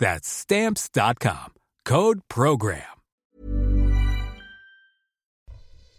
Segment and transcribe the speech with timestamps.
[0.00, 1.52] That's Stamps.com.
[1.84, 2.80] Code PROGRAM.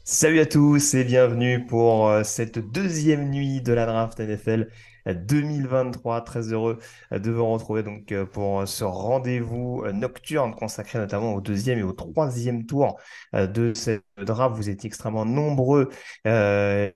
[0.04, 4.72] Salut à tous et bienvenue pour euh, cette deuxième nuit de la draft NFL
[5.06, 6.22] 2023.
[6.22, 6.80] Très heureux
[7.12, 11.84] de vous retrouver donc euh, pour ce rendez-vous euh, nocturne consacré notamment au deuxième et
[11.84, 13.00] au troisième tour
[13.34, 14.56] de cette draft.
[14.56, 15.90] Vous êtes extrêmement nombreux.
[16.26, 16.90] Euh,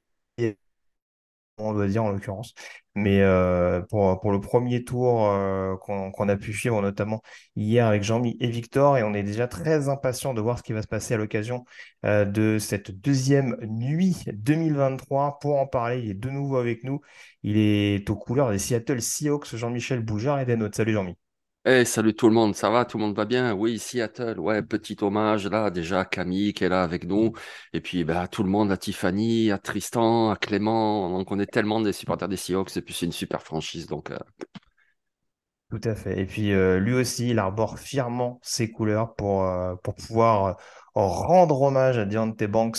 [1.58, 2.54] on doit dire en l'occurrence.
[2.98, 7.22] Mais euh, pour, pour le premier tour euh, qu'on a pu suivre, notamment
[7.58, 10.72] hier avec Jean-Mi et Victor, et on est déjà très impatient de voir ce qui
[10.72, 11.66] va se passer à l'occasion
[12.06, 15.40] euh, de cette deuxième nuit 2023.
[15.40, 17.02] Pour en parler, il est de nouveau avec nous.
[17.44, 20.78] Il est aux couleurs des Seattle Seahawks, Jean-Michel Bougard et des nôtres.
[20.78, 21.16] Salut Jean-Mi.
[21.68, 22.86] Hey, salut tout le monde, ça va?
[22.86, 23.54] Tout le monde va bien?
[23.54, 27.34] Oui, Seattle, ouais, petit hommage là, déjà à Camille qui est là avec nous,
[27.74, 31.46] et puis bah, à tout le monde, à Tiffany, à Tristan, à Clément, on est
[31.52, 34.18] tellement des supporters des Seahawks, et puis c'est une super franchise, donc euh,
[35.72, 36.20] Tout à fait.
[36.22, 40.58] Et puis euh, lui aussi, il arbore fièrement ses couleurs pour, euh, pour pouvoir
[40.94, 42.78] rendre hommage à Deontay Banks,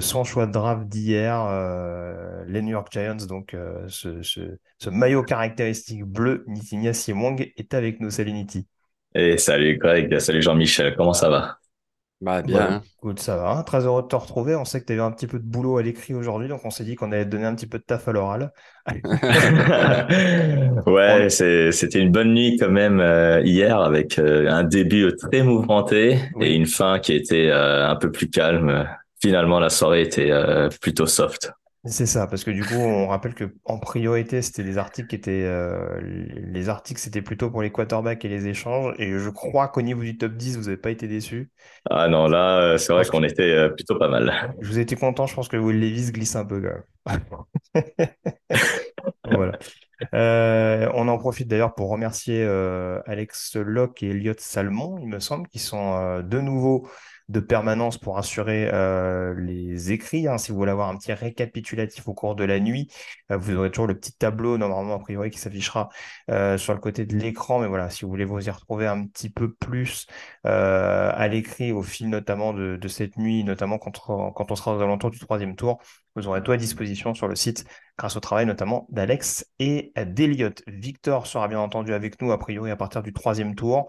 [0.00, 3.16] son choix de draft d'hier, euh, les New York Giants.
[3.28, 8.10] Donc euh, ce, ce- ce maillot caractéristique bleu, Nitinia Siemong est avec nous.
[8.10, 8.66] Salut Niti.
[9.14, 11.58] Et salut Greg, salut Jean-Michel, comment ça va?
[12.20, 12.68] bah bien.
[12.68, 12.82] Bah, hein.
[12.98, 13.50] écoute, ça va.
[13.52, 13.62] hein.
[13.62, 14.54] Très heureux de te retrouver.
[14.56, 16.64] On sait que tu as eu un petit peu de boulot à l'écrit aujourd'hui, donc
[16.64, 18.52] on s'est dit qu'on allait te donner un petit peu de taf à l'oral.
[20.86, 25.42] Ouais, c'est, c'était une bonne nuit quand même euh, hier avec euh, un début très
[25.42, 26.46] mouvementé Oui.
[26.46, 28.86] et une fin qui était euh, un peu plus calme.
[29.20, 31.52] Finalement, la soirée était euh, plutôt soft.
[31.84, 35.16] C'est ça, parce que du coup, on rappelle que en priorité, c'était les articles qui
[35.16, 38.94] étaient, euh, les articles, c'était plutôt pour les quarterbacks et les échanges.
[38.98, 41.50] Et je crois qu'au niveau du top 10, vous n'avez pas été déçus.
[41.88, 44.54] Ah non, là, euh, c'est vrai qu'on était plutôt pas mal.
[44.60, 45.26] Je vous été content.
[45.26, 48.08] Je pense que Will Levis glisse un peu quand même.
[49.32, 49.58] Voilà.
[50.14, 55.20] Euh, on en profite d'ailleurs pour remercier euh, Alex Locke et Elliot Salmon, il me
[55.20, 56.88] semble, qui sont de nouveau
[57.30, 60.26] de permanence pour assurer euh, les écrits.
[60.26, 60.36] hein.
[60.36, 62.88] Si vous voulez avoir un petit récapitulatif au cours de la nuit,
[63.30, 65.88] euh, vous aurez toujours le petit tableau, normalement, a priori, qui s'affichera
[66.30, 67.60] euh, sur le côté de l'écran.
[67.60, 70.06] Mais voilà, si vous voulez vous y retrouver un petit peu plus
[70.44, 74.80] à l'écrit au fil notamment de, cette nuit, notamment quand, on- quand on sera aux
[74.80, 75.80] alentours du troisième tour,
[76.16, 77.64] vous aurez tout à disposition sur le site
[77.96, 80.62] grâce au travail notamment d'Alex et d'Eliott.
[80.66, 83.88] Victor sera bien entendu avec nous, a priori, à partir du troisième tour.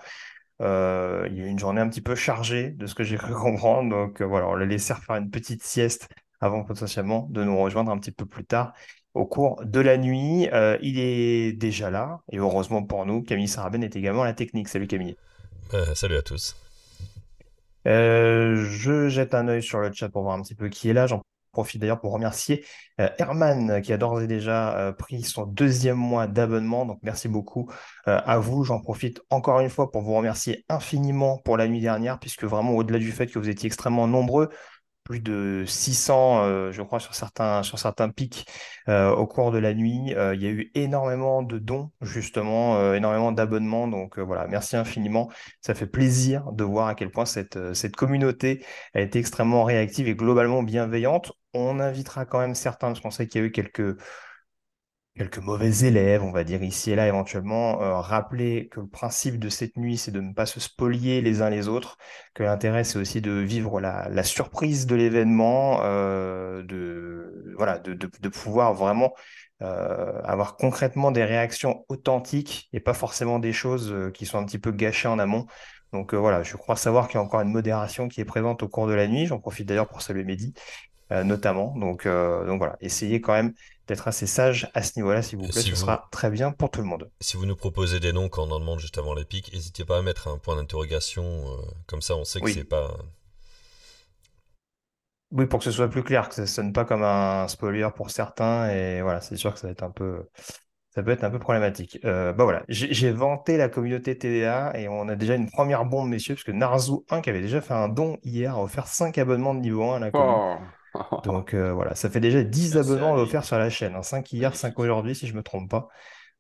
[0.62, 3.18] Euh, il y a eu une journée un petit peu chargée de ce que j'ai
[3.18, 3.90] cru comprendre.
[3.90, 6.08] Donc euh, voilà, on l'a laissé faire une petite sieste
[6.40, 8.74] avant potentiellement de nous rejoindre un petit peu plus tard
[9.14, 10.50] au cours de la nuit.
[10.54, 14.34] Euh, il est déjà là et heureusement pour nous, Camille Saraben est également à la
[14.34, 14.68] technique.
[14.68, 15.16] Salut Camille.
[15.96, 16.56] Salut à tous.
[17.86, 21.08] Je jette un œil sur le chat pour voir un petit peu qui est là.
[21.08, 21.22] J'en
[21.52, 22.66] profite d'ailleurs pour remercier
[23.00, 26.86] euh, Herman qui a d'ores et déjà euh, pris son deuxième mois d'abonnement.
[26.86, 27.70] Donc merci beaucoup
[28.08, 28.64] euh, à vous.
[28.64, 32.72] J'en profite encore une fois pour vous remercier infiniment pour la nuit dernière, puisque vraiment
[32.72, 34.50] au-delà du fait que vous étiez extrêmement nombreux,
[35.04, 38.46] plus de 600, euh, je crois, sur certains, sur certains pics
[38.88, 40.14] euh, au cours de la nuit.
[40.16, 43.88] Euh, il y a eu énormément de dons, justement, euh, énormément d'abonnements.
[43.88, 45.30] Donc euh, voilà, merci infiniment.
[45.62, 48.64] Ça fait plaisir de voir à quel point cette, euh, cette communauté
[48.94, 51.34] a été extrêmement réactive et globalement bienveillante.
[51.54, 53.98] On invitera quand même certains, parce qu'on sait qu'il y a eu quelques
[55.40, 59.50] mauvais élèves, on va dire ici et là éventuellement, euh, rappeler que le principe de
[59.50, 61.98] cette nuit, c'est de ne pas se spolier les uns les autres,
[62.34, 68.30] que l'intérêt, c'est aussi de vivre la, surprise de l'événement, euh, de, voilà, de, de,
[68.30, 69.14] pouvoir vraiment
[69.62, 74.60] euh, avoir concrètement des réactions authentiques et pas forcément des choses qui sont un petit
[74.60, 75.46] peu gâchées en amont.
[75.94, 78.70] Donc voilà, je crois savoir qu'il y a encore une modération qui est présente au
[78.70, 79.26] cours de la nuit.
[79.26, 80.54] J'en profite d'ailleurs pour saluer Mehdi,
[81.24, 81.74] notamment.
[81.78, 83.54] Donc, donc voilà, essayez quand même
[83.92, 85.62] d'être assez sage à ce niveau-là, s'il vous plaît.
[85.62, 87.10] ce sera très bien pour tout le monde.
[87.20, 89.84] Si vous nous proposez des noms quand on en demande juste avant les pics, n'hésitez
[89.84, 91.24] pas à mettre un point d'interrogation.
[91.24, 92.98] Euh, comme ça, on sait que c'est pas.
[95.32, 98.12] Oui, pour que ce soit plus clair, que ça sonne pas comme un spoiler pour
[98.12, 98.70] certains.
[98.70, 100.26] Et voilà, c'est sûr que ça va être un peu.
[100.94, 102.00] Ça peut être un peu problématique.
[102.04, 106.10] Euh, bah voilà, j'ai vanté la communauté TDA et on a déjà une première bombe,
[106.10, 109.18] messieurs, parce que Narzu 1, qui avait déjà fait un don hier, a offert 5
[109.18, 110.66] abonnements de niveau 1 à la communauté.
[111.24, 114.02] Donc euh, voilà, ça fait déjà 10 abonnements offerts sur la chaîne.
[114.02, 114.24] 5 hein.
[114.32, 115.88] hier, 5 aujourd'hui, si je ne me trompe pas.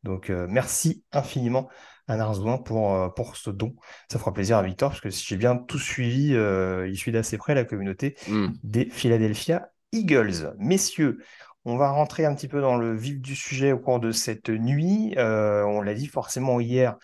[0.04, 1.70] Donc euh, merci infiniment
[2.08, 3.76] à Narzouin pour, euh, pour ce don.
[4.12, 7.38] Ça fera plaisir à Victor, parce que si j'ai bien tout suivi, il suit d'assez
[7.38, 8.48] près la communauté hmm.
[8.64, 10.56] des Philadelphia Eagles.
[10.58, 11.20] Messieurs,
[11.66, 14.50] on va rentrer un petit peu dans le vif du sujet au cours de cette
[14.50, 15.14] nuit.
[15.18, 16.98] on l'a dit forcément hier,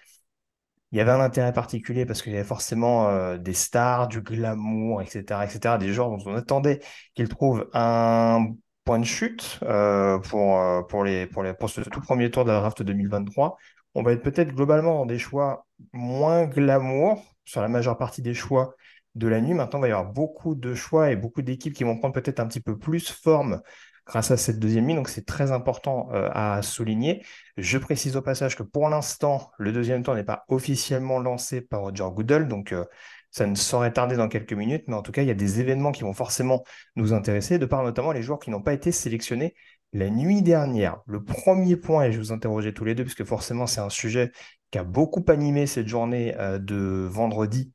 [0.92, 4.22] il y avait un intérêt particulier parce qu'il y avait forcément euh, des stars, du
[4.22, 6.80] glamour, etc., etc., des gens dont on attendait
[7.14, 8.48] qu'ils trouvent un
[8.86, 12.46] point de chute euh, pour, euh, pour, les, pour, les, pour ce tout premier tour
[12.46, 13.58] de la draft 2023.
[13.96, 18.34] On va être peut-être globalement dans des choix moins glamour sur la majeure partie des
[18.34, 18.76] choix
[19.16, 19.54] de la nuit.
[19.54, 22.40] Maintenant, il va y avoir beaucoup de choix et beaucoup d'équipes qui vont prendre peut-être
[22.40, 23.62] un petit peu plus forme
[24.08, 24.98] grâce à cette deuxième ligne.
[24.98, 27.24] Donc, c'est très important euh, à souligner.
[27.58, 31.82] Je précise au passage que pour l'instant, le deuxième tour n'est pas officiellement lancé par
[31.82, 32.48] Roger Goodell.
[32.48, 32.86] Donc, euh,
[33.32, 34.86] ça ne saurait tarder dans quelques minutes.
[34.88, 36.64] Mais en tout cas, il y a des événements qui vont forcément
[36.96, 39.54] nous intéresser, de par notamment les joueurs qui n'ont pas été sélectionnés
[39.94, 41.00] la nuit dernière.
[41.06, 44.32] Le premier point, et je vous interrogeais tous les deux, puisque forcément, c'est un sujet
[44.72, 47.72] qui a beaucoup animé cette journée euh, de vendredi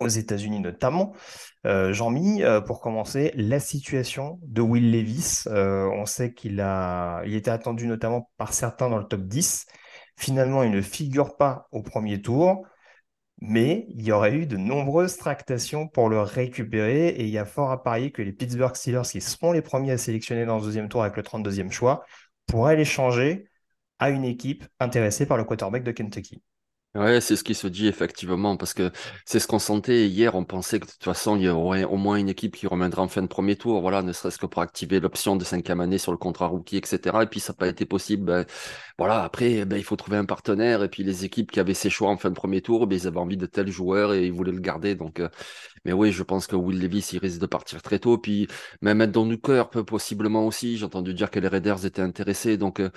[0.00, 1.14] aux États-Unis notamment.
[1.66, 5.44] Euh, Jean-Mi, euh, pour commencer, la situation de Will Levis.
[5.46, 9.66] Euh, on sait qu'il a, il était attendu notamment par certains dans le top 10.
[10.16, 12.66] Finalement, il ne figure pas au premier tour,
[13.40, 17.44] mais il y aurait eu de nombreuses tractations pour le récupérer et il y a
[17.44, 20.62] fort à parier que les Pittsburgh Steelers, qui seront les premiers à sélectionner dans le
[20.62, 22.04] deuxième tour avec le 32e choix,
[22.46, 23.48] pourraient l'échanger
[23.98, 26.42] à une équipe intéressée par le quarterback de Kentucky.
[26.94, 28.92] Ouais, c'est ce qui se dit effectivement, parce que
[29.24, 30.34] c'est ce qu'on sentait hier.
[30.34, 33.00] On pensait que de toute façon, il y aurait au moins une équipe qui reviendrait
[33.00, 35.96] en fin de premier tour, voilà, ne serait-ce que pour activer l'option de cinquième année
[35.96, 37.22] sur le contrat rookie, etc.
[37.22, 38.24] Et puis ça n'a pas été possible.
[38.26, 38.44] Ben,
[38.98, 40.82] voilà, après, ben, il faut trouver un partenaire.
[40.82, 43.06] Et puis les équipes qui avaient ces choix en fin de premier tour, ben, ils
[43.06, 44.94] avaient envie de tel joueur et ils voulaient le garder.
[44.94, 45.28] Donc, euh,
[45.84, 48.18] mais oui, je pense que Will Levis, il risque de partir très tôt.
[48.18, 48.46] Puis
[48.82, 50.76] même Ed Donuker peut possiblement aussi.
[50.76, 52.56] J'ai entendu dire que les Raiders étaient intéressés.
[52.56, 52.90] Donc, euh,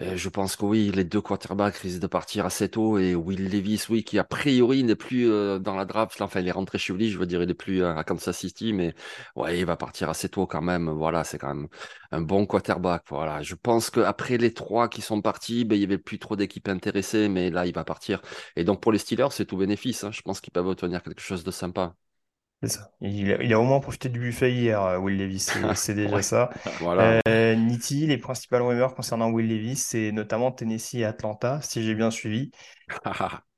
[0.00, 3.50] euh, je pense que oui, les deux quarterbacks risquent de partir assez tôt et Will
[3.50, 5.28] Levis, oui, qui a priori n'est plus
[5.60, 7.84] dans la draft, enfin, il est rentré chez lui, je veux dire, il n'est plus
[7.84, 8.94] à Kansas City, mais
[9.36, 10.88] ouais, il va partir assez tôt quand même.
[10.90, 11.68] Voilà, c'est quand même
[12.10, 13.02] un bon quarterback.
[13.08, 16.36] Voilà, je pense qu'après les trois qui sont partis, ben, il n'y avait plus trop
[16.36, 18.22] d'équipes intéressées, mais là, il va partir.
[18.56, 20.04] Et donc, pour les Steelers, c'est tout bénéfice.
[20.04, 20.12] Hein.
[20.12, 21.94] Je pense qu'ils peuvent obtenir quelque chose de sympa.
[22.62, 22.90] C'est ça.
[23.00, 25.50] Il a, au moins profité du buffet hier, euh, Will Levis.
[25.74, 26.50] C'est déjà ça.
[26.80, 27.20] voilà.
[27.28, 31.94] Euh, Nitti, les principales rumeurs concernant Will Levis, c'est notamment Tennessee et Atlanta, si j'ai
[31.94, 32.50] bien suivi.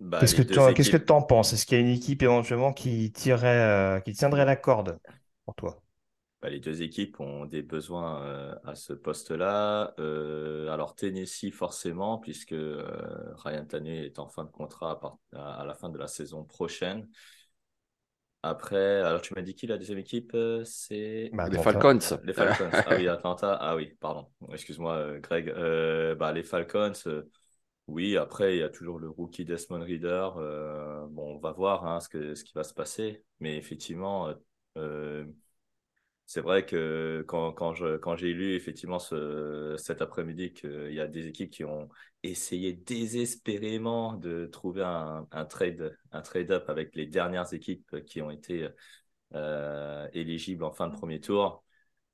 [0.00, 1.52] Bah, qu'est-ce que tu en penses?
[1.52, 5.00] Est-ce qu'il y a une équipe éventuellement qui tirerait, euh, qui tiendrait la corde
[5.44, 5.82] pour toi?
[6.48, 9.92] Bah, les deux équipes ont des besoins euh, à ce poste-là.
[9.98, 14.98] Euh, alors Tennessee forcément, puisque Ryan Tannehill est en fin de contrat
[15.34, 17.06] à, la fin de la saison prochaine.
[18.42, 20.34] Après, alors tu m'as dit qui la deuxième équipe?
[20.64, 21.28] C'est?
[21.34, 21.98] Bah, les Falcons.
[22.24, 22.70] les Falcons.
[22.86, 23.58] Ah oui, Atlanta.
[23.60, 24.30] Ah oui, pardon.
[24.50, 25.52] Excuse-moi, Greg.
[26.16, 26.94] bah, les Falcons.
[27.88, 30.30] Oui, après, il y a toujours le rookie Desmond Reader.
[30.38, 33.22] Euh, bon, on va voir hein, ce, que, ce qui va se passer.
[33.40, 34.32] Mais effectivement,
[34.78, 35.26] euh,
[36.28, 41.00] c'est vrai que quand, quand, je, quand j'ai lu effectivement ce, cet après-midi qu'il y
[41.00, 41.88] a des équipes qui ont
[42.22, 48.30] essayé désespérément de trouver un, un trade un trade-up avec les dernières équipes qui ont
[48.30, 48.68] été
[49.34, 51.64] euh, éligibles en fin de premier tour,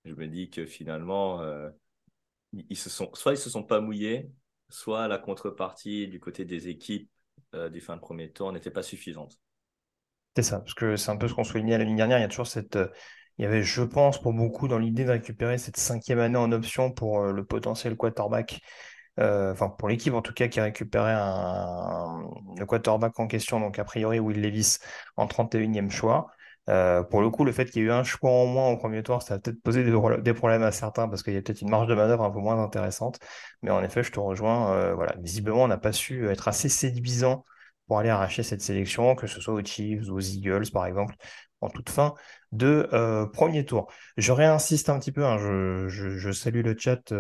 [0.05, 1.43] je me dis que finalement,
[2.53, 4.31] ils se sont, soit ils se sont pas mouillés,
[4.69, 7.11] soit la contrepartie du côté des équipes
[7.55, 9.41] euh, du fin de premier tour n'était pas suffisante.
[10.37, 12.19] C'est ça, parce que c'est un peu ce qu'on soulignait la ligne dernière.
[12.19, 12.79] Il y a toujours cette.
[13.41, 16.39] Euh, il y avait, je pense, pour beaucoup dans l'idée de récupérer cette cinquième année
[16.39, 18.61] en option pour euh, le potentiel quarterback.
[19.19, 22.23] enfin, pour l'équipe en tout cas qui récupérait un,
[22.59, 24.79] le quarterback en question, donc a priori Will Levis
[25.17, 26.29] en 31e choix.
[26.71, 28.77] Euh, pour le coup, le fait qu'il y ait eu un choix en moins au
[28.79, 31.61] premier tour, ça a peut-être posé des, problèmes à certains parce qu'il y a peut-être
[31.61, 33.19] une marge de manœuvre un peu moins intéressante.
[33.63, 34.73] Mais en effet, je te rejoins.
[34.73, 37.45] Euh, voilà, visiblement, on n'a pas su être assez séduisant
[37.87, 41.17] pour aller arracher cette sélection, que ce soit aux Chiefs aux Eagles, par exemple,
[41.61, 42.15] en toute fin
[42.55, 43.91] de euh, premier tour.
[44.17, 47.13] Je réinsiste un petit peu, hein, je, salue le chat,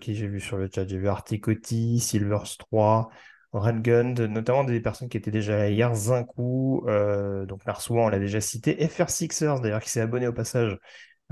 [0.00, 3.10] qui j'ai vu sur le chat, j'ai vu Articotti, Silvers 3,
[3.52, 8.08] Red Gun, notamment des personnes qui étaient déjà là hier, Zinkou, euh, donc Narsoua, on
[8.08, 10.78] l'a déjà cité, FR Sixers d'ailleurs qui s'est abonné au passage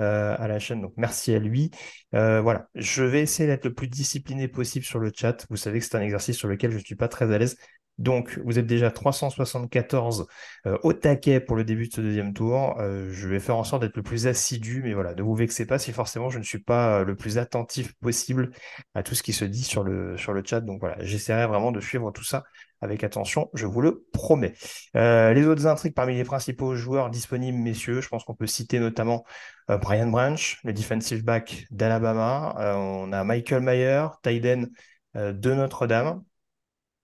[0.01, 1.71] euh, à la chaîne, donc merci à lui.
[2.15, 5.47] Euh, voilà, je vais essayer d'être le plus discipliné possible sur le chat.
[5.51, 7.57] Vous savez que c'est un exercice sur lequel je ne suis pas très à l'aise.
[7.99, 10.27] Donc, vous êtes déjà 374
[10.67, 12.77] euh, au taquet pour le début de ce deuxième tour.
[12.81, 15.65] Euh, je vais faire en sorte d'être le plus assidu, mais voilà, ne vous vexez
[15.65, 18.51] pas si forcément je ne suis pas euh, le plus attentif possible
[18.95, 20.61] à tout ce qui se dit sur le, sur chat.
[20.61, 22.43] Donc voilà, j'essaierai vraiment de suivre tout ça
[22.81, 24.53] avec attention, je vous le promets.
[24.95, 29.25] les autres intrigues parmi les principaux joueurs disponibles, messieurs, je pense qu'on peut citer notamment
[29.69, 32.55] Brian Branch, le defensive back d'Alabama.
[32.77, 34.69] on a Michael Mayer, Tyden
[35.15, 36.23] de Notre-Dame.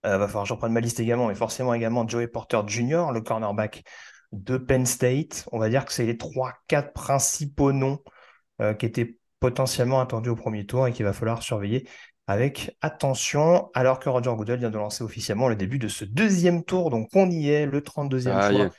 [0.07, 3.07] Euh, va falloir que je reprenne ma liste également, mais forcément également Joey Porter Jr.,
[3.13, 3.85] le cornerback
[4.33, 5.47] de Penn State.
[5.53, 7.99] On va dire que c'est les trois, quatre principaux noms
[8.61, 11.89] euh, qui étaient potentiellement attendus au premier tour et qu'il va falloir surveiller
[12.27, 16.63] avec attention, alors que Roger Goodell vient de lancer officiellement le début de ce deuxième
[16.63, 16.91] tour.
[16.91, 18.71] Donc on y est, le 32e choix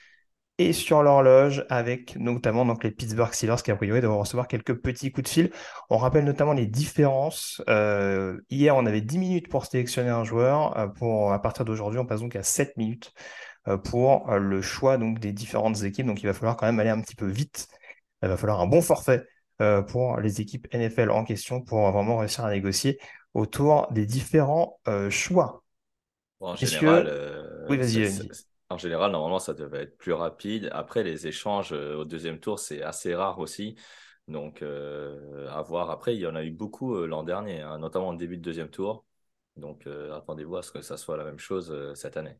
[0.61, 4.75] et sur l'horloge avec notamment donc, les Pittsburgh Steelers qui a priori doivent recevoir quelques
[4.75, 5.51] petits coups de fil.
[5.89, 7.61] On rappelle notamment les différences.
[7.69, 10.77] Euh, hier, on avait 10 minutes pour sélectionner un joueur.
[10.77, 13.13] Euh, pour, à partir d'aujourd'hui, on passe donc à 7 minutes
[13.67, 16.05] euh, pour le choix donc, des différentes équipes.
[16.05, 17.67] Donc il va falloir quand même aller un petit peu vite.
[18.21, 19.25] Il va falloir un bon forfait
[19.87, 22.99] pour les équipes NFL en question pour vraiment réussir à négocier
[23.35, 25.63] autour des différents choix.
[26.39, 28.09] en général, oui, vas-y.
[28.71, 30.69] En général, normalement, ça devait être plus rapide.
[30.71, 33.75] Après, les échanges euh, au deuxième tour, c'est assez rare aussi.
[34.29, 35.89] Donc, euh, à voir.
[35.91, 38.41] Après, il y en a eu beaucoup euh, l'an dernier, hein, notamment au début de
[38.41, 39.05] deuxième tour.
[39.57, 42.37] Donc, attendez-vous à ce que ça soit la même chose cette année.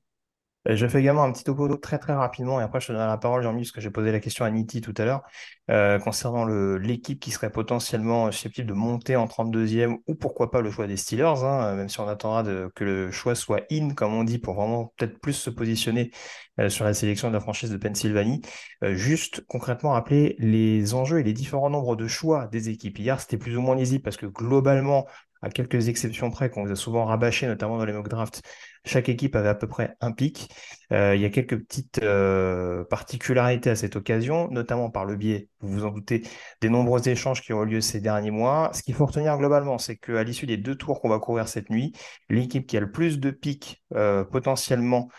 [0.66, 3.18] Je fais également un petit topo très très rapidement et après je te donne la
[3.18, 5.24] parole Jean-Mi parce que j'ai posé la question à Niti tout à l'heure
[5.72, 10.70] euh, concernant l'équipe qui serait potentiellement susceptible de monter en 32e ou pourquoi pas le
[10.70, 12.44] choix des Steelers, hein, même si on attendra
[12.76, 16.12] que le choix soit in comme on dit pour vraiment peut-être plus se positionner
[16.60, 18.42] euh, sur la sélection de la franchise de Pennsylvanie.
[18.84, 23.00] Euh, juste concrètement rappeler les enjeux et les différents nombres de choix des équipes.
[23.00, 25.08] Hier c'était plus ou moins lisible parce que globalement
[25.42, 28.44] à quelques exceptions près qu'on vous a souvent rabâché, notamment dans les mock drafts,
[28.86, 30.50] chaque équipe avait à peu près un pic.
[30.92, 35.50] Euh, il y a quelques petites euh, particularités à cette occasion, notamment par le biais,
[35.60, 36.24] vous vous en doutez,
[36.62, 38.72] des nombreux échanges qui ont eu lieu ces derniers mois.
[38.74, 41.70] Ce qu'il faut retenir globalement, c'est qu'à l'issue des deux tours qu'on va courir cette
[41.70, 41.94] nuit,
[42.30, 45.10] l'équipe qui a le plus de pics euh, potentiellement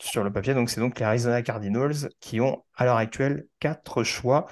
[0.00, 4.02] sur le papier, donc c'est donc les Arizona Cardinals qui ont à l'heure actuelle quatre
[4.02, 4.46] choix.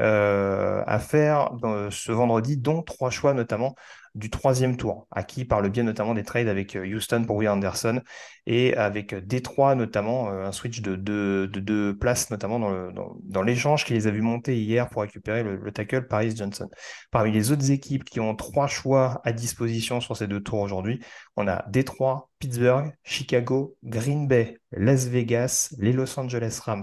[0.00, 1.50] À faire
[1.90, 3.74] ce vendredi, dont trois choix notamment
[4.14, 7.48] du troisième tour, acquis par le biais notamment des trades avec euh, Houston pour Will
[7.48, 8.00] Anderson
[8.46, 13.92] et avec euh, Détroit notamment, euh, un switch de deux places notamment dans, l'échange qui
[13.94, 16.68] les a vus monter hier pour récupérer le, tackle Paris Johnson.
[17.10, 21.00] Parmi les autres équipes qui ont trois choix à disposition sur ces deux tours aujourd'hui,
[21.36, 26.82] on a Détroit, Pittsburgh, Chicago, Green Bay, Las Vegas, les Los Angeles Rams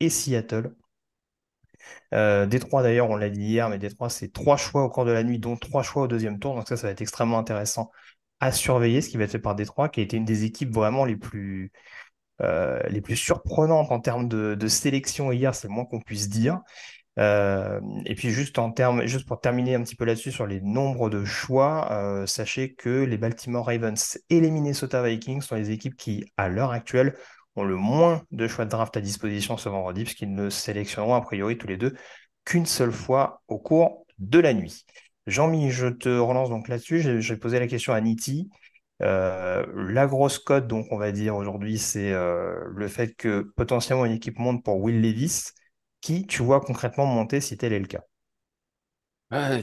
[0.00, 0.74] et Seattle.
[2.14, 5.10] Euh, Détroit, d'ailleurs, on l'a dit hier, mais Détroit, c'est trois choix au cours de
[5.10, 6.54] la nuit, dont trois choix au deuxième tour.
[6.54, 7.90] Donc ça, ça va être extrêmement intéressant
[8.40, 10.72] à surveiller, ce qui va être fait par Détroit, qui a été une des équipes
[10.72, 11.72] vraiment les plus,
[12.42, 16.60] euh, les plus surprenantes en termes de, sélection hier, c'est le moins qu'on puisse dire.
[17.20, 18.74] Euh, et puis juste en
[19.06, 23.18] juste pour terminer un petit peu là-dessus sur les nombres de choix, sachez que les
[23.18, 27.14] Baltimore Ravens et les Minnesota Vikings sont les équipes qui, à l'heure actuelle,
[27.56, 31.20] ont le moins de choix de draft à disposition ce vendredi, puisqu'ils ne sélectionneront a
[31.20, 31.94] priori tous les deux
[32.44, 34.84] qu'une seule fois au cours de la nuit.
[35.26, 37.20] Jean-Mi, je te relance donc là-dessus.
[37.20, 38.50] J'ai posé la question à Niti.
[39.02, 44.04] Euh, la grosse cote, donc on va dire aujourd'hui, c'est euh, le fait que potentiellement
[44.04, 45.50] une équipe monte pour Will Levis.
[46.00, 48.02] Qui tu vois concrètement monter si tel est le cas?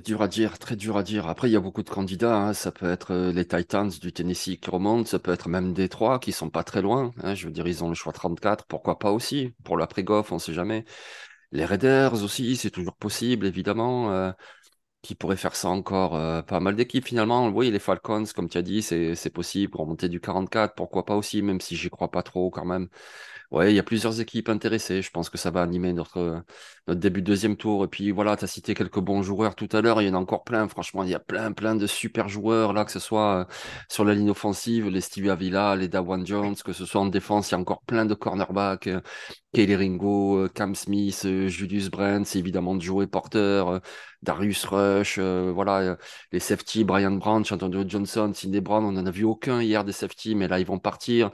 [0.04, 1.28] Dur à dire, très dur à dire.
[1.28, 2.36] Après, il y a beaucoup de candidats.
[2.38, 2.54] hein.
[2.54, 6.20] Ça peut être euh, les Titans du Tennessee qui remontent, ça peut être même Détroit
[6.20, 7.12] qui sont pas très loin.
[7.24, 7.36] hein.
[7.36, 9.54] Je veux dire, ils ont le choix 34, pourquoi pas aussi.
[9.64, 10.84] Pour l'après-golf, on sait jamais.
[11.54, 14.12] Les Raiders aussi, c'est toujours possible, évidemment.
[14.14, 14.32] euh,
[15.04, 16.16] qui pourraient faire ça encore.
[16.16, 17.48] euh, pas mal d'équipes finalement.
[17.50, 19.78] Oui, les Falcons, comme tu as dit, c'est c'est possible.
[19.78, 22.90] Remonter du 44, pourquoi pas aussi, même si j'y crois pas trop quand même.
[23.52, 25.02] Ouais, il y a plusieurs équipes intéressées.
[25.02, 26.42] Je pense que ça va animer notre,
[26.88, 27.84] notre début de deuxième tour.
[27.84, 30.02] Et puis voilà, tu as cité quelques bons joueurs tout à l'heure.
[30.02, 30.70] Il y en a encore plein.
[30.70, 33.46] Franchement, il y a plein, plein de super joueurs là, que ce soit euh,
[33.90, 37.50] sur la ligne offensive, les Stevie Avila, les Dawan Jones, que ce soit en défense,
[37.52, 38.88] il y a encore plein de cornerbacks.
[39.54, 43.66] Kelly Ringo, Cam Smith, Julius Brent, c'est évidemment Joey Porter,
[44.22, 45.98] Darius Rush, voilà,
[46.32, 49.92] les safety, Brian Branch, Antonio Johnson, Sidney Brown, on n'en a vu aucun hier des
[49.92, 51.32] safety, mais là ils vont partir.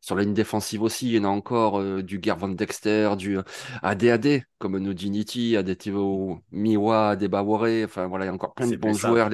[0.00, 3.38] Sur la ligne défensive aussi, il y en a encore du Gervon Dexter, du
[3.82, 8.66] ADAD, comme nous dit Nitti, Adetio Miwa, Debawore, enfin voilà, il y a encore plein
[8.66, 9.30] de bons joueurs.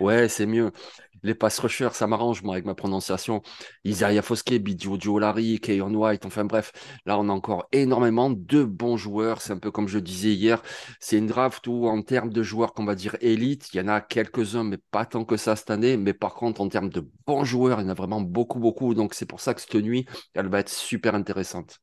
[0.00, 0.72] Ouais, c'est mieux
[1.22, 3.42] les pass rushers, ça m'arrange, moi, avec ma prononciation.
[3.84, 6.72] Isaiah Foske, Bidio Larry, Keyon White, enfin bref,
[7.06, 9.42] là, on a encore énormément de bons joueurs.
[9.42, 10.62] C'est un peu comme je disais hier,
[11.00, 13.88] c'est une draft où, en termes de joueurs qu'on va dire élite, il y en
[13.88, 15.96] a quelques-uns, mais pas tant que ça cette année.
[15.96, 18.94] Mais par contre, en termes de bons joueurs, il y en a vraiment beaucoup, beaucoup.
[18.94, 21.78] Donc, c'est pour ça que cette nuit, elle va être super intéressante.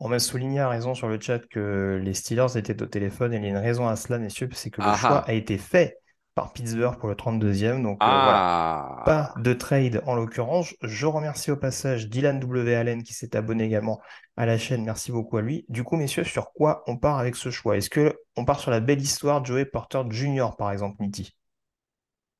[0.00, 3.36] On m'a souligné à raison sur le chat que les Steelers étaient au téléphone et
[3.36, 5.98] il y a une raison à cela, messieurs, c'est que le choix a été fait
[6.34, 7.82] par Pittsburgh pour le 32e.
[7.82, 9.02] Donc euh, voilà, ah.
[9.04, 10.74] pas de trade en l'occurrence.
[10.82, 12.74] Je remercie au passage Dylan W.
[12.74, 14.00] Allen qui s'est abonné également
[14.36, 14.84] à la chaîne.
[14.84, 15.64] Merci beaucoup à lui.
[15.68, 17.76] Du coup, messieurs, sur quoi on part avec ce choix?
[17.76, 20.50] Est-ce que on part sur la belle histoire de Joey Porter Jr.
[20.58, 21.36] par exemple, Nitti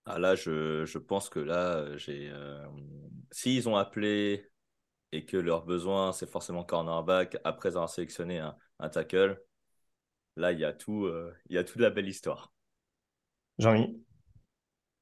[0.06, 2.28] ah là, je, pense que là, j'ai.
[2.30, 2.66] Euh,
[3.30, 4.50] s'ils ont appelé
[5.12, 9.42] et que leur besoin, c'est forcément cornerback, après avoir sélectionné un, tackle,
[10.36, 12.53] là, il y a tout, euh, il y a toute la belle histoire.
[13.58, 14.04] Jean-Mi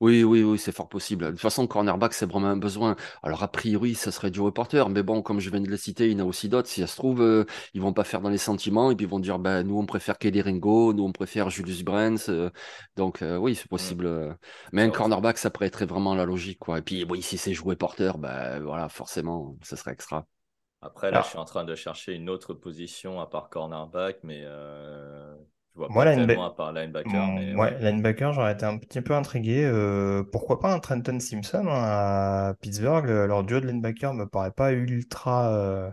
[0.03, 1.27] oui, oui, oui, c'est fort possible.
[1.27, 2.97] De toute façon, cornerback, c'est vraiment un besoin.
[3.23, 6.07] Alors, a priori, ça serait du reporter, mais bon, comme je viens de le citer,
[6.07, 6.69] il y en a aussi d'autres.
[6.69, 9.09] Si ça se trouve, euh, ils vont pas faire dans les sentiments et puis ils
[9.09, 12.29] vont dire, ben, nous, on préfère Kelly Ringo, nous, on préfère Julius Brents.
[12.31, 12.51] Euh,
[12.97, 14.37] donc, euh, oui, c'est possible.
[14.73, 16.79] Mais un cornerback, ça pourrait être vraiment la logique, quoi.
[16.79, 20.27] Et puis, oui, si c'est jouer porteur, ben, voilà, forcément, ça serait extra.
[20.81, 24.45] Après, là, je suis en train de chercher une autre position à part cornerback, mais
[25.75, 27.05] moi, linebacker.
[27.05, 29.65] Mm, ouais, linebacker, j'aurais été un petit peu intrigué.
[29.65, 33.07] Euh, pourquoi pas un Trenton Simpson hein, à Pittsburgh?
[33.07, 35.91] Leur duo de linebacker me paraît pas ultra, euh,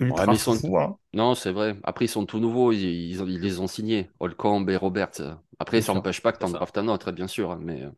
[0.00, 0.78] ultra fou.
[0.78, 0.96] Hein.
[1.12, 1.76] Non, c'est vrai.
[1.82, 2.72] Après, ils sont tout nouveaux.
[2.72, 4.10] Ils, ils, les ont signés.
[4.20, 5.20] Holcomb et Roberts.
[5.58, 7.56] Après, ça n'empêche pas que tu en draftes un autre, bien sûr.
[7.56, 7.90] Mais euh,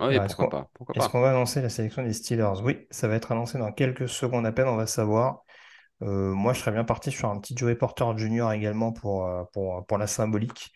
[0.00, 0.70] oui, pourquoi pas.
[0.94, 2.62] Est-ce qu'on va annoncer la sélection des Steelers?
[2.62, 5.44] Oui, ça va être annoncé dans quelques secondes à peine, on va savoir.
[6.02, 9.44] Euh, moi, je serais bien parti sur un petit Joey Porter Junior également pour, euh,
[9.52, 10.72] pour, pour la symbolique,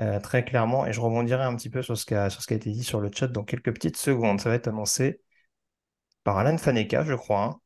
[0.00, 0.86] euh, très clairement.
[0.86, 2.70] Et je rebondirai un petit peu sur ce qui a, sur ce qui a été
[2.70, 4.40] dit sur le chat dans quelques petites secondes.
[4.40, 5.20] Ça va être annoncé
[6.24, 7.60] par Alan Faneka, je crois, hein.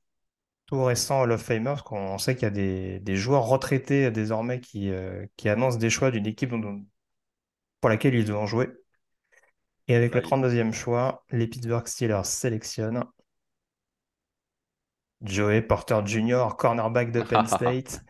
[0.66, 4.11] tout récent Hall of Famer, parce qu'on sait qu'il y a des, des, joueurs retraités
[4.11, 4.92] désormais qui,
[5.37, 6.52] qui annoncent des choix d'une équipe
[7.81, 8.70] pour laquelle ils doivent jouer.
[9.88, 13.05] Et avec le 32e choix, les Pittsburgh Steelers sélectionnent
[15.24, 18.00] Joey Porter Jr., cornerback de Penn State.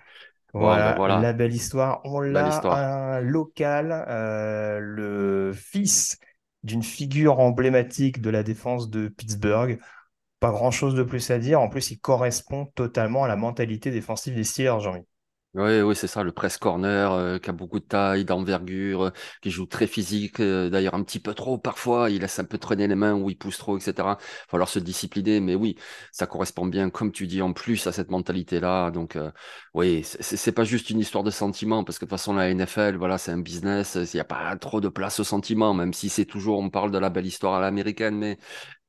[0.53, 2.01] Ben voilà, la belle histoire.
[2.05, 6.19] On l'a un local, euh, le fils
[6.63, 9.81] d'une figure emblématique de la défense de Pittsburgh.
[10.41, 11.61] Pas grand-chose de plus à dire.
[11.61, 15.03] En plus, il correspond totalement à la mentalité défensive des Steelers, Jean-Mi.
[15.57, 19.11] Oui, oui, c'est ça, le press corner euh, qui a beaucoup de taille, d'envergure, euh,
[19.41, 22.59] qui joue très physique, euh, d'ailleurs un petit peu trop parfois, il laisse un peu
[22.59, 24.19] traîner les mains ou il pousse trop, etc.
[24.19, 25.77] Il va falloir se discipliner, mais oui,
[26.11, 28.91] ça correspond bien, comme tu dis, en plus à cette mentalité-là.
[28.91, 29.17] Donc,
[29.75, 32.97] oui, c'est pas juste une histoire de sentiment, parce que de toute façon, la NFL,
[32.97, 36.09] voilà, c'est un business, il n'y a pas trop de place au sentiment, même si
[36.09, 38.39] c'est toujours, on parle de la belle histoire à l'américaine, mais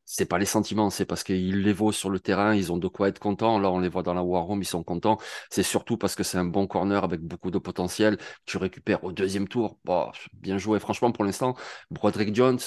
[0.05, 2.87] c'est pas les sentiments, c'est parce qu'ils les vaut sur le terrain, ils ont de
[2.87, 3.59] quoi être contents.
[3.59, 5.17] Là, on les voit dans la War Room, ils sont contents.
[5.49, 8.17] C'est surtout parce que c'est un bon corner avec beaucoup de potentiel.
[8.45, 9.79] Tu récupères au deuxième tour.
[9.83, 10.79] Bon, bien joué.
[10.79, 11.55] Franchement, pour l'instant,
[11.91, 12.59] Broderick Jones,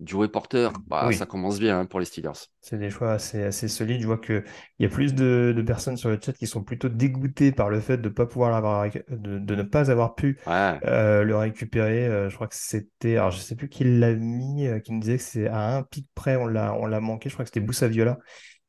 [0.00, 2.32] Joey Porter, bah, ça commence bien hein, pour les Steelers.
[2.60, 4.00] C'est des choix assez, assez solides.
[4.00, 4.42] Je vois qu'il
[4.80, 7.98] y a plus de, personnes sur le chat qui sont plutôt dégoûtées par le fait
[7.98, 12.06] de, pas pouvoir avoir, de, ne pas avoir pu euh, le récupérer.
[12.06, 15.00] Euh, je crois que c'était, alors je sais plus qui l'a mis, euh, qui me
[15.00, 17.28] disait que c'est à un pic près, on l'a, on l'a manqué.
[17.28, 18.18] Je crois que c'était Boussa Viola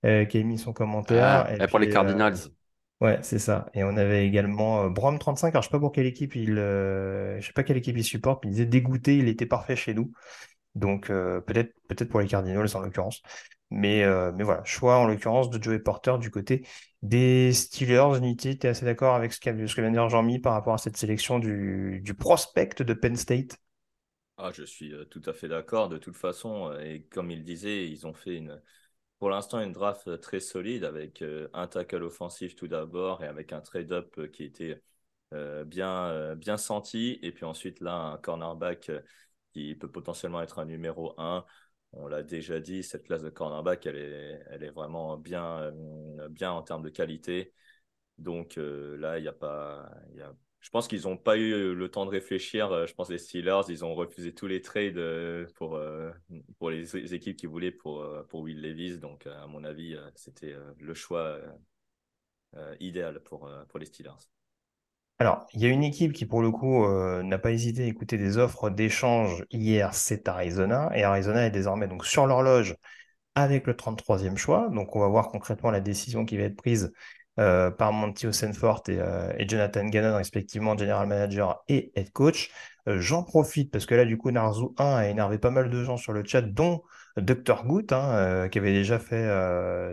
[0.03, 1.51] qui a mis son commentaire.
[1.59, 2.37] et, pour les Cardinals.
[3.01, 3.65] Ouais, c'est ça.
[3.73, 5.49] Et on avait également Brom 35.
[5.49, 8.45] Alors je sais pas pour quelle équipe il, je sais pas quelle équipe il supporte.
[8.45, 10.11] Mais il disait dégoûté, il était parfait chez nous.
[10.75, 13.21] Donc euh, peut-être peut-être pour les Cardinals en l'occurrence.
[13.71, 16.67] Mais, euh, mais voilà, choix en l'occurrence de Joey Porter du côté
[17.01, 18.19] des Steelers.
[18.21, 20.77] Niti, tu es assez d'accord avec ce, que vient de dire Jean-Mi par rapport à
[20.77, 23.57] cette sélection du, du prospect de Penn State?
[24.37, 25.89] Ah, Je suis euh, tout à fait d'accord.
[25.89, 28.61] De toute façon, et comme il disait, ils ont fait une,
[29.17, 33.61] pour l'instant une draft très solide avec un tackle offensif tout d'abord et avec un
[33.61, 34.81] trade-up qui était
[35.65, 37.17] bien, bien senti.
[37.23, 38.91] Et puis ensuite, là, un cornerback
[39.55, 41.45] qui peut potentiellement être un numéro 1.
[41.93, 43.95] On l'a déjà dit, cette classe de cornerback, elle
[44.61, 47.53] est, vraiment bien, euh, bien en termes de qualité.
[48.17, 49.89] Donc euh, là, il n'y a pas.
[50.59, 52.71] Je pense qu'ils n'ont pas eu le temps de réfléchir.
[52.71, 54.99] Euh, je pense les Steelers, ils ont refusé tous les trades
[55.55, 55.79] pour,
[56.59, 58.97] pour les équipes qui voulaient pour, pour Will Levis.
[58.99, 61.39] Donc, à mon avis, c'était le choix
[62.81, 64.27] idéal pour, pour les Steelers.
[65.19, 66.85] Alors, il y a une équipe qui, pour le coup,
[67.23, 70.91] n'a pas hésité à écouter des offres d'échange hier, c'est Arizona.
[70.93, 72.75] Et Arizona est désormais donc sur l'horloge
[73.35, 74.69] avec le 33e choix.
[74.69, 76.91] Donc, on va voir concrètement la décision qui va être prise
[77.37, 82.49] euh, par Monty Osenfort et, euh, et, Jonathan Gannon, respectivement General Manager et Head Coach.
[82.87, 85.83] Euh, j'en profite parce que là, du coup, Narzu 1 a énervé pas mal de
[85.83, 86.83] gens sur le chat, dont
[87.17, 87.65] Dr.
[87.65, 89.29] Goot, hein, qui avait déjà fait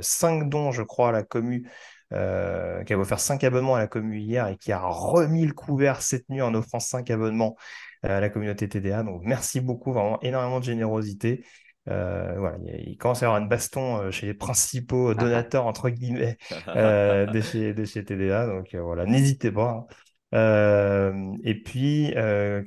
[0.02, 1.68] 5 dons, je crois, à la commu.
[2.12, 6.02] Qui a offert 5 abonnements à la commu hier et qui a remis le couvert
[6.02, 7.56] cette nuit en offrant 5 abonnements
[8.02, 9.02] à la communauté TDA.
[9.02, 11.44] Donc merci beaucoup, vraiment énormément de générosité.
[11.88, 15.90] Euh, voilà, il commence à y avoir une baston euh, chez les principaux donateurs, entre
[15.90, 16.36] guillemets,
[16.68, 18.46] euh, de, chez, de, chez, TDA.
[18.46, 19.86] Donc voilà, n'hésitez pas.
[20.32, 21.34] Hein.
[21.42, 22.14] et puis,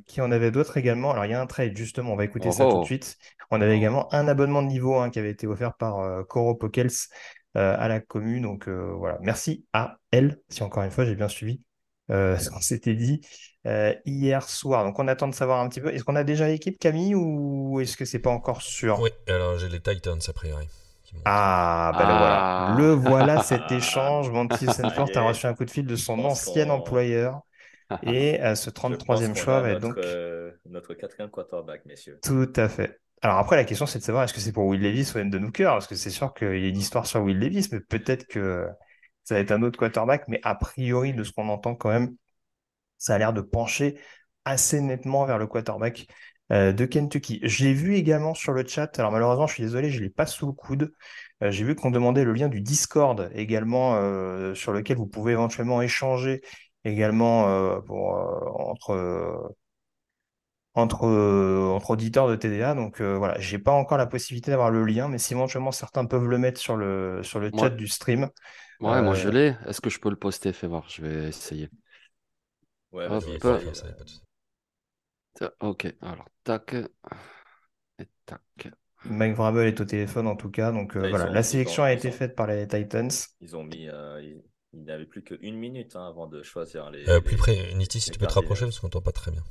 [0.06, 1.12] qui en avait d'autres également?
[1.12, 2.84] Alors, il y a un trade, justement, on va écouter ça tout de oh.
[2.84, 3.16] suite.
[3.50, 6.90] On avait également un abonnement de niveau 1 qui avait été offert par Coro Pokels
[7.56, 8.42] à la commune.
[8.42, 11.60] Donc voilà, merci à elle, si encore une fois j'ai bien suivi
[12.08, 13.20] ce qu'on s'était dit.
[13.66, 14.84] Euh, hier soir.
[14.84, 15.92] Donc on attend de savoir un petit peu.
[15.92, 19.00] Est-ce qu'on a déjà l'équipe, Camille, ou est-ce que c'est pas encore sûr?
[19.00, 20.68] Oui, alors j'ai les Titans a priori.
[21.24, 22.36] Ah, ben le voilà.
[22.36, 22.74] Ah.
[22.78, 24.30] Le voilà cet échange.
[24.32, 27.40] Monty Sanford a reçu un coup de fil de son ancien employeur.
[28.02, 29.96] Et euh, ce 33e choix va être donc.
[29.96, 32.18] Euh, notre quatrième quarterback, messieurs.
[32.22, 33.00] Tout à fait.
[33.22, 35.38] Alors après, la question, c'est de savoir est-ce que c'est pour Will Levis ou de
[35.38, 38.26] Nooker Parce que c'est sûr qu'il y a une histoire sur Will Levis, mais peut-être
[38.26, 38.68] que
[39.24, 40.24] ça va être un autre quarterback.
[40.28, 42.14] Mais a priori, de ce qu'on entend quand même,
[42.98, 43.98] ça a l'air de pencher
[44.44, 46.06] assez nettement vers le quarterback
[46.52, 47.40] euh, de Kentucky.
[47.42, 50.26] J'ai vu également sur le chat, alors malheureusement je suis désolé, je ne l'ai pas
[50.26, 50.92] sous le coude,
[51.42, 55.32] euh, j'ai vu qu'on demandait le lien du Discord également euh, sur lequel vous pouvez
[55.32, 56.42] éventuellement échanger
[56.84, 57.46] également
[58.58, 59.56] entre,
[60.76, 62.74] entre, entre auditeurs de TDA.
[62.74, 66.28] Donc voilà, j'ai pas encore la possibilité d'avoir le lien, mais si éventuellement certains peuvent
[66.28, 68.28] le mettre sur le, sur le chat du stream.
[68.80, 69.54] Ouais, moi je l'ai.
[69.66, 70.52] Est-ce que je peux le poster?
[70.52, 71.70] Fais voir, je vais essayer.
[72.92, 73.08] Ouais,
[75.60, 76.74] Ok, alors tac.
[77.98, 78.40] Et tac.
[79.04, 82.10] Mike Vrabel est au téléphone en tout cas, donc euh, voilà, la sélection a été
[82.10, 83.10] faite par les Titans.
[83.40, 84.20] Ils ont mis, euh,
[84.72, 87.08] il n'y avait plus qu'une minute hein, avant de choisir les.
[87.08, 89.42] Euh, plus près, Niti, si tu peux te rapprocher parce qu'on t'entend pas très bien.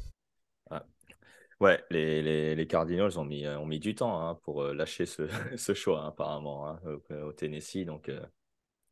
[1.62, 5.24] Ouais, les, les, les, Cardinals ont mis, ont mis du temps hein, pour lâcher ce,
[5.56, 6.78] ce choix hein, apparemment
[7.10, 8.12] au, Tennessee, donc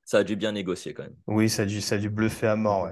[0.05, 1.15] ça a dû bien négocier quand même.
[1.27, 2.89] Oui, ça a dû, ça a dû bluffer à mort.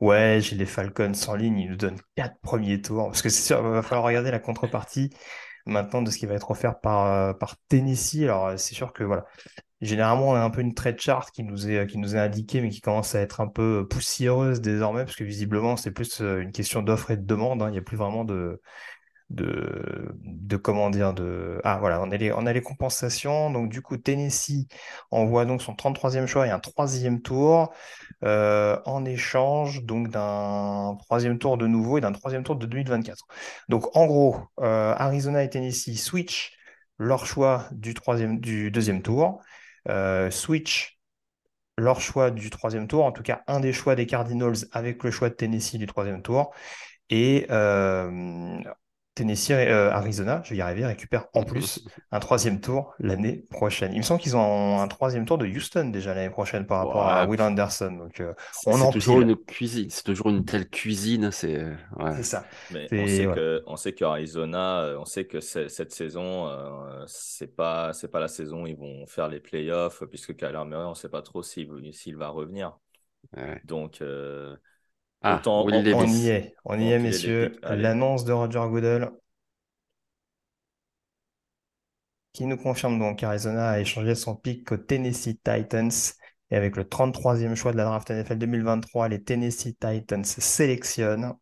[0.00, 3.06] Ouais, j'ai les Falcons en ligne, ils nous donnent quatre premiers tours.
[3.06, 5.10] Parce que c'est sûr, il va falloir regarder la contrepartie
[5.66, 8.22] maintenant de ce qui va être offert par, euh, par Tennessee.
[8.22, 9.24] Alors, c'est sûr que voilà.
[9.80, 12.60] Généralement, on a un peu une trade chart qui nous est, qui nous est indiquée,
[12.60, 16.40] mais qui commence à être un peu poussiéreuse désormais, parce que visiblement, c'est plus euh,
[16.40, 17.62] une question d'offre et de demande.
[17.62, 17.68] Hein.
[17.68, 18.60] Il n'y a plus vraiment de,
[19.30, 23.50] de, de comment dire de ah voilà on a les on a les compensations.
[23.50, 24.68] Donc du coup Tennessee
[25.10, 27.72] envoie donc son 33e choix et un troisième tour
[28.24, 33.26] euh, en échange donc d'un troisième tour de nouveau et d'un troisième tour de 2024
[33.68, 36.56] donc en gros euh, Arizona et Tennessee switch
[36.98, 39.42] leur choix du troisième du tour
[39.88, 40.98] euh, switch
[41.76, 45.10] leur choix du troisième tour en tout cas un des choix des Cardinals avec le
[45.10, 46.54] choix de Tennessee du troisième tour
[47.10, 47.46] et
[49.14, 53.92] Tennessee, euh, Arizona, je vais y arriver, récupère en plus un troisième tour l'année prochaine.
[53.92, 57.06] Il me semble qu'ils ont un troisième tour de Houston déjà l'année prochaine par rapport
[57.06, 57.92] à Will Anderson.
[57.92, 58.34] Donc, euh,
[58.66, 61.64] on en toujours une cuisine, c'est toujours une telle cuisine, c'est
[61.98, 62.22] ouais.
[62.24, 62.44] ça.
[62.72, 67.54] Mais on sait, que, on sait qu'Arizona, euh, on sait que cette saison, euh, c'est
[67.54, 70.94] pas c'est pas la saison où ils vont faire les playoffs puisque Kyler Murray, on
[70.94, 71.68] sait pas trop s'il
[72.16, 72.76] va revenir.
[73.64, 74.02] Donc
[75.24, 77.56] ah, on, y est, on y est, messieurs.
[77.62, 79.10] L'annonce de Roger Goodell
[82.34, 85.90] qui nous confirme donc qu'Arizona a échangé son pick au Tennessee Titans.
[86.50, 91.32] Et avec le 33e choix de la draft NFL 2023, les Tennessee Titans sélectionnent.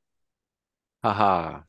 [1.02, 1.64] Ah, ah.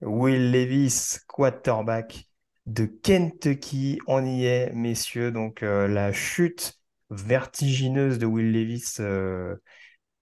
[0.00, 2.28] Will Levis, quarterback
[2.66, 3.98] de Kentucky.
[4.06, 5.32] On y est, messieurs.
[5.32, 6.77] Donc euh, la chute
[7.10, 9.56] vertigineuse de Will Levis euh,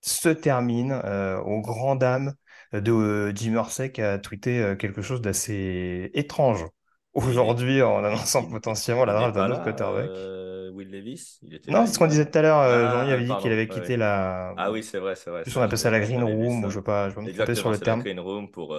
[0.01, 2.35] se termine euh, aux grandes dames
[2.73, 6.65] de euh, Jim Irsay qui a tweeté quelque chose d'assez étrange
[7.15, 10.11] aujourd'hui en annonçant potentiellement la draft d'un autre quarterback.
[10.77, 12.59] Will Levis Non, c'est ce qu'on disait tout à l'heure.
[12.59, 14.55] Ah, Jean-Yves avait dit qu'il avait quitté la.
[14.57, 15.43] Ah oui, c'est vrai, c'est vrai.
[15.55, 17.71] on appelle ça la Green Room, ou je ne veux pas, je me tromper sur
[17.71, 18.01] le terme.
[18.01, 18.77] La Green Room pour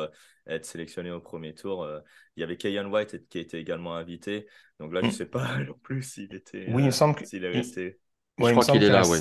[0.47, 1.87] être sélectionné au premier tour.
[2.35, 4.47] il y avait Kayan White qui était également invité.
[4.79, 5.15] Donc là, je ne mm.
[5.15, 6.65] sais pas non plus s'il était.
[6.69, 7.99] Oui, il me semble s'il est resté.
[8.37, 9.19] je crois qu'il est là, oui.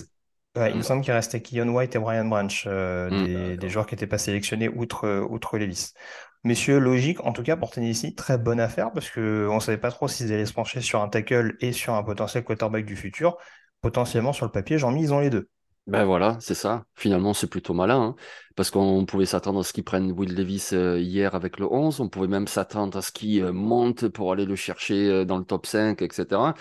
[0.56, 3.56] Ouais, il me semble qu'il restait Keon White et Brian Branch, euh, mm.
[3.58, 5.98] des, joueurs qui n'étaient pas sélectionnés outre, outre les listes.
[6.46, 9.90] Messieurs, logique, en tout cas pour Tennessee, très bonne affaire parce qu'on ne savait pas
[9.90, 13.36] trop s'ils allaient se pencher sur un tackle et sur un potentiel quarterback du futur.
[13.80, 15.48] potentiellement sur le papier, Jean-Mi, ils ont les deux.
[15.88, 16.84] Ben voilà, c'est ça.
[16.94, 18.14] Finalement, c'est plutôt malin, hein,
[18.54, 22.00] parce qu'on pouvait s'attendre à ce qu'ils prennent Will Davis euh, hier avec le 11,
[22.00, 25.38] on pouvait même s'attendre à ce qu'ils euh, montent pour aller le chercher euh, dans
[25.38, 26.54] le top 5, etc.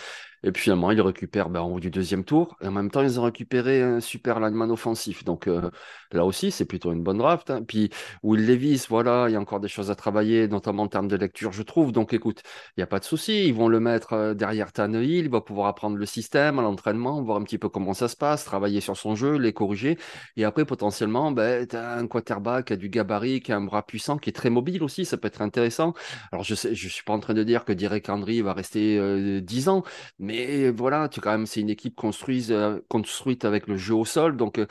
[0.43, 2.55] Et puis finalement, ils récupèrent en haut du deuxième tour.
[2.61, 5.23] Et en même temps, ils ont récupéré un super lineman offensif.
[5.23, 5.49] Donc
[6.15, 7.49] là aussi, c'est plutôt une bonne draft.
[7.49, 7.63] Hein.
[7.67, 7.89] Puis
[8.23, 11.15] Will Levis, voilà, il y a encore des choses à travailler, notamment en termes de
[11.15, 11.91] lecture, je trouve.
[11.91, 12.41] Donc écoute,
[12.75, 13.45] il n'y a pas de souci.
[13.47, 15.25] Ils vont le mettre euh, derrière Tannehill.
[15.25, 18.15] Il va pouvoir apprendre le système à l'entraînement, voir un petit peu comment ça se
[18.15, 19.97] passe, travailler sur son jeu, les corriger.
[20.38, 23.62] Et après, potentiellement, ben, tu as un quarterback qui a du gabarit, qui a un
[23.62, 25.06] bras puissant, qui est très mobile aussi.
[25.06, 25.93] Ça peut être intéressant.
[26.32, 28.97] Alors je ne je suis pas en train de dire que Derek Henry va rester
[28.97, 29.84] euh, 10 ans,
[30.19, 34.06] mais voilà, tu quand même, c'est une équipe construite, euh, construite avec le jeu au
[34.06, 34.38] sol.
[34.38, 34.67] Donc, euh,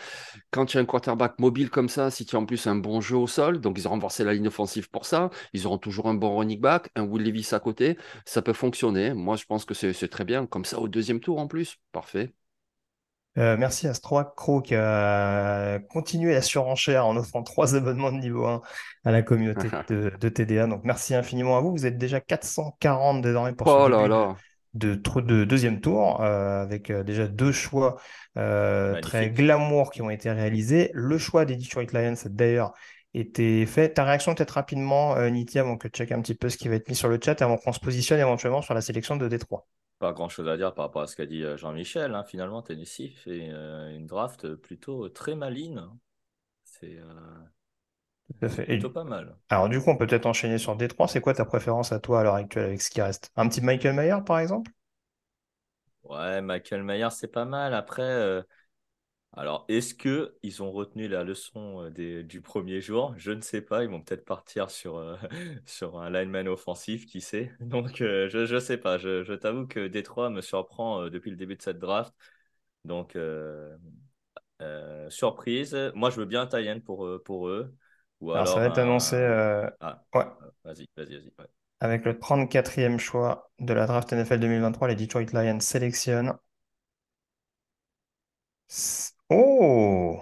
[0.55, 3.01] quand tu as un quarterback mobile comme ça, si tu as en plus un bon
[3.01, 6.07] jeu au sol, donc ils ont renforcé la ligne offensive pour ça, ils auront toujours
[6.07, 9.15] un bon running back, un Will Levis à côté, ça peut fonctionner.
[9.15, 10.47] Moi, je pense que c'est très bien.
[10.47, 12.33] Comme ça, au deuxième tour en plus, parfait.
[13.37, 18.47] Euh, merci à Stroacro qui a continué la surenchère en offrant trois abonnements de niveau
[18.47, 18.63] 1
[19.05, 20.69] à la communauté de, TDA.
[20.69, 21.73] Donc merci infiniment à vous.
[21.73, 24.37] Vous êtes déjà 440 désormais pour oh ce là là
[24.75, 28.01] de, de deuxième tour, euh, avec euh, déjà deux choix
[28.37, 30.91] euh, très glamour qui ont été réalisés.
[30.93, 32.73] Le choix des Detroit Lions a d'ailleurs
[33.15, 33.91] été fait.
[33.91, 36.75] Ta réaction peut-être rapidement, Niti, avant que tu check un petit peu ce qui va
[36.75, 39.67] être mis sur le chat, avant qu'on se positionne éventuellement sur la sélection de Détroit?
[40.01, 42.13] Pas grand-chose à dire par rapport à ce qu'a dit Jean-Michel.
[42.13, 42.25] Hein.
[42.25, 43.51] Finalement, Tennessee fait
[43.95, 45.81] une draft plutôt très maligne.
[46.65, 46.99] C'est
[48.33, 48.65] tout à fait.
[48.65, 49.37] Plutôt pas mal.
[49.51, 51.09] Alors, du coup, on peut peut-être enchaîner sur Détroit.
[51.09, 53.31] C'est quoi ta préférence à toi à l'heure actuelle avec ce qui reste?
[53.37, 54.71] Un petit Michael Mayer, par exemple?
[56.05, 57.73] Ouais, Michael Mayer, c'est pas mal.
[57.75, 58.43] Après, euh,
[59.33, 63.15] alors, est-ce que ils ont retenu la leçon euh, du premier jour?
[63.17, 63.85] Je ne sais pas.
[63.85, 65.17] Ils vont peut-être partir sur, euh,
[65.67, 67.53] sur un lineman offensif, qui sait?
[67.61, 68.99] Donc, je ne sais pas.
[68.99, 72.15] Je, t'avoue que Détroit me surprend depuis le début de cette draft.
[72.85, 73.17] Donc,
[75.09, 75.77] surprise.
[75.95, 77.75] Moi, je veux bien un pour, pour eux.
[78.23, 79.17] Alors, ça va être annoncé.
[79.81, 80.25] Ah, ouais.
[80.65, 81.33] Vas-y, vas-y, vas-y.
[81.81, 86.35] Avec le 34e choix de la draft NFL 2023, les Detroit Lions sélectionnent.
[89.29, 90.21] Oh!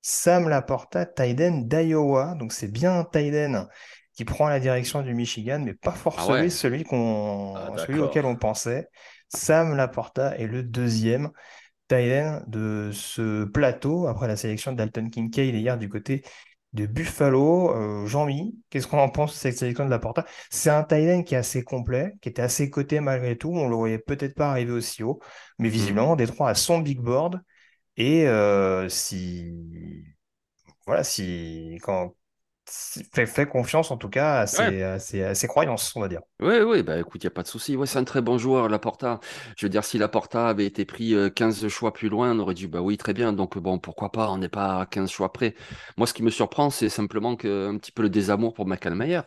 [0.00, 2.34] Sam Laporta, Tyden d'Iowa.
[2.34, 3.68] Donc c'est bien Tyden
[4.14, 8.26] qui prend la direction du Michigan, mais pas forcément ah celui, qu'on, ah, celui auquel
[8.26, 8.88] on pensait.
[9.28, 11.30] Sam Laporta est le deuxième
[11.88, 16.22] Tyden de ce plateau après la sélection Dalton Kincaid hier du côté
[16.72, 17.74] de Buffalo.
[17.74, 20.24] Euh, Jean-Mi, qu'est-ce qu'on en pense de cette sélection de la Porta?
[20.50, 23.50] C'est un Thailand qui est assez complet, qui était assez coté malgré tout.
[23.50, 25.20] On ne le voyait peut-être pas arriver aussi haut,
[25.58, 25.72] mais mm.
[25.72, 27.40] visiblement, Détroit a son big board.
[27.96, 29.52] Et euh, si.
[30.86, 31.78] Voilà, si.
[31.82, 32.14] Quand,
[32.72, 36.20] fait, confiance en tout cas à ses, croyances, on va dire.
[36.40, 37.76] Oui, oui, bah écoute, il n'y a pas de souci.
[37.76, 39.20] Ouais, c'est un très bon joueur, Laporta.
[39.56, 42.54] Je veux dire, si Laporta avait été pris 15 euh, choix plus loin, on aurait
[42.54, 43.32] dit, bah oui, très bien.
[43.32, 45.54] Donc, bon, pourquoi pas, on n'est pas à 15 choix près.
[45.96, 48.94] Moi, ce qui me surprend, c'est simplement que, un petit peu le désamour pour Michael
[48.94, 49.20] Mayer.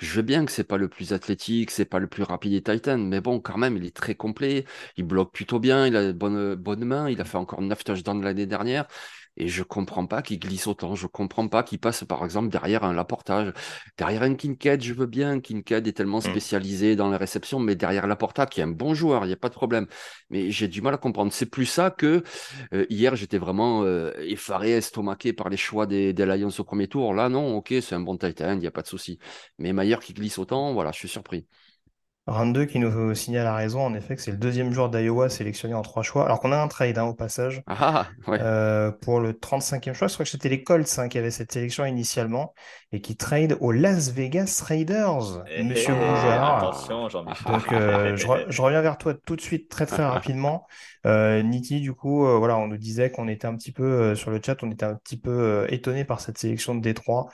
[0.00, 2.62] Je veux bien que c'est pas le plus athlétique, c'est pas le plus rapide des
[2.62, 4.64] Titans, mais bon, quand même, il est très complet.
[4.96, 7.84] Il bloque plutôt bien, il a de bonnes, bonnes mains, il a fait encore 9
[7.84, 8.86] touchdowns l'année dernière.
[9.36, 10.94] Et je comprends pas qu'il glisse autant.
[10.94, 13.52] Je comprends pas qu'il passe, par exemple, derrière un Laportage.
[13.98, 15.40] Derrière un Kincaid, je veux bien.
[15.40, 16.30] Kincaid est tellement mmh.
[16.30, 19.36] spécialisé dans les réceptions, mais derrière Laporta, qui est un bon joueur, il n'y a
[19.36, 19.86] pas de problème.
[20.30, 21.32] Mais j'ai du mal à comprendre.
[21.32, 22.22] C'est plus ça que
[22.72, 26.88] euh, hier, j'étais vraiment euh, effaré, estomaqué par les choix des, des, Lions au premier
[26.88, 27.12] tour.
[27.14, 29.18] Là, non, ok, c'est un bon Titan, il n'y a pas de souci.
[29.58, 31.46] Mais Maillard qui glisse autant, voilà, je suis surpris.
[32.26, 35.74] 22 qui nous signale la raison, en effet, que c'est le deuxième joueur d'Iowa sélectionné
[35.74, 36.24] en trois choix.
[36.24, 38.38] Alors qu'on a un trade hein, au passage ah, ouais.
[38.40, 40.08] euh, pour le 35e choix.
[40.08, 42.54] Je crois que c'était les Colts hein, qui avaient cette sélection initialement
[42.92, 47.52] et qui trade aux Las Vegas Raiders, eh, Monsieur eh, Attention, Jean-Michel.
[47.52, 50.66] Donc euh, je, je, reviens vers toi tout de suite, très très rapidement.
[51.06, 54.14] Euh, Niti, du coup, euh, voilà, on nous disait qu'on était un petit peu euh,
[54.14, 57.28] sur le chat, on était un petit peu étonné par cette sélection de Détroit.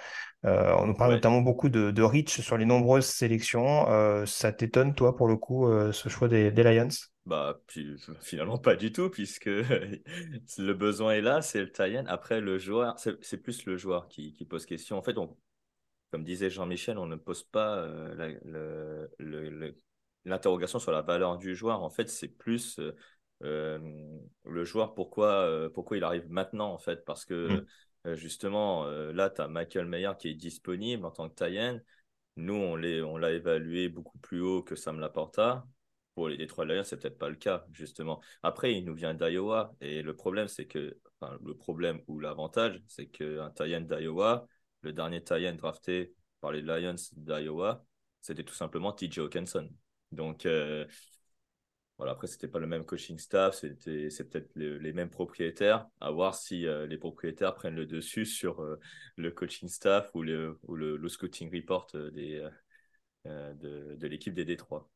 [0.47, 3.91] Euh, on nous parle notamment beaucoup de, de, reach sur les nombreuses sélections.
[3.91, 6.89] Euh, ça t'étonne, toi, pour le coup, euh, ce choix des, Lions?
[7.27, 7.61] Bah,
[8.21, 9.45] finalement, pas du tout, puisque
[10.59, 14.33] le besoin est là, c'est le tie Après, le joueur, c'est plus le joueur qui,
[14.49, 14.97] pose question.
[14.97, 15.15] En fait,
[16.11, 17.87] comme disait Jean-Michel, on ne pose pas
[20.25, 21.83] l'interrogation sur la valeur du joueur.
[21.83, 22.81] En fait, c'est plus
[23.43, 27.59] le joueur, pourquoi, pourquoi il arrive maintenant, en fait, parce que.
[27.59, 27.67] Mm.
[28.07, 31.81] Euh, justement, euh, là, tu as Michael Mayer qui est disponible en tant que Tayen.
[32.37, 35.67] Nous, on l'a évalué beaucoup plus haut que Sam Laporta.
[36.15, 38.21] Pour les Detroit Lions, c'est peut-être pas le cas, justement.
[38.43, 39.75] Après, il nous vient d'Iowa.
[39.81, 44.47] Et le problème, c'est que, enfin, le problème ou l'avantage, c'est qu'un Tayen d'Iowa,
[44.83, 47.85] le dernier Tayen drafté par les Lions d'Iowa,
[48.21, 49.69] c'était tout simplement TJ Hawkinson.
[50.13, 50.87] Donc, euh,
[52.01, 55.87] Voilà, après, c'était pas le même coaching staff, c'était, c'est peut-être les mêmes propriétaires.
[56.01, 58.65] À voir si les propriétaires prennent le dessus sur
[59.17, 62.49] le coaching staff ou le, ou le, scouting report des,
[63.27, 64.89] de, de l'équipe des Détroits.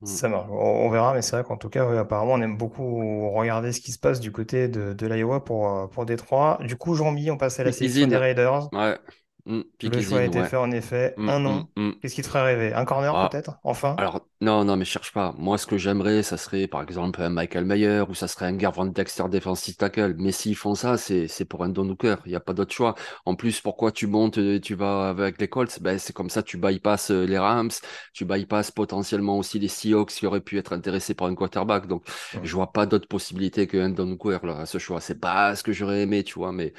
[0.00, 0.06] Mm.
[0.06, 0.48] Ça marche.
[0.50, 3.92] On, verra, mais c'est vrai qu'en tout cas, apparemment, on aime beaucoup regarder ce qui
[3.92, 6.58] se passe du côté de, de l'Iowa pour, euh, pour Détroit.
[6.62, 8.72] Du coup, Jean-Mi, on passe à la sélection des Raiders.
[8.72, 8.98] Ouais.
[9.46, 11.14] Mm, le choix a été fait en effet.
[11.16, 11.68] Mm, un nom.
[12.00, 12.72] Qu'est-ce qui te ferait rêver?
[12.72, 13.28] Un corner ah.
[13.28, 13.58] peut-être?
[13.62, 13.94] Enfin?
[13.98, 15.34] Alors, non, non, mais cherche pas.
[15.36, 18.56] Moi, ce que j'aimerais, ça serait par exemple un Michael Mayer ou ça serait un
[18.56, 20.14] Garvan Dexter defensive tackle.
[20.18, 21.84] Mais s'ils font ça, c'est, pour un Don.
[22.02, 22.94] Il n'y a pas d'autre choix.
[23.26, 25.80] En plus, pourquoi tu montes, euh, tu vas avec les Colts?
[25.80, 27.70] Ben, c'est comme ça, tu bypasses euh, les Rams,
[28.12, 31.86] tu bypasses potentiellement aussi les Seahawks qui auraient pu être intéressés par un quarterback.
[31.86, 32.04] Donc,
[32.42, 35.00] je vois pas d'autre possibilité qu'un Don là, à ce choix.
[35.00, 36.72] C'est pas ce que j'aurais aimé, tu vois, mais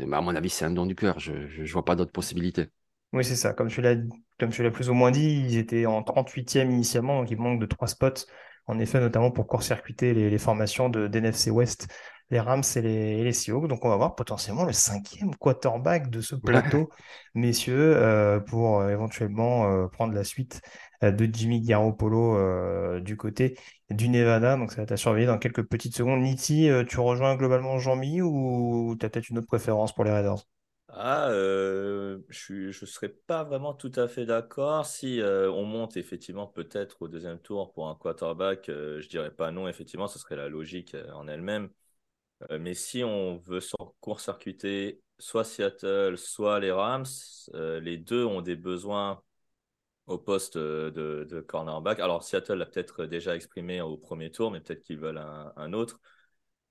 [0.00, 1.18] à mon avis, c'est un don du cœur.
[1.18, 2.68] Je ne vois pas d'autres possibilités.
[3.12, 3.52] Oui, c'est ça.
[3.52, 3.96] Comme tu l'as
[4.38, 7.60] comme tu l'as plus ou moins dit, ils étaient en 38e initialement, donc il manque
[7.60, 8.26] de trois spots.
[8.66, 11.88] En effet, notamment pour court-circuiter les, formations de d'NFC West,
[12.30, 13.68] les Rams et les, les Seahawks.
[13.68, 16.90] Donc on va voir potentiellement le cinquième quarterback de ce plateau,
[17.34, 20.60] messieurs, euh, pour euh, éventuellement euh, prendre la suite
[21.10, 23.58] de Jimmy Garoppolo du côté
[23.90, 24.56] du Nevada.
[24.56, 26.20] Donc ça va être dans quelques petites secondes.
[26.22, 30.44] Niti, tu rejoins globalement Jean-Mi ou tu as peut-être une autre préférence pour les Raiders?
[30.94, 34.84] Ah, je ne serais pas vraiment tout à fait d'accord.
[34.84, 39.68] Si on monte effectivement peut-être au deuxième tour pour un quarterback, je dirais pas non,
[39.68, 41.70] effectivement, ce serait la logique en elle-même.
[42.58, 43.60] mais si on veut
[44.00, 47.06] court-circuiter soit Seattle, soit les Rams,
[47.54, 49.22] les deux ont des besoins
[50.06, 52.00] au poste de, cornerback.
[52.00, 55.22] Alors, Seattle l'a peut-être déjà exprimé au premier tour, mais peut-être qu'ils veulent
[55.56, 56.00] un, autre.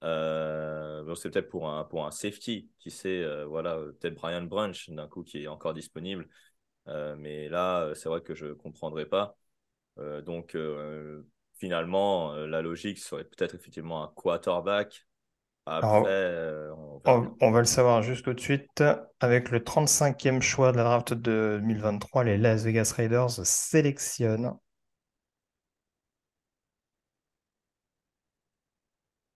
[0.04, 4.90] Euh, c'est peut-être pour un, pour un safety, qui sait, euh, voilà, peut-être Brian Brunch
[4.90, 6.28] d'un coup qui est encore disponible.
[6.88, 9.38] Euh, mais là, c'est vrai que je ne comprendrai pas.
[10.26, 10.58] donc,
[11.60, 15.06] finalement, la logique serait peut-être effectivement un quarterback
[15.78, 16.74] après, euh,
[17.06, 18.84] on, va le savoir juste tout de suite.
[19.20, 24.54] Avec le 35e choix de la draft de 2023, les Las Vegas Raiders sélectionnent.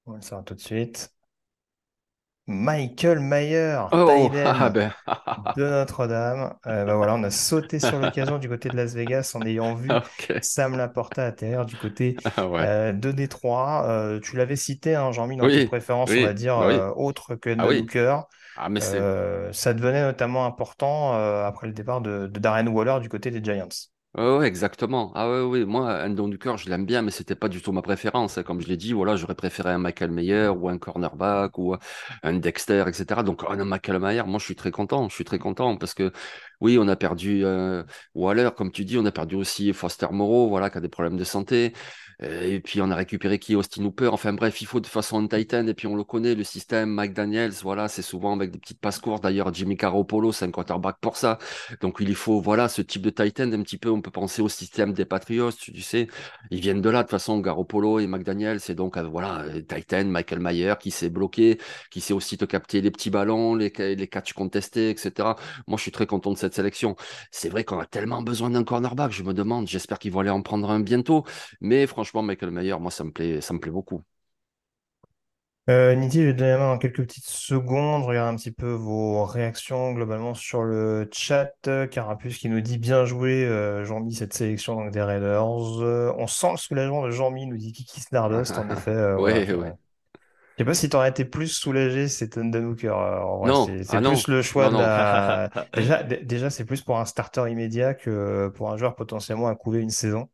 [0.05, 1.14] On va le savoir tout de suite.
[2.47, 4.93] Michael Mayer, oh, ah ben.
[5.55, 6.53] de Notre-Dame.
[6.67, 9.73] Euh, bah voilà, on a sauté sur l'occasion du côté de Las Vegas en ayant
[9.73, 9.89] vu
[10.41, 13.85] Sam Laporta atterrir du côté ah euh, de Détroit.
[13.87, 16.57] Euh, tu l'avais cité, hein, Jean-Mi, dans tes préférences, on va dire,
[16.95, 18.27] autre que ah, Hooker.
[18.57, 21.13] Ah, mais ça devenait notamment important
[21.45, 23.69] après le départ de, de Darren Waller du côté des Giants.
[24.17, 25.11] Ouais, exactement.
[25.13, 27.73] Ah oui, moi, un don du cœur, je l'aime bien, mais c'était pas du tout
[27.73, 28.37] ma préférence.
[28.37, 28.43] Hein.
[28.43, 31.75] Comme je l'ai dit, voilà, j'aurais préféré un Michael Mayer ou un cornerback ou
[32.23, 33.23] un Dexter, etc.
[33.23, 35.09] Donc, un Michael Mayer, moi, je suis très content.
[35.09, 36.13] Je suis très content parce que,
[36.61, 40.47] oui, on a perdu euh, Waller, comme tu dis, on a perdu aussi Foster Moreau,
[40.47, 41.73] voilà, qui a des problèmes de santé.
[42.23, 43.55] Euh, et puis on a récupéré qui?
[43.55, 44.07] Austin Hooper.
[44.11, 45.67] Enfin bref, il faut de façon un Titan.
[45.67, 48.79] Et puis on le connaît, le système Mike Daniels, voilà, c'est souvent avec des petites
[48.79, 49.23] passes courtes.
[49.23, 51.37] D'ailleurs, Jimmy Garoppolo, c'est un quarterback pour ça.
[51.81, 53.51] Donc il faut, voilà, ce type de Titan.
[53.51, 56.07] Un petit peu, on peut penser au système des Patriots, tu sais.
[56.51, 58.59] Ils viennent de là, de toute façon, Garoppolo et McDaniel.
[58.59, 61.59] C'est donc, euh, voilà, euh, Titan, Michael Mayer, qui s'est bloqué,
[61.91, 65.35] qui sait aussi te capter les petits ballons, les, les catchs contestés, etc.
[65.67, 66.95] Moi, je suis très content de cette sélection.
[67.31, 69.11] C'est vrai qu'on a tellement besoin d'un cornerback.
[69.11, 71.23] Je me demande, j'espère qu'ils vont aller en prendre un bientôt.
[71.61, 74.01] Mais franchement, franchement, Michael Mayer, moi, ça me plaît, ça me plaît beaucoup.
[75.67, 78.03] Euh, Niti, je vais te donner la main dans quelques petites secondes.
[78.03, 81.51] Regarde un petit peu vos réactions globalement sur le chat.
[81.89, 85.81] Carapus qui nous dit bien joué, euh, Jean-Mi, cette sélection donc, des Raiders.
[85.81, 88.55] Euh, on sent le soulagement de Jean-Mi, nous dit Kiki Stardust.
[88.59, 89.73] En effet, euh, ouais, ouais.
[90.57, 92.95] Je sais pas si tu aurais été plus soulagé, c'est Tundra Hooker.
[93.45, 95.49] Non, c'est ah plus le choix de la...
[95.73, 99.81] déjà, déjà c'est plus pour un starter immédiat que pour un joueur potentiellement à couver
[99.81, 100.29] une saison.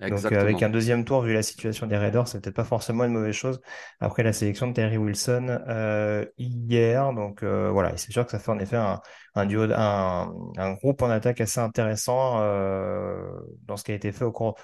[0.00, 3.12] Donc avec un deuxième tour, vu la situation des Raiders, c'est peut-être pas forcément une
[3.12, 3.60] mauvaise chose.
[4.00, 8.38] Après la sélection de Terry Wilson euh, hier, donc euh, voilà, c'est sûr que ça
[8.38, 9.00] fait en effet un,
[9.34, 13.24] un duo, un, un, groupe en attaque assez intéressant euh,
[13.66, 14.62] dans ce qui a été fait au cours euh,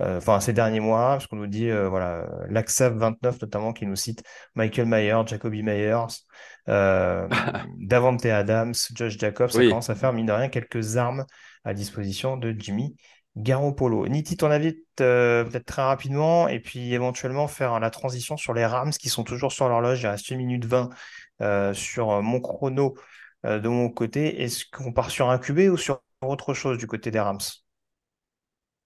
[0.00, 3.96] enfin ces derniers mois, parce qu'on nous dit, euh, voilà, l'AXAV 29 notamment, qui nous
[3.96, 4.22] cite
[4.54, 6.06] Michael Myers, Jacoby Myers,
[6.68, 7.28] euh,
[7.78, 11.24] Davante Adams, Josh Jacobs, ça commence à faire, mine de rien, quelques armes
[11.64, 12.96] à disposition de Jimmy
[13.36, 14.06] Garoppolo.
[14.08, 18.90] Niti, ton avis peut-être très rapidement, et puis éventuellement faire la transition sur les Rams
[18.90, 22.96] qui sont toujours sur l'horloge, il reste 1 minute 20 sur mon chrono
[23.44, 24.42] de mon côté.
[24.42, 27.38] Est-ce qu'on part sur un QB ou sur autre chose du côté des Rams?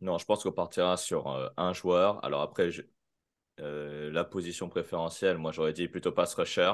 [0.03, 2.23] Non, je pense qu'on partira sur euh, un joueur.
[2.25, 2.71] Alors après,
[3.61, 6.73] euh, la position préférentielle, moi j'aurais dit plutôt pass rusher.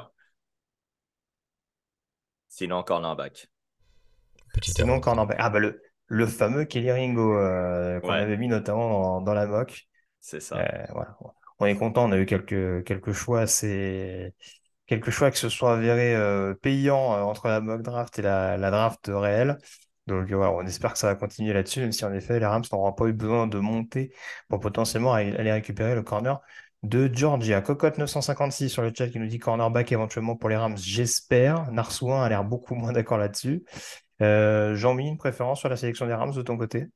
[2.49, 3.49] Sinon, cornerback.
[4.55, 5.37] Petit Sinon, cornerback.
[5.39, 9.87] Ah bah le, le fameux Kelly Ringo euh, qu'on avait mis notamment dans, la mock.
[10.21, 10.57] C'est ça.
[10.57, 11.17] Euh, voilà.
[11.59, 14.33] On est content, on a eu quelques, quelques choix assez,
[14.87, 18.57] quelques choix qui se sont avérés euh, payants euh, entre la mock draft et la,
[18.57, 19.59] la draft réelle.
[20.09, 22.93] Donc on espère que ça va continuer là-dessus, même si en effet les Rams n'auront
[22.93, 24.13] pas eu besoin de monter
[24.49, 26.41] pour potentiellement aller récupérer le corner
[26.83, 27.61] de Georgia.
[27.61, 31.71] Cocotte 956 sur le chat qui nous dit cornerback éventuellement pour les Rams, j'espère.
[31.73, 33.65] Narsouin a l'air beaucoup moins d'accord là-dessus.
[34.23, 36.87] Euh, Jean-Mi, une préférence sur la sélection des Rams de ton côté?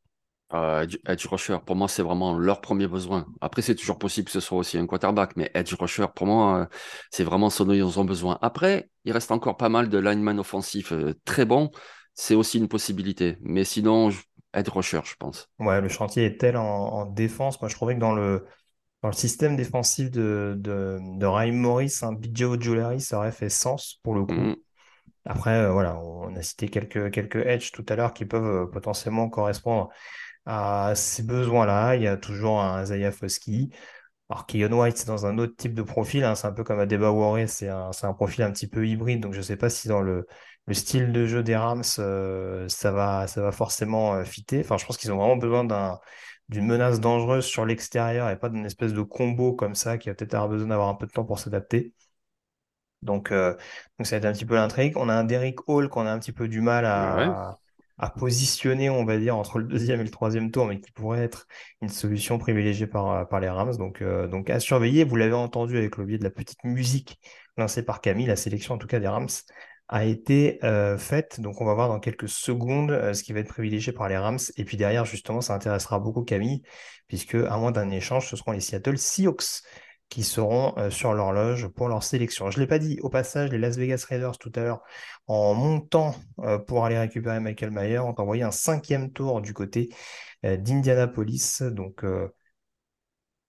[0.55, 3.27] Euh, edge, rusher, pour moi, c'est vraiment leur premier besoin.
[3.41, 6.61] Après, c'est toujours possible que ce soit aussi un quarterback, mais edge rusher, pour moi,
[6.61, 6.67] euh,
[7.11, 8.39] c'est vraiment ce dont ils ont besoin.
[8.43, 10.93] Après, il reste encore pas mal de linemen offensifs
[11.25, 11.71] très bons.
[12.15, 13.37] C'est aussi une possibilité.
[13.43, 14.09] Mais sinon,
[14.55, 15.51] edge rusher, je pense.
[15.59, 17.61] Ouais, le chantier est tel en, en défense.
[17.61, 18.47] Moi, je trouvais que dans le,
[19.03, 23.51] dans le système défensif de, de, de Raheem Morris, un BJ Ojulari, ça aurait fait
[23.51, 24.51] sens pour le coup.
[24.51, 24.57] Mhm.
[25.27, 28.67] Après, euh, voilà, on a cité quelques, quelques edges tout à l'heure qui peuvent euh,
[28.67, 29.91] potentiellement correspondre
[30.47, 31.97] à ces besoins-là.
[31.97, 33.71] Il y a toujours un Isaiah Foskey.
[34.31, 36.25] Alors, Keon White, c'est dans un autre type de profil.
[36.25, 36.35] hein.
[36.35, 39.21] C'est un peu comme Adeba Warre, c'est un, c'est un profil un petit peu hybride.
[39.21, 40.27] Donc, je ne sais pas si dans le,
[40.67, 44.61] le style de jeu des Rams, euh, ça va, ça va forcément euh, fitter.
[44.61, 45.99] Enfin, je pense qu'ils ont vraiment besoin d'un,
[46.49, 50.15] d'une menace dangereuse sur l'extérieur et pas d'une espèce de combo comme ça qui va
[50.15, 51.93] peut-être avoir besoin d'avoir un peu de temps pour s'adapter.
[53.03, 53.53] Donc, euh,
[53.99, 54.97] donc ça va être un petit peu l'intrigue.
[54.97, 57.37] On a un Derrick Hall qu'on a un petit peu du mal Ouais.
[57.41, 57.59] à,
[57.99, 61.23] à positionner, on va dire, entre le deuxième et le troisième tour, mais qui pourrait
[61.25, 61.47] être
[61.81, 63.77] une solution privilégiée par, par les Rams.
[63.77, 65.03] Donc, donc à surveiller.
[65.05, 67.19] Vous l'avez entendu avec le biais de la petite musique
[67.57, 68.27] lancée par Camille.
[68.27, 69.29] La sélection, en tout cas, des Rams
[69.93, 71.39] a été euh, faite.
[71.41, 74.17] Donc, on va voir dans quelques secondes euh, ce qui va être privilégié par les
[74.17, 74.39] Rams.
[74.57, 76.63] Et puis derrière, justement, ça intéressera beaucoup Camille,
[77.09, 79.63] puisque à moins d'un échange, ce seront les Seattle Seahawks
[80.09, 82.51] qui seront euh, sur l'horloge pour leur sélection.
[82.51, 84.81] Je ne l'ai pas dit, au passage, les Las Vegas Raiders tout à l'heure,
[85.27, 86.15] en montant
[86.67, 89.91] pour aller récupérer Michael Mayer, ont envoyé un cinquième tour du côté
[90.43, 91.63] d'Indianapolis.
[91.63, 92.05] Donc,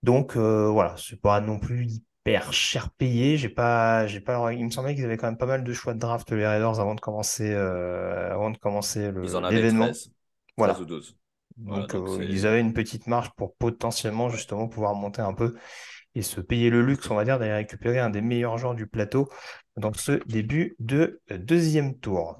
[0.03, 1.87] donc voilà, c'est pas non plus
[2.25, 3.37] hyper cher payé.
[3.37, 5.93] J'ai pas, j'ai pas, il me semblait qu'ils avaient quand même pas mal de choix
[5.93, 9.55] de draft, les Raiders, avant de commencer, euh, avant de commencer le- Ils en avaient
[9.55, 9.87] l'événement.
[9.87, 10.11] 13.
[10.57, 10.79] 13 Voilà.
[10.79, 11.17] ou 12.
[11.65, 15.55] Voilà, Donc, euh, ils avaient une petite marge pour potentiellement justement pouvoir monter un peu
[16.15, 18.87] et se payer le luxe, on va dire, d'aller récupérer un des meilleurs joueurs du
[18.87, 19.29] plateau
[19.77, 22.39] dans ce début de euh, deuxième tour.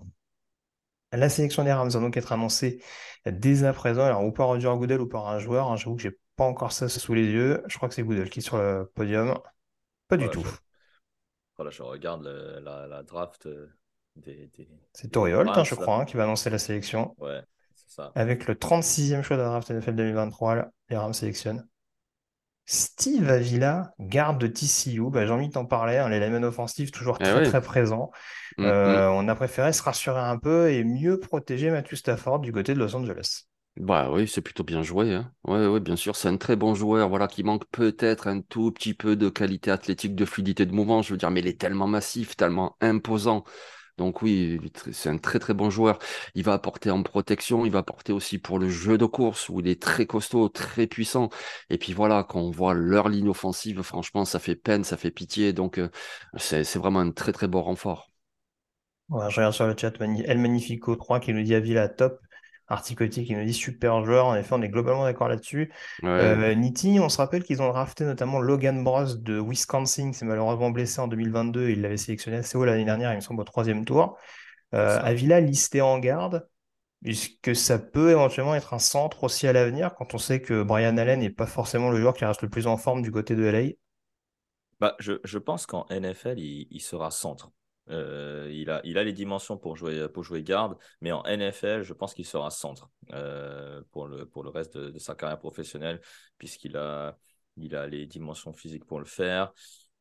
[1.12, 2.82] La sélection des Rams va donc être annoncée
[3.26, 4.04] dès à présent.
[4.04, 5.72] Alors, ou par Roger Goodell ou par un joueur.
[5.72, 5.76] hein.
[5.76, 7.64] J'avoue que j'ai pas encore ça sous les yeux.
[7.68, 9.38] Je crois que c'est Goodell qui est sur le podium.
[10.08, 10.46] Pas du Voilà, tout.
[10.46, 10.50] je,
[11.58, 13.68] voilà, je regarde le- la, la draft euh,
[14.16, 17.16] des, des, C'est Torrey Holt, hein, je crois, hein, qui va annoncer la sélection.
[17.18, 17.42] Ouais,
[17.76, 18.12] c'est ça.
[18.16, 21.68] Avec le 36e choix de la draft NFL 2023, là, les Rams sélectionnent
[22.66, 25.10] Steve Avila, garde de TCU.
[25.12, 27.50] Bah, Jean-Mi t'en parlait, hein, les linemen offensifs toujours Eh très oui.
[27.50, 28.12] très présents.
[28.58, 29.14] Mm, Euh, mm.
[29.14, 32.80] on a préféré se rassurer un peu et mieux protéger Matthew Stafford du côté de
[32.80, 33.48] Los Angeles.
[33.76, 35.14] Bah oui, c'est plutôt bien joué.
[35.16, 35.34] Hein.
[35.46, 38.94] Ouais, bien sûr, c'est un très bon joueur, voilà, qui manque peut-être un tout petit
[38.94, 41.88] peu de qualité athlétique, de fluidité de mouvement, je veux dire, mais il est tellement
[41.88, 43.44] massif, tellement imposant.
[43.98, 44.60] Donc oui,
[44.92, 46.00] c'est un très très bon joueur.
[46.36, 49.60] Il va apporter en protection, il va apporter aussi pour le jeu de course où
[49.60, 51.30] il est très costaud, très puissant.
[51.70, 55.12] Et puis voilà, quand on voit leur ligne offensive, franchement, ça fait peine, ça fait
[55.12, 55.54] pitié.
[55.54, 55.90] Donc euh,
[56.38, 58.12] c'est vraiment un très très bon renfort.
[59.10, 62.20] Je regarde sur le chat El Magnifico 3 qui nous dit Avila top.
[62.68, 64.28] Articotti qui nous dit super joueur.
[64.28, 65.72] En effet, on est globalement d'accord là-dessus.
[66.02, 66.10] Ouais.
[66.10, 70.26] Euh, Nitti, on se rappelle qu'ils ont drafté notamment Logan Bros de Wisconsin, qui s'est
[70.26, 71.70] malheureusement blessé en 2022.
[71.70, 74.18] Ils l'avaient sélectionné assez haut l'année dernière, il me semble, au troisième tour.
[74.74, 75.00] Euh.
[75.02, 76.48] Avila listé en garde.
[77.06, 80.98] Est-ce ça peut éventuellement être un centre aussi à l'avenir quand on sait que Brian
[80.98, 83.44] Allen n'est pas forcément le joueur qui reste le plus en forme du côté de
[83.44, 83.74] LA?
[84.80, 87.52] Bah, je, je pense qu'en NFL, il, il sera centre.
[87.90, 91.82] Euh, il a, il a les dimensions pour jouer, pour jouer garde, mais en NFL,
[91.84, 95.40] je pense qu'il sera centre euh, pour le, pour le reste de, de sa carrière
[95.40, 96.00] professionnelle,
[96.38, 97.18] puisqu'il a,
[97.58, 99.52] il a les dimensions physiques pour le faire,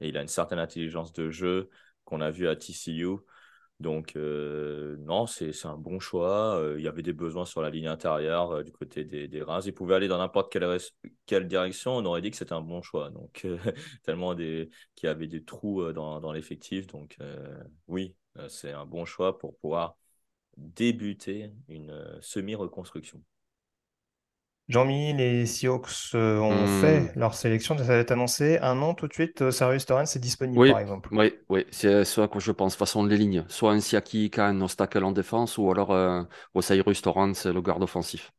[0.00, 1.70] et il a une certaine intelligence de jeu
[2.04, 3.18] qu'on a vu à TCU.
[3.82, 6.62] Donc, non, c'est un bon choix.
[6.76, 9.62] Il y avait des besoins sur la ligne intérieure du côté des, des Rams.
[9.66, 11.96] Il pouvait aller dans n'importe quelle, direction.
[11.96, 13.10] On aurait dit que c'était un bon choix.
[13.10, 13.46] Donc,
[14.04, 16.86] tellement des, qu'il y avait des trous dans, l'effectif.
[16.86, 17.18] Donc,
[17.88, 18.14] oui,
[18.48, 19.96] c'est un bon choix pour pouvoir
[20.56, 23.22] débuter une semi-reconstruction.
[24.72, 26.66] Jean-Mi, les Seahawks euh, ont Hmm.
[26.66, 28.58] fait leur sélection, ça va être annoncé.
[28.60, 31.10] Un an tout de suite, euh, Cyrus Torrens est disponible Oui, par exemple.
[31.10, 32.72] oui, oui, c'est ce à quoi je pense.
[32.72, 35.90] De toute façon, les lignes, soit un Siaki Khan, un tackle en défense, ou alors
[35.92, 36.22] euh,
[36.54, 38.32] Osiris Torrance, le garde offensif.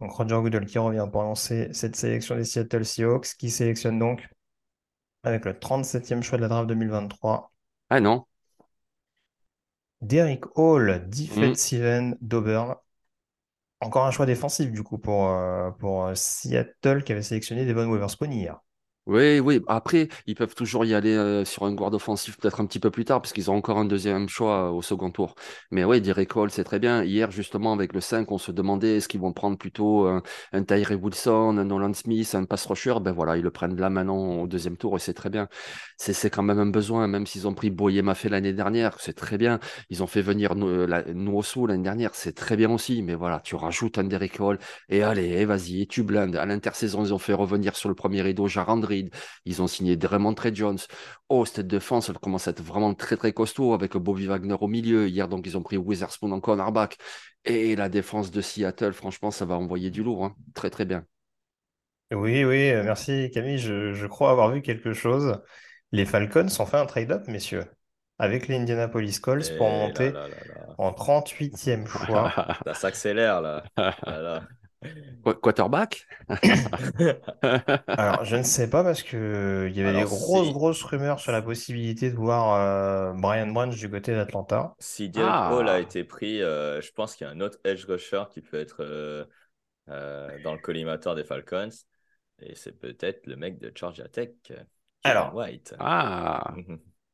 [0.00, 4.26] Donc Roger Goodell qui revient pour lancer cette sélection des Seattle Seahawks, qui sélectionne donc
[5.24, 7.52] avec le 37e choix de la draft 2023,
[7.90, 8.26] Ah non,
[10.02, 11.54] Derrick Hall, Hmm.
[11.58, 12.74] defensive end d'Auburn.
[13.80, 18.30] Encore un choix défensif, du coup, pour, euh, pour Seattle qui avait sélectionné Devon Witherspoon
[18.30, 18.60] hier.
[19.08, 19.62] Oui, oui.
[19.68, 22.90] Après, ils peuvent toujours y aller euh, sur un guard offensif peut-être un petit peu
[22.90, 25.34] plus tard, parce qu'ils ont encore un deuxième choix euh, au second tour.
[25.70, 27.02] Mais oui, Derek Hall, c'est très bien.
[27.02, 30.22] Hier, justement, avec le 5, on se demandait est-ce qu'ils vont prendre plutôt un,
[30.62, 32.96] Tyree Wilson, un Nolan Smith, un pass rusher.
[33.00, 35.48] Ben voilà, ils le prennent là maintenant au deuxième tour et c'est très bien.
[35.96, 39.38] C'est quand même un besoin, même s'ils ont pris Boyer Maffé l'année dernière, c'est très
[39.38, 39.58] bien.
[39.88, 43.02] Ils ont fait venir nous, la, l'année dernière, c'est très bien aussi.
[43.02, 44.58] Mais voilà, tu rajoutes un Derek Hall
[44.90, 46.36] et allez, vas-y, tu blindes.
[46.36, 48.97] À l'intersaison, ils ont fait revenir sur le premier rideau Jarandry
[49.44, 50.78] ils ont signé vraiment très Jones.
[51.28, 54.68] Oh, cette défense, elle commence à être vraiment très très costaud avec Bobby Wagner au
[54.68, 55.08] milieu.
[55.08, 56.98] Hier, donc, ils ont pris Witherspoon en cornerback.
[57.44, 60.24] Et la défense de Seattle, franchement, ça va envoyer du lourd.
[60.24, 60.36] Hein.
[60.54, 61.04] Très très bien.
[62.10, 63.58] Oui, oui, euh, merci Camille.
[63.58, 65.40] Je, crois avoir vu quelque chose.
[65.92, 67.64] Les Falcons ont fait un trade-up, messieurs,
[68.18, 70.12] avec les Indianapolis Colts pour monter
[70.78, 72.32] en 38e choix.
[72.66, 73.62] ça s'accélère là.
[75.42, 76.06] Quarterback?
[77.88, 81.32] Alors, je ne sais pas parce que il y avait des grosses, grosses rumeurs sur
[81.32, 84.74] la possibilité de voir euh, Brian Branch du côté d'Atlanta.
[84.78, 85.80] Si Derek Hall a ah.
[85.80, 88.78] été pris, euh, je pense qu'il y a un autre edge rusher qui peut être
[88.80, 89.24] euh,
[90.44, 91.68] dans le collimateur des Falcons.
[92.40, 94.30] Et c'est peut-être le mec de Georgia Tech,
[95.02, 95.74] Alors, White.
[95.78, 96.54] Ah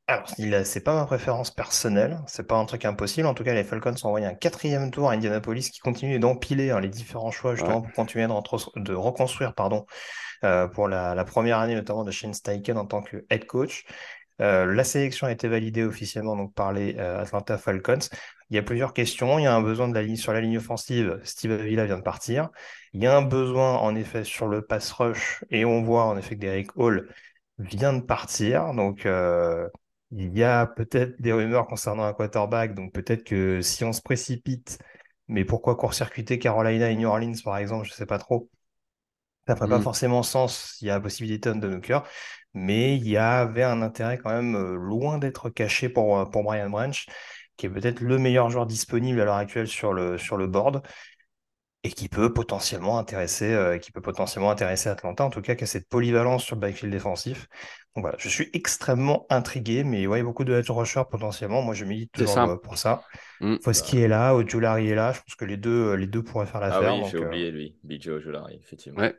[0.07, 0.29] Alors,
[0.65, 3.27] c'est pas ma préférence personnelle, c'est pas un truc impossible.
[3.27, 6.71] En tout cas, les Falcons ont envoyé un quatrième tour à Indianapolis qui continue d'empiler
[6.71, 9.87] hein, les différents choix justement pour continuer de, reconstruire pardon,
[10.45, 13.85] euh, pour la, première année notamment de Shane Steichen en tant que head coach.
[14.43, 17.99] Euh, la sélection a été validée officiellement donc, par les euh, Atlanta Falcons.
[18.51, 19.39] Il y a plusieurs questions.
[19.39, 21.19] Il y a un besoin de la ligne sur la ligne offensive.
[21.25, 22.51] Steve Avila vient de partir.
[22.93, 26.19] Il y a un besoin en effet sur le pass rush et on voit en
[26.19, 27.09] effet que Derek Hall
[27.59, 28.75] vient de partir.
[28.75, 29.07] Donc
[30.17, 34.01] il y a peut-être des rumeurs concernant un quarterback, donc peut-être que si on se
[34.01, 34.79] précipite,
[35.27, 38.49] mais pourquoi court-circuiter Carolina et New Orleans, par exemple, je ne sais pas trop.
[39.47, 39.83] Ça ne ferait pas mm.
[39.83, 42.05] forcément sens s'il y a la possibilité de Hooker,
[42.55, 46.45] mais il y avait un intérêt quand même euh, loin d'être caché pour, euh, pour
[46.45, 47.07] Brian Branch,
[47.57, 50.83] qui est peut-être le meilleur joueur disponible à l'heure actuelle sur le, sur le board
[51.83, 55.65] et qui peut potentiellement intéresser, euh, qui peut potentiellement intéresser Atlanta, en tout cas qui
[55.65, 57.49] a cette polyvalence sur le backfield défensif.
[57.97, 61.63] Voilà, je suis extrêmement intrigué, mais ouais, beaucoup de edge rushers potentiellement.
[61.63, 63.05] Moi, je milite toujours euh, pour ça.
[63.41, 63.59] Mmh.
[63.63, 65.13] Foski est là, Ojulari est là.
[65.13, 66.93] Je pense que les deux, euh, les deux pourraient faire l'affaire.
[66.93, 68.99] Ah oui, j'ai oublié lui, BJ Ojulari, effectivement.
[68.99, 69.15] Ouais.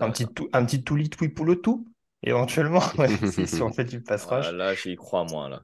[0.00, 1.88] Un, petit tout, un petit le tout,
[2.22, 2.80] éventuellement,
[3.46, 4.46] si on fait du pass rush.
[4.48, 5.62] Ah, là, j'y crois moins, là.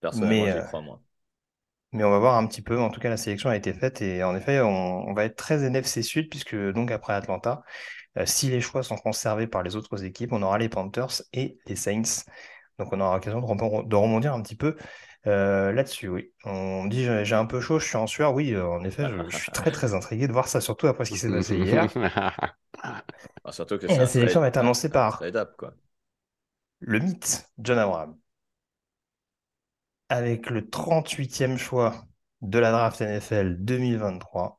[0.00, 1.00] Personnellement, j'y crois moins.
[1.92, 2.78] Mais on va voir un petit peu.
[2.78, 5.64] En tout cas, la sélection a été faite et en effet, on, va être très
[5.64, 10.04] NFC Sud puisque donc après Atlanta, euh, si les choix sont conservés par les autres
[10.04, 12.24] équipes, on aura les Panthers et les Saints.
[12.78, 14.76] Donc on aura l'occasion de, rebondir un petit peu
[15.26, 16.08] euh, là-dessus.
[16.08, 18.34] Oui, on dit j'ai un peu chaud, je suis en sueur.
[18.34, 21.12] Oui, euh, en effet, je, suis très très intrigué de voir ça, surtout après ce
[21.12, 21.86] qui s'est passé hier.
[23.44, 25.20] Ah, surtout que et la sélection va être annoncée par
[26.80, 28.16] le mythe John Abraham
[30.08, 32.06] avec le 38e choix
[32.40, 34.57] de la draft NFL 2023,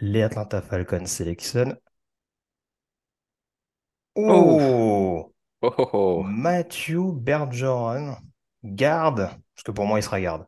[0.00, 1.76] les Atlanta Falcons sélectionnent.
[4.16, 5.32] Oh,
[5.62, 6.22] oh, oh, oh.
[6.22, 8.16] Matthew Bergeron,
[8.64, 10.46] garde, parce que pour moi il sera garde,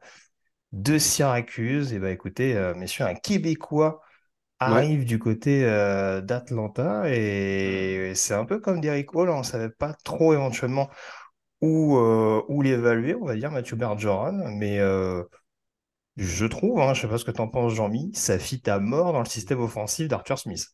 [0.72, 1.92] de Syracuse.
[1.92, 4.00] Et bah écoutez, euh, messieurs, un Québécois
[4.59, 9.70] arrive du côté euh, d'Atlanta et c'est un peu comme Derrick Hall, on ne savait
[9.70, 10.88] pas trop éventuellement
[11.61, 14.50] ou, euh, ou l'évaluer, on va dire, Mathieu Bergeron.
[14.59, 15.24] Mais euh,
[16.16, 18.78] je trouve, hein, je sais pas ce que tu en penses, Jean-Mi, ça fit à
[18.78, 20.66] mort dans le système offensif d'Arthur Smith.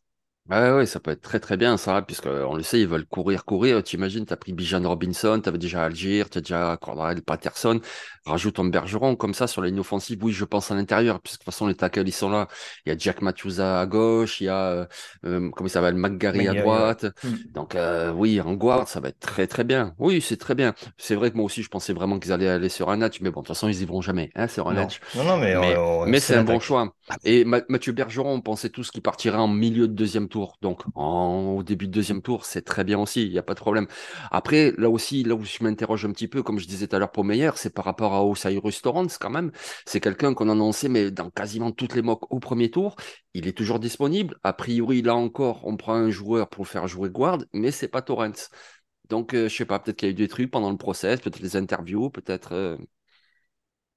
[0.50, 3.44] Ouais, ouais, ça peut être très très bien ça, puisqu'on le sait, ils veulent courir,
[3.44, 3.82] courir.
[3.82, 7.20] Tu imagines, tu as pris Bijan Robinson, tu avais déjà Algier, tu as déjà Cordell
[7.20, 7.80] Patterson,
[8.24, 10.18] rajoute un Bergeron comme ça sur la ligne offensive.
[10.22, 12.48] Oui, je pense à l'intérieur, puisque de toute façon, les tackles, ils sont là.
[12.86, 14.86] Il y a Jack Matthews à gauche, il y a, euh,
[15.26, 17.04] euh comment il s'appelle, McGarry à droite.
[17.22, 17.34] Hmm.
[17.52, 19.94] Donc, euh, oui, en guard, ça va être très très bien.
[19.98, 20.72] Oui, c'est très bien.
[20.96, 23.30] C'est vrai que moi aussi, je pensais vraiment qu'ils allaient aller sur un match, mais
[23.30, 25.00] bon, de toute façon, ils y vont jamais, hein, sur un match.
[25.14, 25.54] Non, non, mais,
[26.06, 26.94] mais, c'est un bon choix.
[27.24, 30.37] Et Mathieu Bergeron, on pensait tous qu'il partirait en milieu de deuxième tour.
[30.62, 33.60] Donc, au début de deuxième tour, c'est très bien aussi, il n'y a pas de
[33.60, 33.86] problème.
[34.30, 36.98] Après, là aussi, là où je m'interroge un petit peu, comme je disais tout à
[36.98, 39.52] l'heure pour Meyer, c'est par rapport à Osiris Torrance quand même.
[39.86, 42.96] C'est quelqu'un qu'on a annoncé, mais dans quasiment toutes les mocks au premier tour.
[43.34, 44.36] Il est toujours disponible.
[44.42, 48.02] A priori, là encore, on prend un joueur pour faire jouer guard, mais c'est pas
[48.02, 48.50] Torrance.
[49.08, 50.76] Donc, je euh, je sais pas, peut-être qu'il y a eu des trucs pendant le
[50.76, 52.52] process, peut-être les interviews, peut-être.
[52.52, 52.76] Euh,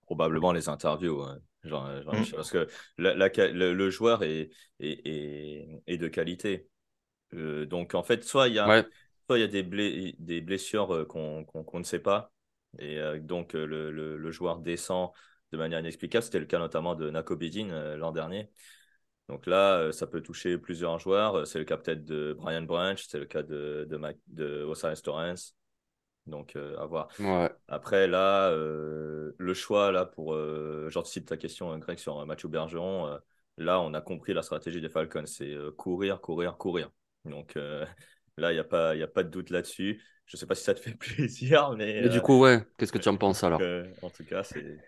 [0.05, 1.23] Probablement les interviews.
[1.63, 2.31] Genre, mm.
[2.35, 4.49] Parce que le, joueur est,
[4.79, 6.67] est, de qualité.
[7.33, 8.85] Euh, donc, en fait, soit il y a,
[9.27, 12.31] soit il y a des, des blessures euh, qu'on ne sait pas.
[12.79, 15.11] Et euh, donc, le, le, joueur descend
[15.51, 16.23] de manière inexplicable.
[16.23, 18.49] C'était le cas notamment de Nako Bidin l'an dernier.
[19.29, 21.45] Donc là, ça peut toucher plusieurs joueurs.
[21.45, 25.55] C'est le cas peut-être de Brian Branch, c'est le cas de, de, de Osiris Torrance.
[26.27, 27.09] Donc, à voir.
[27.67, 30.35] Après, là, le choix, là, pour.
[31.05, 33.19] cite ta question, Greg, sur Mathieu Bergeron.
[33.57, 36.91] là, on a compris la stratégie des Falcons c'est courir, courir, courir.
[37.25, 37.55] Donc,
[38.37, 40.01] là, il n'y a, pas, a pas de doute là-dessus.
[40.25, 42.03] Je ne sais pas si ça te fait plaisir, mais.
[42.03, 43.61] Mais du coup, ouais, qu'est-ce que tu en penses alors?
[44.01, 44.79] En tout cas, c'est.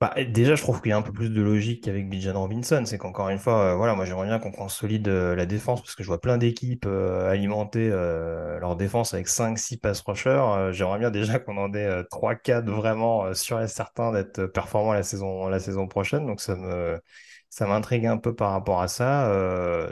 [0.00, 2.82] Bah, déjà, je trouve qu'il y a un peu plus de logique qu'avec Bijan Robinson.
[2.86, 5.94] C'est qu'encore une fois, euh, voilà, moi j'aimerais bien qu'on consolide euh, la défense parce
[5.94, 10.70] que je vois plein d'équipes euh, alimenter leur défense avec 5-6 pass rushers.
[10.72, 15.48] j'aimerais bien déjà qu'on en ait 3-4 vraiment sûrs et certains d'être performants la saison,
[15.48, 16.26] la saison prochaine.
[16.26, 16.98] Donc ça me,
[17.50, 19.30] ça m'intrigue un peu par rapport à ça.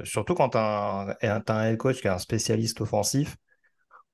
[0.04, 3.36] surtout quand tu as, un head coach qui est un spécialiste offensif.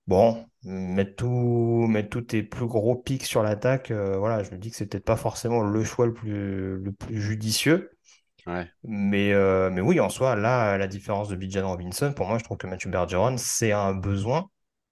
[0.07, 4.59] Bon, mettre tout, mettre tous tes plus gros pics sur l'attaque, euh, voilà, je me
[4.59, 7.91] dis que c'est peut-être pas forcément le choix le plus, le plus judicieux.
[8.85, 12.45] Mais, euh, mais oui, en soi, là, la différence de Bijan Robinson, pour moi, je
[12.45, 14.51] trouve que Matthew Bergeron, c'est un besoin.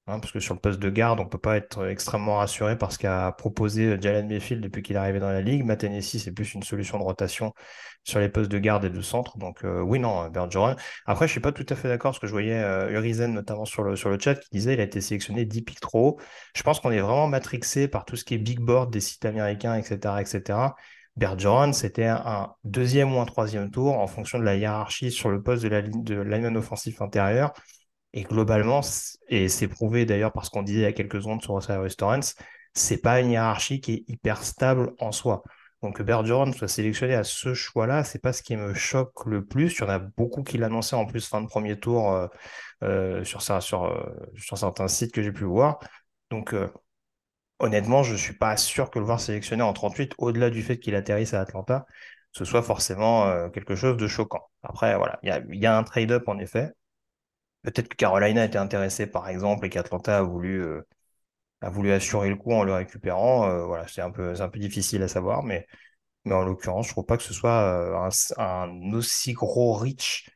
[0.09, 2.77] Hein, parce que sur le poste de garde, on ne peut pas être extrêmement rassuré
[2.77, 5.65] par ce qu'a proposé Jalen Mayfield depuis qu'il est arrivé dans la ligue.
[5.65, 7.55] Matt c'est plus une solution de rotation
[8.03, 9.39] sur les postes de garde et de centre.
[9.39, 10.75] Donc euh, oui, non, Bergeron.
[11.07, 13.33] Après, je ne suis pas tout à fait d'accord parce que je voyais euh, Urizen
[13.33, 16.09] notamment sur le, sur le chat qui disait qu'il a été sélectionné 10 pics trop
[16.09, 16.21] haut.
[16.57, 19.25] Je pense qu'on est vraiment matrixé par tout ce qui est big board des sites
[19.25, 20.21] américains, etc.
[20.21, 20.75] etc.
[21.17, 25.43] Bergeron, c'était un deuxième ou un troisième tour en fonction de la hiérarchie sur le
[25.43, 27.53] poste de la ligne de lineman offensif intérieur.
[28.15, 28.81] Et globalement,
[29.29, 32.35] et c'est prouvé d'ailleurs parce qu'on disait il y a quelques secondes sur Osiris Torrance,
[32.75, 35.43] c'est pas une hiérarchie qui est hyper stable en soi.
[35.83, 39.45] Donc que Bergeron soit sélectionné à ce choix-là, c'est pas ce qui me choque le
[39.45, 39.77] plus.
[39.77, 42.29] Il y en a beaucoup qui l'annonçaient en plus fin de premier tour euh,
[42.85, 43.43] euh, euh, sur
[44.59, 45.81] certains sites que j'ai pu voir.
[46.31, 46.55] Donc
[47.59, 50.95] honnêtement, je suis pas sûr que le voir sélectionné en 38, au-delà du fait qu'il
[50.95, 51.85] atterrisse à Atlanta,
[52.33, 54.49] ce soit forcément quelque chose de choquant.
[54.63, 56.73] Après, voilà, il y a, un trade-up en effet.
[57.63, 60.83] Peut-être que Carolina était intéressée, par exemple, et qu'Atlanta a voulu, euh,
[61.61, 63.49] a voulu assurer le coup en le récupérant.
[63.49, 65.67] Euh, voilà, c'est un peu, un peu difficile à savoir, mais,
[66.25, 70.29] mais en l'occurrence, je ne trouve pas que ce soit euh, un, aussi gros reach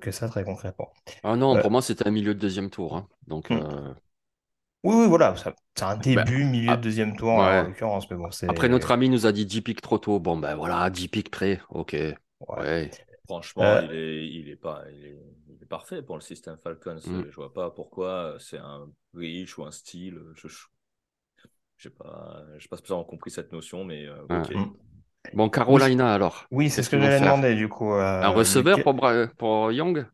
[0.00, 0.92] que ça, très concrètement.
[1.22, 2.96] Ah non, pour moi, c'était un milieu de deuxième tour.
[2.96, 3.06] Hein.
[3.28, 3.94] Donc, hmm.
[4.82, 8.10] Oui, oui, voilà, c'est un bah, début, milieu de deuxième tour en l'occurrence.
[8.10, 10.18] Mais bon, Après, notre ami nous a dit 10 pics trop tôt.
[10.18, 11.60] Bon, ben voilà, 10 pics près.
[11.68, 11.94] Ok.
[12.48, 12.90] Ouais.
[13.30, 15.04] Franchement, il, est, il, est pas, il,
[15.62, 16.98] est, parfait pour le système Falcons.
[17.06, 17.26] Mm.
[17.30, 20.18] Je vois pas pourquoi c'est un reach ou un style.
[20.34, 24.52] Je n'ai pas, pas spécialement compris cette notion, mais euh, ok.
[24.52, 24.72] Mm.
[25.34, 26.46] Bon, Carolina alors.
[26.50, 27.92] Oui, c'est ce que j'allais demander du coup.
[27.92, 28.96] Euh, un receveur pour,
[29.38, 30.06] pour Young?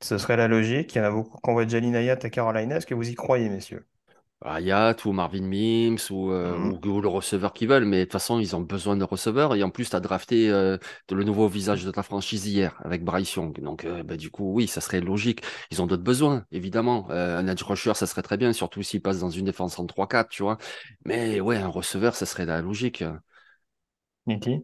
[0.00, 0.94] Ce serait la logique.
[0.94, 2.76] Il y en a beaucoup qui envoient Jalin Ayat à Carolina.
[2.76, 3.84] Est-ce que vous y croyez, messieurs?
[4.44, 6.80] Ayat ou Marvin Mims euh, mmh.
[6.86, 9.54] ou, le receveur qu'ils veulent, mais de toute façon, ils ont besoin de receveurs.
[9.54, 10.76] Et en plus, tu as drafté euh,
[11.10, 13.58] le nouveau visage de ta franchise hier avec Bryce Young.
[13.60, 15.42] Donc, euh, bah, du coup, oui, ça serait logique.
[15.70, 17.10] Ils ont d'autres besoins, évidemment.
[17.10, 20.28] un edge rusher, ça serait très bien, surtout s'ils passent dans une défense en 3-4,
[20.28, 20.58] tu vois.
[21.04, 23.02] Mais ouais, un receveur, ça serait la logique.
[24.26, 24.62] Niti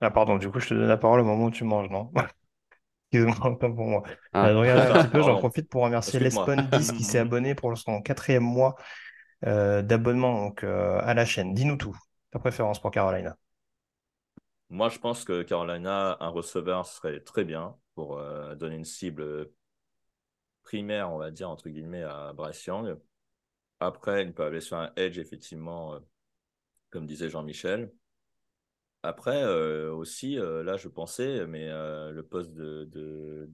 [0.00, 2.10] Ah, pardon, du coup, je te donne la parole au moment où tu manges, non?
[3.10, 4.02] Excuse-moi, pas pour moi.
[4.32, 4.48] Ah.
[4.48, 8.42] Euh, un petit peu, j'en profite pour remercier Lespon10 qui s'est abonné pour son quatrième
[8.42, 8.76] mois
[9.46, 11.54] euh, d'abonnement donc, euh, à la chaîne.
[11.54, 11.96] Dis-nous tout,
[12.30, 13.36] ta préférence pour Carolina.
[14.68, 18.20] Moi, je pense que Carolina, un receveur serait très bien pour
[18.56, 19.50] donner une cible
[20.62, 22.98] primaire, on va dire, entre guillemets, à Bryce Young.
[23.80, 25.98] Après, il peut aller sur un edge, effectivement,
[26.90, 27.90] comme disait Jean-Michel.
[29.04, 33.48] Après, euh, aussi, euh, là, je pensais, mais euh, le poste de, de,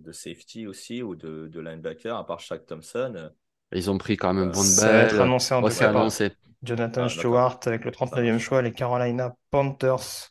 [0.00, 3.30] de, safety aussi ou de, de linebacker, à part Shaq Thompson.
[3.72, 6.32] Ils ont pris quand même un bon Ça va être annoncé en ouais, annoncé.
[6.64, 8.60] Jonathan ah, Stewart avec le 39e choix.
[8.60, 10.30] Les Carolina Panthers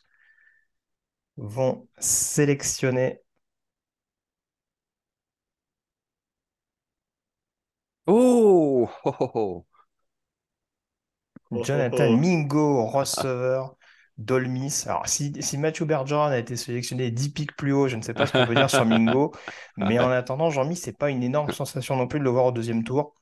[1.38, 3.22] vont sélectionner.
[8.06, 9.64] Oh, oh, oh,
[11.50, 11.64] oh.
[11.64, 13.77] Jonathan Mingo, receveur
[14.18, 14.84] Dolmis.
[14.86, 18.14] Alors, si, si Matthew Bergeron a été sélectionné 10 pics plus haut, je ne sais
[18.14, 19.32] pas ce qu'on peut dire sur Mingo.
[19.76, 22.52] Mais en attendant, Jean-Mi, c'est pas une énorme sensation non plus de le voir au
[22.52, 23.14] deuxième tour.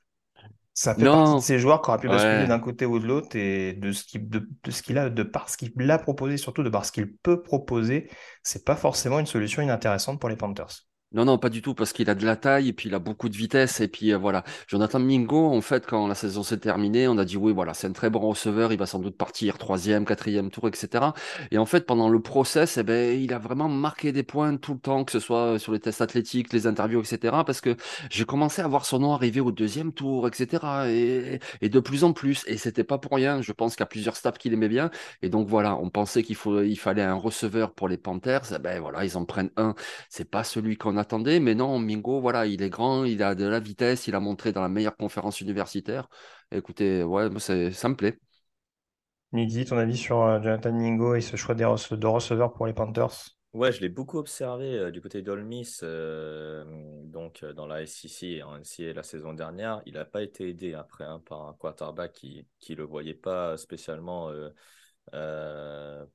[0.73, 3.35] Ça fait partie de ces joueurs qui auraient pu basculer d'un côté ou de l'autre
[3.35, 6.69] et de ce qu'il de, ce a, de par ce qu'il a proposé, surtout de
[6.69, 8.11] par ce qu'il peut proposer,
[8.43, 10.86] c'est pas forcément une solution inintéressante pour les Panthers.
[11.13, 12.99] Non, non, pas du tout, parce qu'il a de la taille et puis il a
[12.99, 13.79] beaucoup de vitesse.
[13.79, 17.23] Et puis euh, voilà, Jonathan Mingo, en fait, quand la saison s'est terminée, on a
[17.23, 20.49] dit oui, voilà, c'est un très bon receveur, il va sans doute partir troisième, quatrième
[20.51, 21.05] tour, etc.
[21.51, 24.73] Et en fait, pendant le process, eh ben, il a vraiment marqué des points tout
[24.73, 27.37] le temps, que ce soit sur les tests athlétiques, les interviews, etc.
[27.45, 27.77] Parce que
[28.09, 30.89] j'ai commencé à voir son nom arriver au deuxième tour, etc.
[31.61, 32.43] Et, de plus en plus.
[32.47, 33.41] Et c'était pas pour rien.
[33.41, 34.91] Je pense qu'il y a plusieurs staffs qui l'aimaient bien.
[35.21, 36.35] Et donc voilà, on pensait qu'il
[36.65, 38.53] il fallait un receveur pour les Panthers.
[38.53, 39.73] Eh ben voilà, ils en prennent un.
[40.09, 43.45] C'est pas celui qu'on attendait, mais non, Mingo, voilà, il est grand, il a de
[43.45, 46.09] la vitesse, il a montré dans la meilleure conférence universitaire.
[46.51, 48.19] Écoutez, ouais, ça me plaît.
[49.33, 53.35] Nidi, ton avis sur euh, Jonathan Mingo et ce choix de receveur pour les Panthers?
[53.53, 56.63] Ouais, je l'ai beaucoup observé euh, du côté d'Olmis, euh,
[57.03, 59.81] donc dans la SEC et en NCA la saison dernière.
[59.85, 63.57] Il n'a pas été aidé après hein, par un quarterback qui ne le voyait pas
[63.57, 64.31] spécialement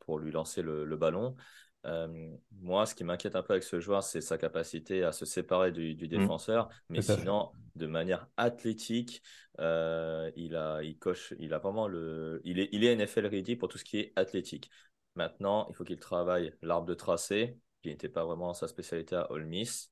[0.00, 1.36] pour lui lancer le ballon.
[1.84, 5.24] Euh, moi, ce qui m'inquiète un peu avec ce joueur, c'est sa capacité à se
[5.24, 6.06] séparer du, mmh.
[6.06, 6.68] défenseur.
[6.88, 9.22] Mais sinon, de manière athlétique,
[9.58, 12.40] euh, il, a, il coche, il a vraiment le.
[12.44, 14.70] Il est, il est NFL ready pour tout ce qui est athlétique.
[15.14, 19.30] Maintenant, il faut qu'il travaille l'arbre de tracé, qui n'était pas vraiment sa spécialité à
[19.30, 19.90] Ole Miss.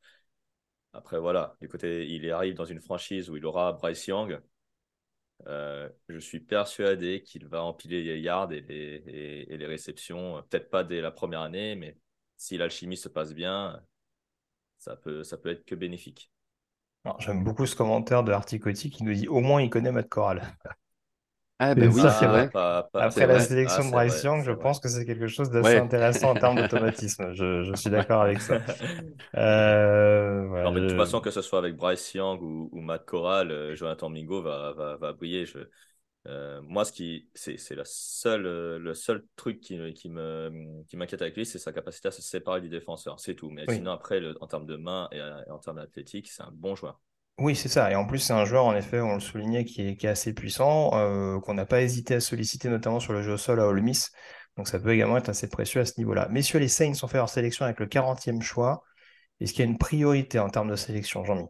[0.93, 4.41] Après, voilà, du côté, il arrive dans une franchise où il aura Bryce Young.
[5.47, 11.01] Euh, je suis persuadé qu'il va empiler les yards et les, réceptions, peut-être pas dès
[11.01, 11.97] la première année, mais
[12.37, 13.81] si l'alchimie se passe bien,
[14.79, 16.31] ça peut, ça peut être que bénéfique.
[17.19, 20.43] J'aime beaucoup ce commentaire de Articotti qui nous dit au moins il connaît Matt Corral.
[21.63, 22.49] Ah ben oui, c'est vrai.
[22.55, 26.31] Après la sélection ah, de Bryce Young, je pense que c'est quelque chose d'assez intéressant
[26.31, 27.35] en termes d'automatisme.
[27.35, 28.61] Je, suis d'accord avec ça.
[29.37, 34.09] Euh, de toute façon, que ce soit avec Bryce Young ou, Matt Corral, euh, Jonathan
[34.09, 35.45] Mingo va, va, va briller.
[35.45, 35.59] Je,
[36.27, 41.23] euh, moi, ce qui, c'est, la seule, le seul truc qui, qui, me, qui m'inquiète
[41.23, 43.21] avec lui, c'est sa capacité à se séparer du défenseur.
[43.21, 43.51] C'est tout.
[43.51, 46.75] Mais sinon, après, en termes de main et, et en termes d'athlétique, c'est un bon
[46.75, 47.01] joueur.
[47.39, 47.91] Oui, c'est ça.
[47.91, 50.91] Et en plus, c'est un joueur, en effet, on le soulignait, qui est, assez puissant,
[50.95, 53.83] euh, qu'on n'a pas hésité à solliciter, notamment sur le jeu au sol à Ole.
[54.57, 56.29] Donc ça peut également être assez précieux à ce niveau-là.
[56.31, 58.83] Messieurs, les Saints ont fait leur sélection avec le 40e choix.
[59.41, 61.47] Est-ce qu'il y a une priorité en termes de sélection, Jean-Mi?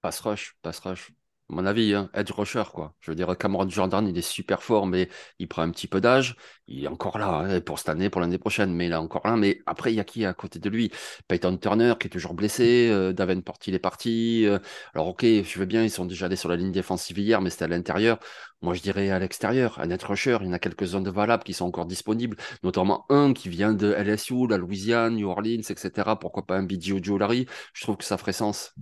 [0.00, 1.12] Pass rush, pass rush
[1.52, 2.94] mon avis, hein, edge rusher, quoi.
[3.00, 6.00] Je veux dire, Cameron Jordan, il est super fort, mais il prend un petit peu
[6.00, 6.36] d'âge.
[6.66, 9.26] Il est encore là hein, pour cette année, pour l'année prochaine, mais il est encore
[9.26, 9.36] là.
[9.36, 10.90] Mais après, il y a qui à côté de lui?
[11.28, 12.88] Peyton Turner, qui est toujours blessé.
[12.90, 14.46] Euh, Davenport, il est parti.
[14.46, 14.58] Euh.
[14.94, 17.50] alors, ok, je veux bien, ils sont déjà allés sur la ligne défensive hier, mais
[17.50, 18.18] c'était à l'intérieur.
[18.62, 20.38] Moi, je dirais à l'extérieur, un edge rusher.
[20.40, 23.48] Il y en a quelques zones de valables qui sont encore disponibles, notamment un qui
[23.50, 26.16] vient de LSU, la Louisiane, New Orleans, etc.
[26.20, 28.74] Pourquoi pas un BJ Larry Je trouve que ça ferait sens.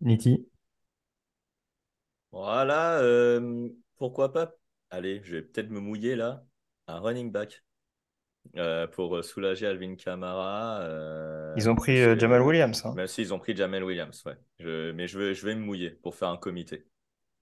[0.00, 0.46] Niti
[2.36, 3.66] voilà, euh,
[3.96, 4.52] pourquoi pas?
[4.90, 6.44] Allez, je vais peut-être me mouiller là.
[6.86, 7.64] Un running back
[8.56, 10.80] euh, pour soulager Alvin Kamara.
[10.82, 12.84] Euh, ils ont pris Jamal Williams.
[12.84, 12.92] Hein.
[12.94, 14.92] Même s'ils ont pris Jamal Williams, ouais.
[14.92, 16.84] mais je vais, je vais me mouiller pour faire un comité.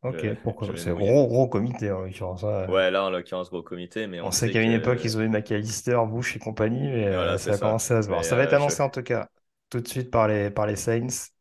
[0.03, 0.68] Ok, pourquoi?
[0.76, 2.45] C'est gros, gros comité en l'occurrence.
[2.68, 4.07] Ouais, là en l'occurrence, gros comité.
[4.07, 7.55] Mais on, sait qu'à une époque, ils ont eu McAllister, Bush et compagnie, mais ça
[7.55, 8.24] a commencé à se voir.
[8.24, 9.28] ça va être annoncé en tout cas
[9.70, 11.34] tout de suite par les, par les Saints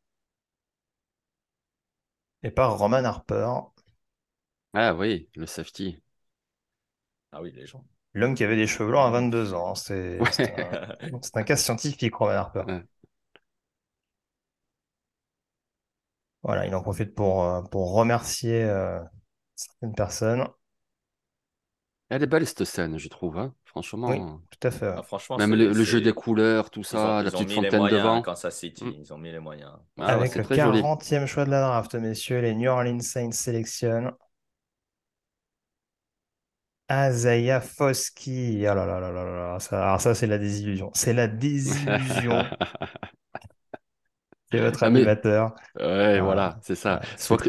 [2.44, 3.50] et par Roman Harper.
[4.74, 6.02] Ah oui, le safety.
[7.32, 7.86] Ah oui, les gens.
[8.14, 9.76] L'homme qui avait des cheveux blancs à 22 ans.
[9.76, 10.20] C'est
[11.36, 11.44] un...
[11.44, 12.64] cas scientifique, Roman Harper.
[16.44, 19.00] Voilà, il en profite pour, euh, pour remercier euh,
[19.56, 20.48] certaines personnes.
[22.10, 23.38] Elle est belle cette scène, je trouve.
[23.38, 23.54] Hein.
[23.74, 24.10] Franchement.
[24.10, 24.20] Oui,
[24.52, 24.94] tout à fait.
[24.96, 28.22] Ah, franchement, Même le, jeu des couleurs, tout ça, la petite fontaine devant.
[28.22, 28.94] Quand ça City, mm.
[29.00, 29.72] ils ont mis les moyens.
[30.00, 34.12] Ah, Avec le 40e choix de la draft, messieurs, les New Orleans Saints sélectionnent
[36.88, 38.62] Azaya Foski.
[38.62, 39.60] Là là là là là.
[39.60, 40.92] Ça, alors ça, c'est la désillusion.
[40.94, 42.44] C'est la désillusion.
[44.52, 45.56] c'est votre ah, animateur.
[45.80, 47.02] Ouais, voilà, c'est ça.
[47.18, 47.42] soit,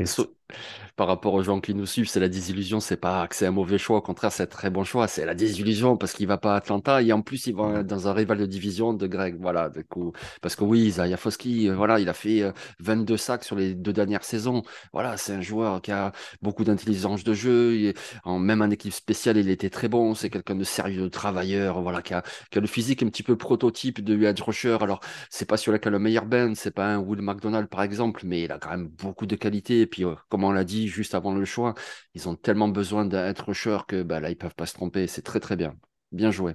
[0.97, 2.81] par rapport aux gens qui nous suivent, c'est la désillusion.
[2.81, 3.99] C'est pas que c'est un mauvais choix.
[3.99, 5.09] Au contraire, c'est un très bon choix.
[5.09, 8.09] C'est la désillusion parce qu'il va pas à Atlanta et en plus, il va dans
[8.09, 9.37] un rival de division de Greg.
[9.41, 9.69] Voilà.
[9.71, 13.45] Du coup, parce que oui, Isaiah Foski, euh, voilà, il a fait 22 euh, sacs
[13.45, 14.63] sur les deux dernières saisons.
[14.93, 17.93] Voilà, c'est un joueur qui a beaucoup d'intelligence de jeu.
[18.25, 20.15] en, même en équipe spéciale, il était très bon.
[20.15, 21.83] C'est quelqu'un de sérieux, de travailleur.
[21.83, 24.79] Voilà, qui a, qui a, le physique un petit peu prototype de edge rusher.
[24.81, 26.55] Alors, c'est pas celui qui a le meilleur bend.
[26.55, 29.81] C'est pas un Will McDonald, par exemple, mais il a quand même beaucoup de qualité.
[29.83, 31.75] Et puis, euh, comme on l'a dit, juste avant le choix.
[32.15, 35.07] Ils ont tellement besoin d'être rusher que bah, là, ils peuvent pas se tromper.
[35.07, 35.77] C'est très, très bien.
[36.11, 36.55] Bien joué.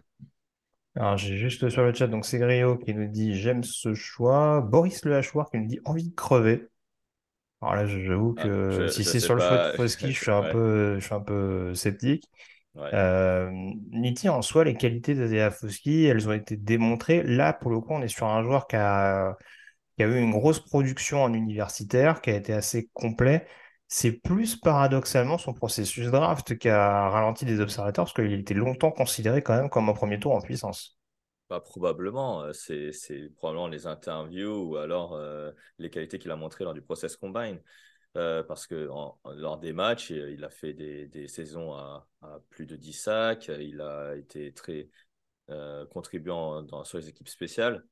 [0.97, 4.59] Alors, j'ai juste sur le chat, donc c'est Grio qui nous dit j'aime ce choix.
[4.59, 6.67] Boris Le Hachoir qui nous dit envie de crever.
[7.61, 10.43] Alors là, j'avoue ah, que si c'est sur le choix de Fosky, je suis un
[10.51, 12.30] peu, je suis un peu sceptique.
[12.75, 13.49] Euh,
[13.91, 17.23] Niti, en soi, les qualités d'Adea Foski, elles ont été démontrées.
[17.23, 19.38] Là, pour le coup, on est sur un joueur qui a,
[19.95, 23.47] qui a eu une grosse production en universitaire, qui a été assez complet.
[23.92, 28.92] C'est plus paradoxalement son processus draft qui a ralenti des observateurs parce qu'il était longtemps
[28.92, 31.00] considéré quand même comme un premier tour en puissance.
[31.48, 36.66] Pas probablement, euh, c'est probablement les interviews ou alors euh, les qualités qu'il a montrées
[36.66, 37.60] lors du process combine.
[38.16, 38.88] Euh, parce que
[39.36, 42.08] lors des matchs, il a fait des, saisons à,
[42.52, 44.88] plus de 10 sacs, il a été très
[45.90, 47.84] contribuant dans, sur les équipes spéciales.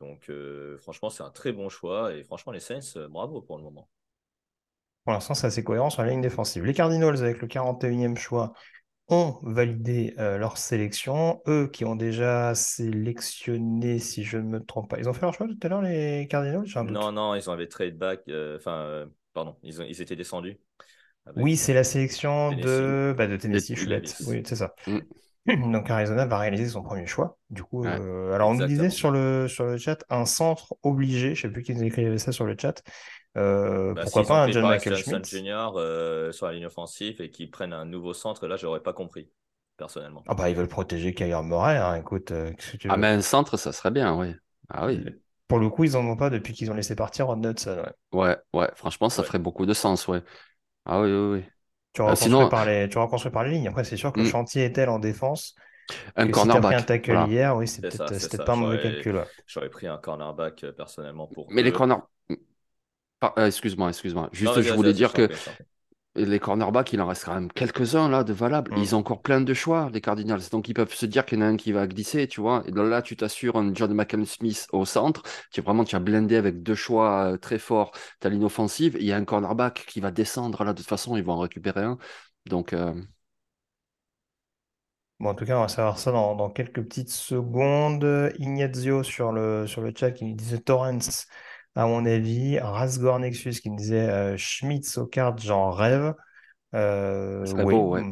[0.00, 0.30] Donc
[0.78, 3.88] franchement, c'est un très bon choix et franchement, les Saints, bravo pour le moment.
[5.04, 6.64] Pour l'instant, c'est assez cohérent sur la ligne défensive.
[6.64, 8.52] Les Cardinals, avec le 41e choix,
[9.10, 11.42] ont validé euh, leur sélection.
[11.48, 14.98] Eux qui ont déjà sélectionné, si je ne me trompe pas.
[14.98, 17.66] Ils ont fait leur choix tout à l'heure, les Cardinals Non, non, ils ont avait
[17.66, 18.20] trade back.
[18.28, 20.58] Euh, enfin, euh, pardon, ils, ont, ils étaient descendus.
[21.36, 24.74] Oui, c'est la sélection de, bah, de Tennessee, je Oui, c'est ça.
[24.86, 24.98] Mm.
[25.72, 27.38] Donc Arizona va réaliser son premier choix.
[27.50, 31.34] Du coup, alors on nous disait sur le, sur le chat un centre obligé.
[31.34, 32.82] Je ne sais plus qui nous écrivait ça sur le chat.
[33.36, 35.72] Euh, bah, pourquoi pas un John Michael Schmidt Jr.
[35.76, 39.30] Euh, sur la ligne offensive et qu'ils prennent un nouveau centre, là, j'aurais pas compris,
[39.76, 40.24] personnellement.
[40.26, 42.32] Ah bah, ils veulent protéger Kyler Murray, hein, écoute.
[42.32, 42.52] Euh,
[42.88, 44.34] ah, mais un centre, ça serait bien, oui.
[44.68, 45.04] Ah oui.
[45.46, 47.82] Pour le coup, ils en ont pas depuis qu'ils ont laissé partir Ron Hudson.
[48.12, 50.22] Ouais, ouais, ouais franchement, ça ferait beaucoup de sens, ouais.
[50.84, 51.44] Ah oui, oui, oui.
[51.92, 52.48] Tu vas, sinon...
[52.48, 52.88] par les...
[52.88, 52.98] tu
[53.30, 53.68] par les lignes.
[53.68, 54.30] Après, c'est sûr que le mm.
[54.30, 55.56] chantier est tel en défense.
[56.14, 56.70] Un cornerback.
[56.70, 59.24] Si un tackle hier, oui, c'est peut-être pas un mauvais calcul.
[59.46, 61.48] J'aurais pris un cornerback personnellement pour.
[61.50, 61.96] Mais les corners.
[63.24, 64.28] Euh, excuse-moi, excuse-moi.
[64.32, 65.28] Juste, je voulais dire que
[66.16, 68.72] les cornerbacks, il en reste quand même quelques-uns là de valables.
[68.76, 68.94] Ils mm.
[68.94, 70.40] ont encore plein de choix, les Cardinals.
[70.50, 72.64] Donc ils peuvent se dire qu'il y en a un qui va glisser, tu vois.
[72.66, 75.22] Et là, tu t'assures un John McCall Smith au centre.
[75.52, 78.96] Tu vraiment, tu as blindé avec deux choix euh, très forts ta ligne offensive.
[78.98, 80.72] Il y a un cornerback qui va descendre là.
[80.72, 81.98] De toute façon, ils vont en récupérer un.
[82.46, 82.72] Donc.
[82.72, 82.92] Euh,
[85.20, 88.32] bon, en tout cas, on va savoir ça dans, quelques petites secondes.
[88.38, 91.28] Ignazio sur le, sur le chat qui nous disait Torrance
[91.74, 92.58] à mon avis.
[92.58, 96.14] Rasgor Nexus qui me disait euh, Schmitz aux cartes, j'en rêve.
[96.74, 97.44] Euh,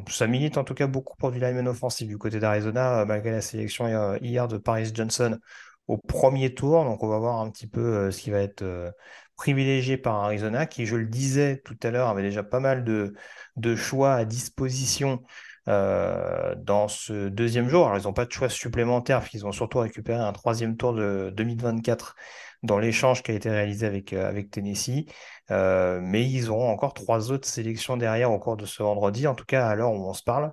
[0.08, 3.30] ça milite en tout cas beaucoup pour du lineman offensif du côté d'Arizona, euh, malgré
[3.30, 5.38] la sélection hier de Paris Johnson
[5.86, 6.84] au premier tour.
[6.84, 8.92] Donc on va voir un petit peu ce qui va être
[9.36, 13.14] privilégié par Arizona, qui, je le disais tout à l'heure, avait déjà pas mal de,
[13.56, 15.22] de choix à disposition
[15.66, 17.86] dans ce deuxième jour.
[17.86, 21.32] Alors, ils n'ont pas de choix supplémentaires, puisqu'ils ont surtout récupéré un troisième tour de
[21.36, 22.16] 2024
[22.62, 25.06] dans l'échange qui a été réalisé avec, euh, Tennessee.
[25.50, 29.34] Euh, mais ils auront encore trois autres sélections derrière au cours de ce vendredi, en
[29.34, 30.52] tout cas à l'heure où on se parle.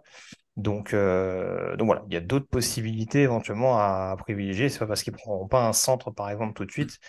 [0.57, 4.69] Donc, euh, voilà, il y a d'autres possibilités éventuellement à, privilégier.
[4.69, 6.99] C'est pas parce qu'ils ne prendront pas un centre, par exemple, tout de suite,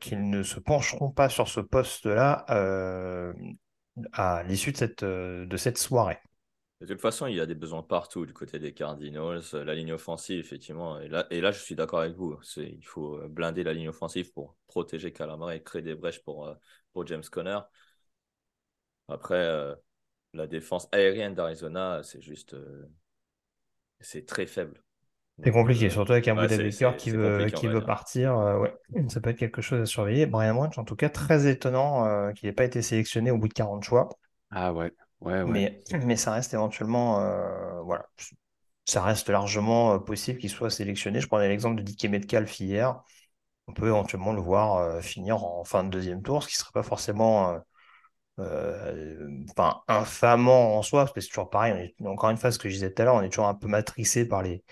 [0.00, 2.46] qu'ils ne se pencheront pas sur ce poste-là
[4.12, 6.18] à l'issue de cette soirée.
[6.80, 9.42] De toute façon, il y a des besoins partout du côté des Cardinals.
[9.52, 12.38] La ligne offensive, effectivement, et là, et là je suis d'accord avec vous.
[12.56, 16.46] Il faut euh, blinder la ligne offensive pour protéger Calamar et créer des brèches pour,
[16.46, 16.54] euh,
[16.94, 17.58] pour James Conner.
[19.08, 19.74] Après, euh,
[20.32, 22.56] la défense aérienne d'Arizona, c'est juste.
[24.00, 24.82] c'est très faible.
[25.44, 28.36] C'est compliqué, surtout avec un ouais, Baker qui veut, qui veut partir.
[28.60, 28.74] ouais,
[29.08, 30.24] ça peut être quelque chose à surveiller.
[30.26, 33.54] Brian Branch, en tout cas, très étonnant qu'il n'ait pas été sélectionné au bout de
[33.54, 34.08] 40 choix.
[34.50, 34.92] Ah ouais.
[35.22, 35.82] Mais,
[36.16, 38.06] ça reste éventuellement, euh, voilà,
[38.86, 41.20] ça reste largement euh, possible qu'il soit sélectionné.
[41.20, 43.02] Je prenais l'exemple de Dick Metcalf hier.
[43.66, 46.58] On peut éventuellement le voir euh, finir en fin de deuxième tour, ce qui ne
[46.58, 47.58] serait pas forcément
[49.88, 51.94] infamant en soi, parce que c'est toujours pareil.
[52.04, 53.68] encore une fois, ce que je disais tout à l'heure, on est toujours un peu
[53.68, 54.64] matricé par les,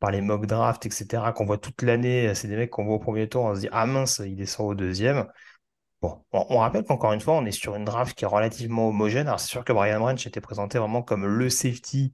[0.00, 2.34] par les mock drafts, etc., qu'on voit toute l'année.
[2.34, 4.66] C'est des mecs qu'on voit au premier tour, on se dit, ah mince, il descend
[4.66, 5.26] au deuxième.
[6.02, 9.28] Bon, on, rappelle qu'encore une fois, on est sur une draft qui est relativement homogène.
[9.28, 12.12] Alors, c'est sûr que Brian Branch était présenté vraiment comme le safety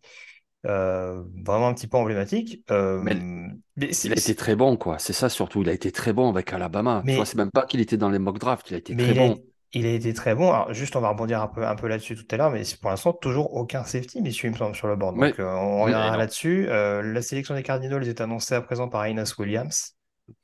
[0.67, 2.63] euh, vraiment un petit peu emblématique.
[2.71, 3.17] Euh, mais,
[3.77, 4.99] il a été très bon, quoi.
[4.99, 5.63] C'est ça surtout.
[5.63, 7.03] Il a été très bon avec Alabama.
[7.05, 8.71] Mais, tu vois, c'est même pas qu'il était dans les mock drafts.
[8.71, 9.39] Il a été très bon.
[9.73, 10.53] il a été très bon.
[10.53, 12.91] Alors, juste, on va rebondir un peu, un peu là-dessus tout à l'heure, mais pour
[12.91, 15.17] l'instant, toujours aucun safety, messieurs, il me semble, sur le board.
[15.17, 16.67] Donc, euh, on reviendra là-dessus.
[16.67, 19.95] la sélection des Cardinals est annoncée à présent par Inas Williams.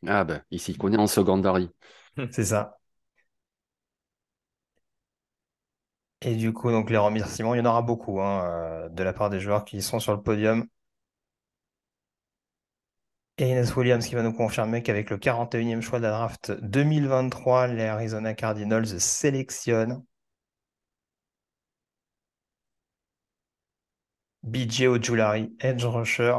[0.07, 1.69] Ah, ben, ici, il connaît en secondary.
[2.31, 2.79] C'est ça.
[6.25, 9.13] Et du coup, donc les remerciements, il y en aura beaucoup hein, euh, de la
[9.13, 10.67] part des joueurs qui sont sur le podium.
[13.39, 17.69] Et Inès Williams qui va nous confirmer qu'avec le 41e choix de la draft 2023,
[17.69, 20.03] les Arizona Cardinals sélectionnent
[24.43, 26.39] BJ Ojulari, edge rusher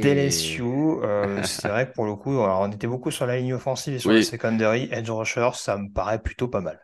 [0.00, 0.62] d'LSU.
[1.02, 3.98] Euh, c'est vrai que pour le coup, on était beaucoup sur la ligne offensive et
[3.98, 4.88] sur le secondary.
[4.92, 6.80] Edge rusher, ça me paraît plutôt pas mal.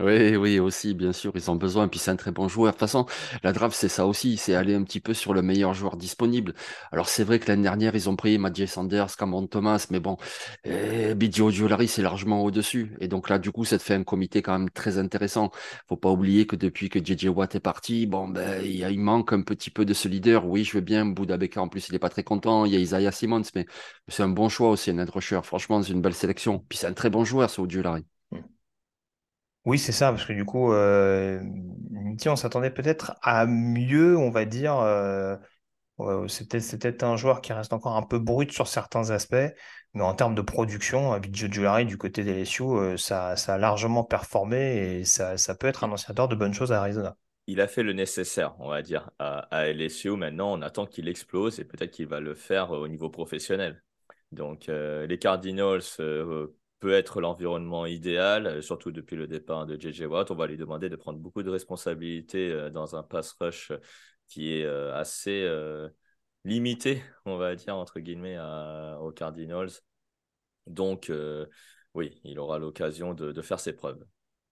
[0.00, 1.88] Oui, oui, aussi, bien sûr, ils ont besoin.
[1.88, 2.68] Puis c'est un très bon joueur.
[2.68, 3.04] De toute façon,
[3.42, 4.36] la draft, c'est ça aussi.
[4.36, 6.54] C'est aller un petit peu sur le meilleur joueur disponible.
[6.92, 10.16] Alors c'est vrai que l'année dernière, ils ont pris Magic Sanders, Cameron Thomas, mais bon,
[10.62, 12.94] eh, Bidio Giolari, c'est largement au-dessus.
[13.00, 15.50] Et donc là, du coup, ça te fait un comité quand même très intéressant.
[15.88, 19.42] Faut pas oublier que depuis que JJ Watt est parti, bon, ben, il, manque un
[19.42, 20.46] petit peu de ce leader.
[20.46, 21.06] Oui, je veux bien.
[21.06, 22.64] Bouda Baker, en plus, il est pas très content.
[22.66, 23.66] Il y a Isaiah Simmons, mais
[24.06, 25.40] c'est un bon choix aussi, un edge rusher.
[25.42, 26.60] Franchement, c'est une belle sélection.
[26.68, 28.04] Puis c'est un très bon joueur, ce Giolari.
[29.68, 31.42] Oui, c'est ça, parce que du coup, euh,
[32.24, 34.78] on s'attendait peut-être à mieux, on va dire.
[34.78, 35.36] euh,
[36.26, 39.36] c'est peut-être un joueur qui reste encore un peu brut sur certains aspects,
[39.92, 44.04] mais en termes de production, Abidjo Djoulari du côté des LSU, euh, ça, a largement
[44.04, 47.14] performé et ça, ça peut être annonciateur de bonnes choses à Arizona.
[47.46, 50.16] Il a fait le nécessaire, on va dire, à, à LSU.
[50.16, 53.82] Maintenant, on attend qu'il explose et peut-être qu'il va le faire au niveau professionnel.
[54.32, 56.46] Donc, euh, les Cardinals euh,
[56.80, 60.30] peut être l'environnement idéal, euh, surtout depuis le départ de JJ Watt.
[60.30, 63.72] On va lui demander de prendre beaucoup de responsabilités euh, dans un pass rush
[64.28, 65.88] qui est euh, assez euh,
[66.44, 68.38] limité, on va dire, entre guillemets,
[69.00, 69.70] aux Cardinals.
[70.66, 71.46] Donc, euh,
[71.94, 74.04] oui, il aura l'occasion de, faire ses preuves.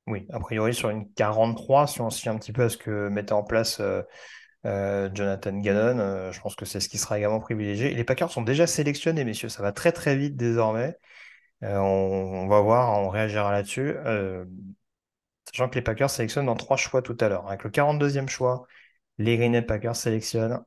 [0.07, 3.09] Oui, a priori sur une 43, si on se un petit peu à ce que
[3.09, 4.03] mettait en place euh,
[4.65, 7.93] euh, Jonathan Gannon, euh, je pense que c'est ce qui sera également privilégié.
[7.93, 10.97] Les Packers sont déjà sélectionnés, messieurs, ça va très très vite désormais.
[11.63, 13.95] Euh, on, on va voir, on réagira là-dessus.
[13.97, 14.45] Euh,
[15.45, 17.47] sachant que les Packers sélectionnent dans trois choix tout à l'heure.
[17.49, 18.67] Avec le 42e choix,
[19.19, 20.63] les Green Bay Packers sélectionnent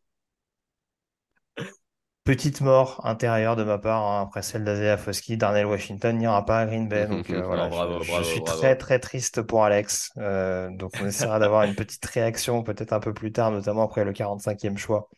[2.25, 5.37] Petite mort intérieure de ma part, hein, après celle d'Azea Foskey.
[5.37, 7.09] Darnell Washington n'ira pas à Green Bay.
[7.09, 8.61] Donc euh, voilà, bravo, je, suis bravo.
[8.61, 10.13] très très triste pour Alex.
[10.19, 14.05] Euh, donc on essaiera d'avoir une petite réaction peut-être un peu plus tard, notamment après
[14.05, 15.09] le 45e choix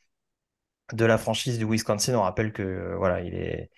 [0.94, 2.14] de la franchise du Wisconsin.
[2.14, 3.70] On rappelle que euh, voilà, il est,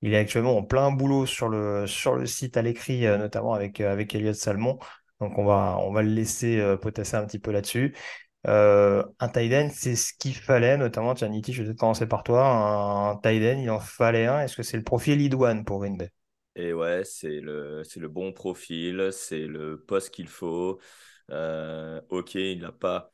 [0.00, 3.54] il est actuellement en plein boulot sur le, sur le site à l'écrit, euh, notamment
[3.54, 4.80] avec, avec Elliot Salmon.
[5.20, 7.94] Donc on va, on va le laisser potasser un petit peu là-dessus.
[8.48, 12.44] Euh, un tight c'est ce qu'il fallait, notamment, Tianiti, je vais commencer par toi.
[12.44, 14.40] Un, end, il en fallait un.
[14.40, 15.96] Est-ce que c'est le profil idoine pour Green?
[16.54, 20.80] Et ouais, c'est le, c'est le bon profil, c'est le poste qu'il faut.
[21.30, 23.12] Euh, ok, il n'a pas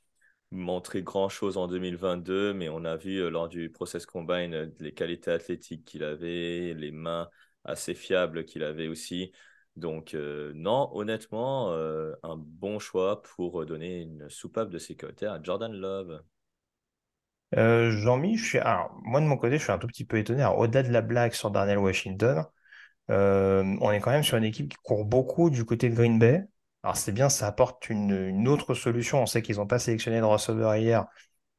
[0.51, 5.31] montré grand-chose en 2022, mais on a vu euh, lors du Process Combine les qualités
[5.31, 7.29] athlétiques qu'il avait, les mains
[7.65, 9.31] assez fiables qu'il avait aussi.
[9.79, 15.41] Donc, euh, non, honnêtement, euh, un bon choix pour donner une soupape de sécurité à
[15.43, 16.21] Jordan Love.
[17.57, 18.59] Euh, Jean-Mi, je suis,
[19.05, 20.45] moi de mon côté, je suis un tout petit peu étonné.
[20.45, 22.45] Au-delà de la blague sur Darnell Washington,
[23.11, 26.19] euh, on est quand même sur une équipe qui court beaucoup du côté de Green
[26.19, 26.45] Bay.
[26.83, 29.23] Alors, c'est bien, ça apporte une, une autre solution.
[29.23, 31.07] On sait qu'ils n'ont pas sélectionné de receveur hier.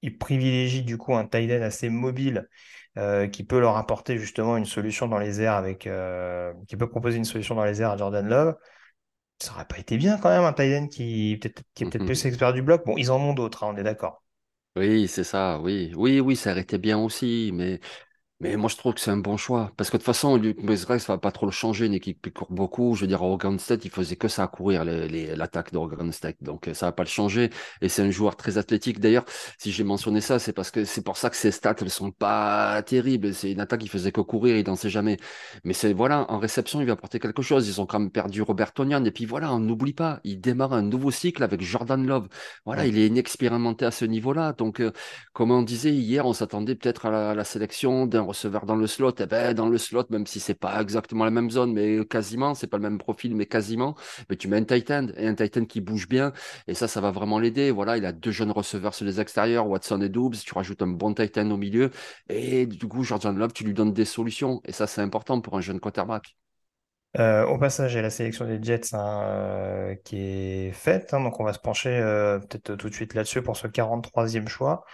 [0.01, 2.49] Ils privilégient du coup un tight end assez mobile
[2.97, 6.89] euh, qui peut leur apporter justement une solution dans les airs avec, euh, qui peut
[6.89, 8.55] proposer une solution dans les airs à Jordan Love.
[9.41, 12.07] Ça aurait pas été bien quand même un qui, peut-être, qui est peut-être mhm.
[12.07, 12.85] plus expert du bloc.
[12.85, 14.23] Bon, ils en ont d'autres, hein, on est d'accord.
[14.75, 15.93] Oui, c'est ça, oui.
[15.95, 17.79] Oui, oui, ça aurait été bien aussi, mais
[18.41, 19.73] Mais moi, je trouve que c'est un bon choix.
[19.75, 21.85] Parce que de toute façon, Luc Mesgreg, ça va pas trop le changer.
[21.87, 22.95] Une équipe qui court beaucoup.
[22.95, 25.73] Je veux dire, à Oregon State, il faisait que ça à courir, les- les- l'attaque
[25.73, 26.37] d'Oregon State.
[26.41, 27.49] Donc, euh, ça va pas le changer.
[27.81, 29.01] Et c'est un joueur très athlétique.
[29.01, 29.25] D'ailleurs,
[29.57, 32.11] si j'ai mentionné ça, c'est parce que c'est pour ça que ses stats, elles sont
[32.11, 33.33] pas terribles.
[33.33, 35.17] C'est une attaque qui faisait que courir, il dansait jamais.
[35.65, 37.67] Mais c'est, voilà, en réception, il va apporter quelque chose.
[37.67, 39.03] Ils ont quand même perdu Robert Tonyan.
[39.03, 42.29] Et puis voilà, on n'oublie pas, il démarre un nouveau cycle avec Jordan Love.
[42.63, 42.89] Voilà, Ouais.
[42.89, 44.53] il est inexpérimenté à ce niveau-là.
[44.53, 44.93] Donc, euh,
[45.33, 48.75] comme on disait hier, on s'attendait peut-être à la, à la sélection d'un receveur dans
[48.75, 49.13] le slot.
[49.19, 52.55] Eh ben, dans le slot, même si c'est pas exactement la même zone, mais quasiment,
[52.55, 53.95] c'est pas le même profil, mais quasiment,
[54.30, 56.34] mais tu mets un tight end et un tight end qui bouge bien.
[56.67, 57.71] Et ça, ça va vraiment l'aider.
[57.71, 60.36] Voilà, il a deux jeunes receveurs sur les extérieurs, Watson et Dobbs.
[60.45, 61.91] Tu rajoutes un bon tight end au milieu.
[62.30, 64.61] Et du coup, Jordan Love, tu lui donnes des solutions.
[64.65, 66.36] Et ça, c'est important pour un jeune quarterback.
[67.17, 71.11] Euh, au passage, il y a la sélection des Jets hein, euh, qui est faite,
[71.13, 74.47] hein, donc on va se pencher euh, peut-être tout de suite là-dessus pour ce 43e
[74.47, 74.86] choix.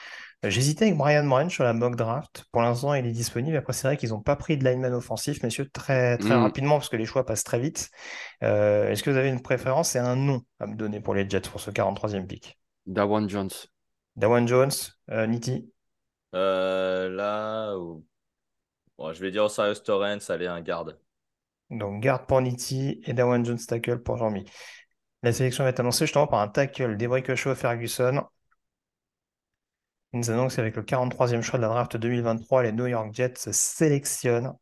[0.49, 2.45] J'hésitais avec Brian Moran sur la mock draft.
[2.51, 3.55] Pour l'instant, il est disponible.
[3.57, 6.41] Après, c'est vrai qu'ils n'ont pas pris de lineman offensif, messieurs, très, très Mm.
[6.43, 7.89] rapidement parce que les choix passent très vite.
[8.43, 9.95] Euh, est-ce que vous avez une préférence?
[9.95, 12.57] Et un nom à me donner pour les Jets pour ce 43e pick?
[12.85, 13.49] Dawan Jones.
[14.15, 14.71] Dawan Jones,
[15.11, 15.71] euh, Nitti,
[16.33, 18.05] Euh, là, où-
[18.97, 20.99] bon, je vais dire Osiris Torrance, allez, un garde.
[21.69, 24.45] donc garde pour Nitti et Dawan Jones tackle pour Jean-Mi.
[25.23, 28.21] La sélection va être annoncée justement par un tackle d'Ebrickeshaw Ferguson.
[30.13, 33.51] Il nous annonce qu'avec le 43e choix de la draft 2023, les New York Jets
[33.51, 34.55] sélectionnent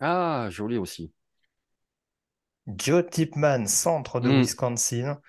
[0.00, 1.12] Ah, joli aussi.
[2.66, 4.30] Joe Tipman, centre de Mm.
[4.30, 5.20] Wisconsin.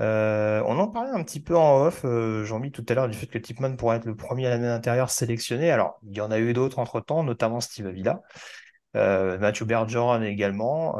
[0.00, 2.04] Euh, on en parlait un petit peu en off,
[2.44, 4.58] j'en mis tout à l'heure du fait que Tipman pourrait être le premier à la
[4.58, 5.70] main intérieure sélectionné.
[5.70, 8.22] Alors, il y en a eu d'autres entre-temps, notamment Steve Avila,
[8.94, 10.98] Matthew Bergeron également.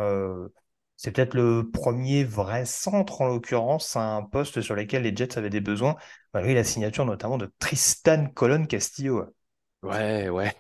[0.96, 5.50] C'est peut-être le premier vrai centre, en l'occurrence, un poste sur lequel les Jets avaient
[5.50, 5.96] des besoins,
[6.34, 9.26] malgré la signature notamment de Tristan Colon Castillo.
[9.82, 10.54] Ouais, ouais.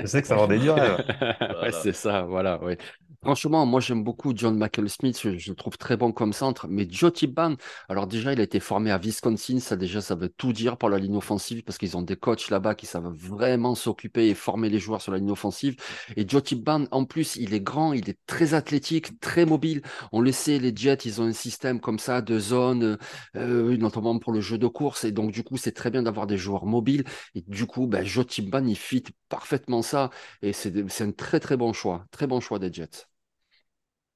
[0.00, 2.78] Je sais que ça va des ouais, c'est ça, voilà, ouais.
[3.22, 6.86] Franchement, moi j'aime beaucoup John Michael Smith, je, le trouve très bon comme centre, mais
[6.88, 7.56] Joe Tipman,
[7.88, 10.88] alors déjà il a été formé à Wisconsin, ça déjà ça veut tout dire pour
[10.88, 14.68] la ligne offensive parce qu'ils ont des coachs là-bas qui savent vraiment s'occuper et former
[14.68, 15.76] les joueurs sur la ligne offensive.
[16.16, 19.82] Et Joe Tipman, en plus, il est grand, il est très athlétique, très mobile.
[20.12, 22.98] On le sait, les Jets, ils ont un système comme ça de zone,
[23.36, 26.26] euh, notamment pour le jeu de course, et donc du coup c'est très bien d'avoir
[26.26, 27.04] des joueurs mobiles.
[27.34, 30.10] Et du coup, ben, Joe il fit parfaitement ça,
[30.42, 33.06] et c'est un très très bon choix, très bon choix des Jets.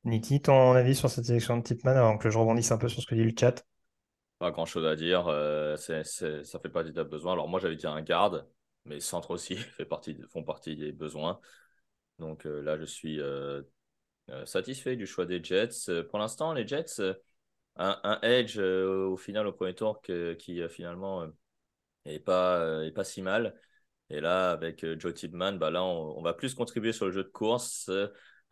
[0.05, 3.03] Niki, ton avis sur cette sélection de Tipman avant que je rebondisse un peu sur
[3.03, 3.67] ce que dit le chat?
[4.39, 5.29] Pas grand chose à dire.
[5.29, 6.03] Euh, ça
[6.59, 7.35] fait partie des besoins.
[7.35, 8.49] Alors, moi, j'avais dit un garde,
[8.87, 11.39] mais centre aussi fait partie, font partie des besoins.
[12.19, 13.63] Donc euh, là, je suis euh,
[14.47, 16.03] satisfait du choix des Jets.
[16.09, 17.03] Pour l'instant, les Jets,
[17.77, 21.27] un, edge au final, au premier tour, qui finalement
[22.07, 23.55] n'est pas, est pas si mal.
[24.09, 27.29] Et là, avec Joe Tipman, bah là, on, va plus contribuer sur le jeu de
[27.29, 27.91] course.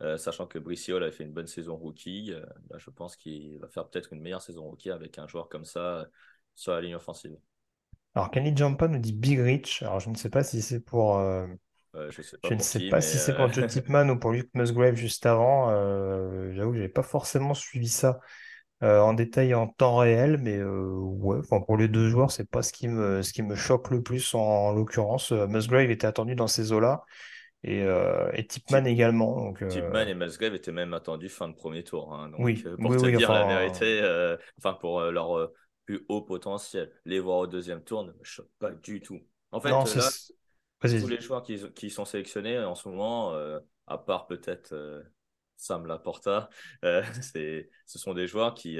[0.01, 2.45] Euh, sachant que Bricio a fait une bonne saison rookie, euh,
[2.77, 5.79] je pense qu'il va faire peut-être une meilleure saison rookie avec un joueur comme ça
[5.79, 6.05] euh,
[6.55, 7.35] sur la ligne offensive.
[8.15, 9.83] Alors, Kenny Jampa nous dit Big Rich.
[9.83, 11.19] Alors, je ne sais pas si c'est pour.
[11.19, 15.25] je, sais ne sais pas si c'est pour Joe Tipman ou pour Luke Musgrave juste
[15.25, 15.69] avant.
[16.53, 18.19] J'avoue que je n'avais pas forcément suivi ça
[18.81, 22.87] en détail en temps réel, mais ouais, pour les deux joueurs, c'est pas ce qui
[22.87, 25.31] me, ce qui me choque le plus en, en l'occurrence.
[25.31, 27.03] Musgrave était attendu dans ces eaux-là
[27.63, 29.35] et, euh, et Tipman également.
[29.35, 32.13] Donc, euh, Tipman et Musgrave étaient même attendus fin de premier tour.
[32.13, 34.01] Hein, donc, oui, euh, pour te dire la vérité,
[34.57, 35.51] enfin pour leur
[35.85, 39.19] plus haut potentiel, les voir au deuxième tour ne me choque pas du tout.
[39.51, 39.85] En fait, là,
[40.81, 43.33] tous les joueurs qui, qui, sont sélectionnés en ce moment,
[43.87, 45.03] à part peut-être
[45.57, 46.49] Sam Laporta,
[46.83, 48.79] ce sont des joueurs qui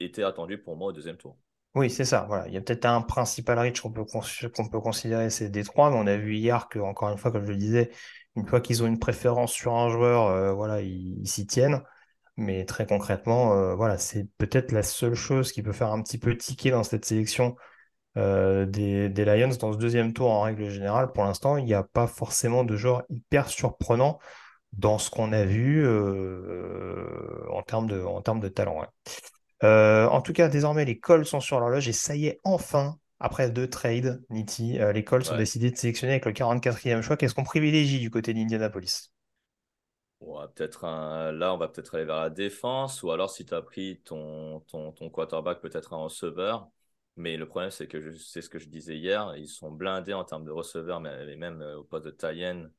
[0.00, 1.36] étaient attendus pour moi au deuxième tour.
[1.74, 2.28] Oui, c'est ça.
[2.46, 4.04] Il y a peut-être un principal reach qu'on peut,
[4.80, 7.56] considérer, c'est Détroit, mais on a vu hier que, encore une fois, comme je le
[7.56, 7.90] disais,
[8.36, 11.82] une fois qu'ils ont une préférence sur un joueur, euh, voilà, ils s'y tiennent.
[12.36, 16.18] Mais très concrètement, euh, voilà, c'est peut-être la seule chose qui peut faire un petit
[16.18, 17.56] peu tiquer dans cette sélection
[18.16, 21.12] euh, des, Lions dans ce deuxième tour en règle générale.
[21.12, 24.18] Pour l'instant, il n'y a pas forcément de joueurs hyper surprenants
[24.72, 25.86] dans ce qu'on a vu
[27.50, 28.84] en termes de talent.
[29.62, 32.98] Euh, en tout cas, désormais, les Colts sont sur l'horloge et ça y est, enfin,
[33.20, 37.16] après deux trades, Nitti, euh, les Colts ont décidé de sélectionner avec le 44e choix.
[37.16, 39.12] Qu'est-ce qu'on privilégie du côté d'Indianapolis?
[40.54, 40.86] Peut-être
[41.32, 44.60] Là, on va peut-être aller vers la défense, ou alors si tu as pris ton,
[44.60, 46.68] ton, ton quarterback, peut-être un receveur.
[47.16, 50.24] Mais le problème, c'est que c'est ce que je disais hier, ils sont blindés en
[50.24, 52.70] termes de receveurs, mais même euh, au poste de Tayen,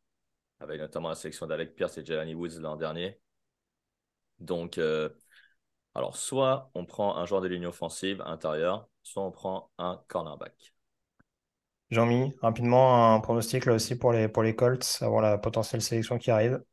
[0.59, 3.19] avec notamment la sélection d'Alec Pierce et Jelani Woods l'an dernier.
[4.39, 4.77] Donc,
[5.95, 10.73] alors, soit on prend un joueur de ligne offensive intérieur, soit on prend un cornerback.
[11.89, 16.17] Jean-Mi, rapidement, un pronostic là aussi pour les, pour les Colts, avant la potentielle sélection
[16.19, 16.63] qui arrive?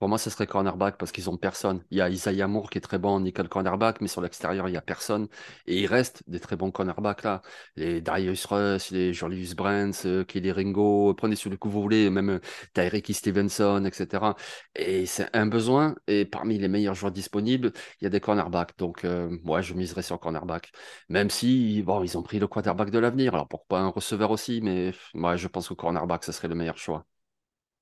[0.00, 1.84] Pour moi, ce serait cornerback parce qu'ils ont personne.
[1.90, 4.66] Il y a Isaiah Moore qui est très bon en nickel cornerback, mais sur l'extérieur,
[4.68, 5.28] il n'y a personne.
[5.66, 7.42] Et il reste des très bons cornerbacks là.
[7.76, 12.30] Les Darius Russ, les Julius Brents, euh, Kelly Ringo, prenez celui que vous voulez, même
[12.30, 12.40] euh,
[12.74, 14.36] Tyreke Stevenson, etc.
[14.74, 15.94] Et c'est un besoin.
[16.06, 18.76] Et parmi les meilleurs joueurs disponibles, il y a des cornerbacks.
[18.78, 20.72] Donc, euh, moi, je miserais sur cornerback.
[21.10, 23.34] Même si, bon, ils ont pris le quarterback de l'avenir.
[23.34, 26.54] Alors, pourquoi pas un receveur aussi, mais moi, je pense que cornerback, ce serait le
[26.54, 27.06] meilleur choix.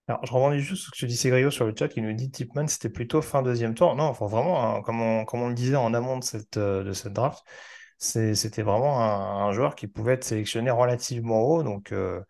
[0.09, 2.66] Alors, je rebondis juste ce que tu dis, sur le chat, qui nous dit Tipman,
[2.66, 3.94] c'était plutôt fin deuxième tour.
[3.94, 6.82] Non, enfin, vraiment, hein, comme, on, comme on le disait en amont de cette, euh,
[6.82, 7.44] de cette draft,
[7.98, 11.62] c'était vraiment un, joueur qui pouvait être sélectionné relativement haut.
[11.62, 12.20] Donc, euh,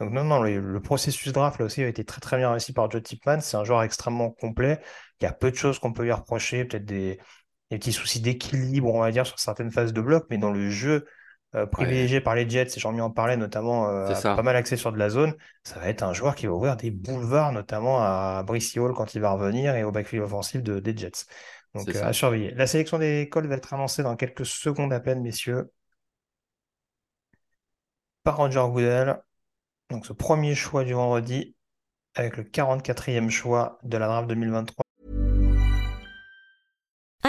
[0.00, 2.90] donc non, non, le, processus draft, là aussi, a été très, très bien réussi par
[2.90, 3.40] Joe Tipman.
[3.40, 4.80] C'est un joueur extrêmement complet.
[5.20, 7.18] Il y a peu de choses qu'on peut lui reprocher, peut-être des
[7.70, 11.06] petits soucis d'équilibre, on va dire, sur certaines phases de bloc, mais dans le jeu,
[11.54, 14.76] euh, privilégié par les Jets, et j'en ai en parlé notamment euh, pas mal axé
[14.76, 15.34] sur de la zone,
[15.64, 19.14] ça va être un joueur qui va ouvrir des boulevards, notamment à Brice Hall quand
[19.14, 21.24] il va revenir et au backfield offensif de, des Jets.
[21.74, 22.52] Donc euh, à surveiller.
[22.52, 25.70] La sélection des Colts va être annoncée dans quelques secondes à peine, messieurs,
[28.22, 29.22] par Roger Goodell.
[29.90, 31.56] Donc ce premier choix du vendredi
[32.14, 34.87] avec le 44e choix de la draft 2023.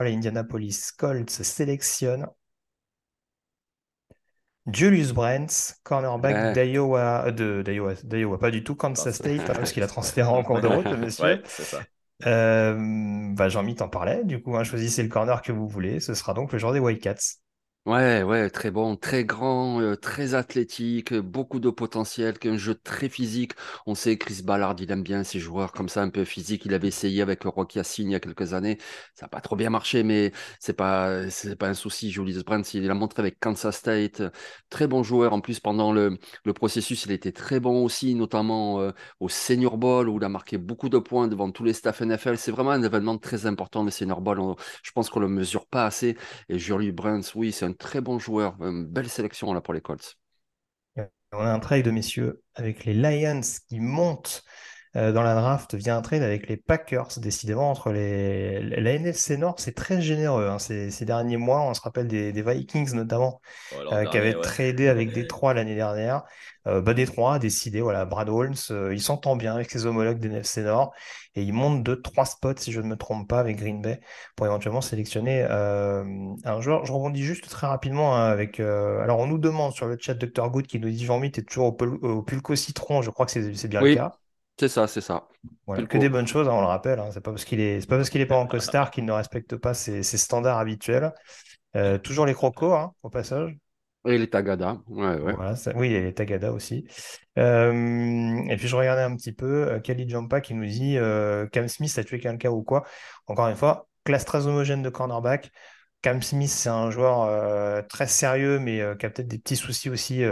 [0.00, 2.26] Les Indianapolis Colts sélectionnent
[4.72, 6.52] Julius Brents, cornerback Ouais.
[6.52, 10.28] d'Iowa, euh, de, d'Iowa, d'Iowa, pas du tout, Kansas State, hein, parce qu'il a transféré
[10.28, 11.24] en cours de route, monsieur.
[11.24, 11.86] Ouais, c'est ça.
[12.26, 16.14] Euh, bah, Jean-Mi t'en parlait, du coup, hein, choisissez le corner que vous voulez, ce
[16.14, 17.40] sera donc le joueur des Wildcats.
[17.86, 22.74] Ouais, ouais, très bon, très grand, euh, très athlétique, euh, beaucoup de potentiel, qu'un jeu
[22.74, 23.52] très physique.
[23.84, 26.64] On sait Chris Ballard, il aime bien ces joueurs comme ça, un peu physiques.
[26.64, 28.78] Il avait essayé avec Rocky Yacine il y a quelques années.
[29.14, 31.10] Ça n'a pas trop bien marché, mais c'est pas,
[31.58, 32.10] pas un souci.
[32.10, 34.22] Julius Brandt, il l'a montré avec Kansas State.
[34.70, 35.32] Très bon joueur.
[35.34, 39.76] En plus, pendant le, le processus, il était très bon aussi, notamment euh, au Senior
[39.76, 42.38] Bowl où il a marqué beaucoup de points devant tous les staffs NFL.
[42.38, 44.40] C'est vraiment un événement très important, le Senior Bowl.
[44.82, 46.16] Je pense qu'on le mesure pas assez.
[46.48, 48.56] Et Julius Brandt, oui, c'est un très bon joueur.
[48.60, 50.16] Une belle sélection là pour les Colts.
[51.32, 54.44] On a un trade, messieurs, avec les Lions qui montent
[54.96, 57.08] euh, dans la draft via un trade avec les Packers.
[57.18, 58.60] Décidément, entre les...
[58.62, 61.62] la NFC Nord, c'est très généreux hein, ces, ces derniers mois.
[61.62, 63.40] On se rappelle des, des Vikings notamment,
[63.70, 64.40] Ouais, l'an euh, qui avaient ouais.
[64.40, 66.22] tradé avec Détroit l'année dernière.
[66.68, 70.18] Euh, bah, Détroit a décidé, voilà, Brad Holmes, euh, il s'entend bien avec ses homologues
[70.20, 70.94] des NFC Nord
[71.36, 74.00] et il monte de trois spots, si je ne me trompe pas, avec Green Bay
[74.36, 76.04] pour éventuellement sélectionner euh,
[76.44, 76.84] un joueur.
[76.86, 78.60] Je rebondis juste très rapidement hein, avec.
[78.60, 81.42] euh, alors, on nous demande sur le chat Dr Good qui nous dit Jean-Mi, t'es
[81.42, 83.02] toujours au, pul- au Pulco Citron.
[83.02, 84.18] Je crois que c'est bien le cas.
[84.58, 85.28] c'est ça, c'est ça.
[85.66, 86.98] Voilà, que des bonnes choses, hein, on le rappelle.
[87.00, 87.10] hein.
[87.12, 89.12] C'est pas parce qu'il est, c'est pas parce qu'il est pas en costard qu'il ne
[89.12, 91.12] respecte pas ses, ses standards habituels.
[91.76, 93.56] Euh, toujours les crocos, hein, au passage.
[94.06, 94.78] Et les Tagada.
[95.76, 96.86] Oui, et les Tagada aussi.
[97.38, 101.46] Euh, et puis je regardais un petit peu euh, Khalid Jampa qui nous dit euh,
[101.48, 102.84] Cam Smith a tué quelqu'un ou quoi?
[103.26, 105.50] Encore une fois, classe très homogène de cornerback.
[106.02, 110.22] Cam Smith, c'est un joueur très sérieux, mais qui a peut-être des petits soucis aussi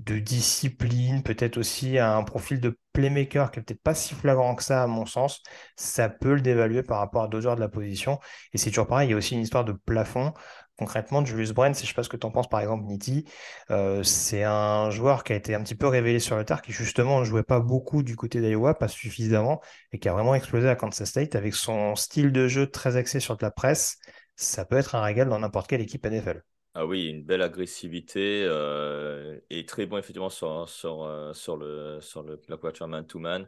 [0.00, 4.62] de discipline, peut-être aussi un profil de playmaker qui est peut-être pas si flagrant que
[4.62, 5.42] ça, à mon sens.
[5.76, 8.18] Ça peut le dévaluer par rapport à d'autres joueurs de la position.
[8.52, 10.32] Et c'est toujours pareil, il y a aussi une histoire de plafond.
[10.80, 13.26] Concrètement, Julius Brent, je sais pas ce que tu en penses, par exemple, Nitti,
[13.70, 16.72] euh, c'est un joueur qui a été un petit peu révélé sur le tard, qui
[16.72, 19.60] justement ne jouait pas beaucoup du côté d'Iowa, pas suffisamment,
[19.92, 23.20] et qui a vraiment explosé à Kansas State avec son style de jeu très axé
[23.20, 23.98] sur de la presse.
[24.36, 26.42] Ça peut être un régal dans n'importe quelle équipe NFL.
[26.72, 31.98] Ah oui, une belle agressivité euh, et très bon effectivement sur, sur, euh, sur le,
[32.00, 33.46] sur le, la quatuor man-to-man.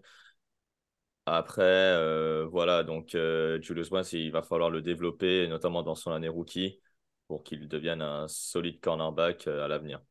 [1.25, 3.17] Après, voilà, donc
[3.63, 6.82] Julius Brents, il va falloir le développer, notamment dans son année rookie,
[7.33, 10.03] pour qu'il devienne un solide cornerback euh, à l'avenir.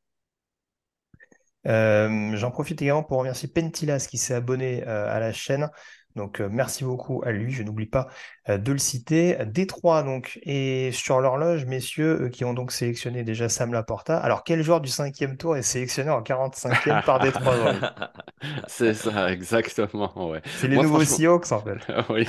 [1.68, 5.69] Euh, j'en profite également pour remercier Pentilas qui s'est abonné euh, à la chaîne.
[6.15, 8.07] Donc euh, merci beaucoup à lui, je n'oublie pas
[8.49, 9.38] euh, de le citer.
[9.45, 14.17] Détroit donc et sur l'horloge, messieurs, eux qui ont donc sélectionné déjà Sam Laporta.
[14.17, 17.55] Alors quel joueur du cinquième tour est sélectionné en 45e par Détroit
[18.67, 20.29] C'est ça, exactement.
[20.31, 20.41] Ouais.
[20.45, 21.77] C'est les Moi, nouveaux franchement- Seahawks en fait.
[22.09, 22.25] Oui.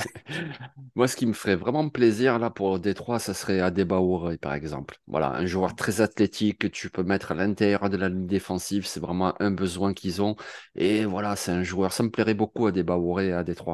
[0.95, 4.95] Moi, ce qui me ferait vraiment plaisir là pour Détroit, ça serait Adebayor, par exemple.
[5.07, 8.85] Voilà, un joueur très athlétique que tu peux mettre à l'intérieur de la ligne défensive.
[8.85, 10.35] C'est vraiment un besoin qu'ils ont.
[10.75, 11.91] Et voilà, c'est un joueur.
[11.93, 13.72] Ça me plairait beaucoup Adebayor à Détroit.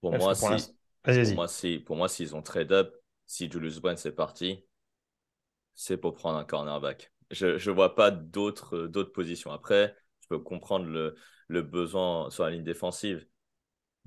[0.00, 0.76] Pour Parce moi, pour si,
[1.20, 2.96] pour moi, si, pour moi, s'ils ont trade up,
[3.26, 4.64] si Julius Brents est parti,
[5.74, 7.12] c'est pour prendre un cornerback.
[7.30, 9.52] Je ne vois pas d'autres d'autres positions.
[9.52, 11.14] Après, je peux comprendre le,
[11.48, 13.26] le besoin sur la ligne défensive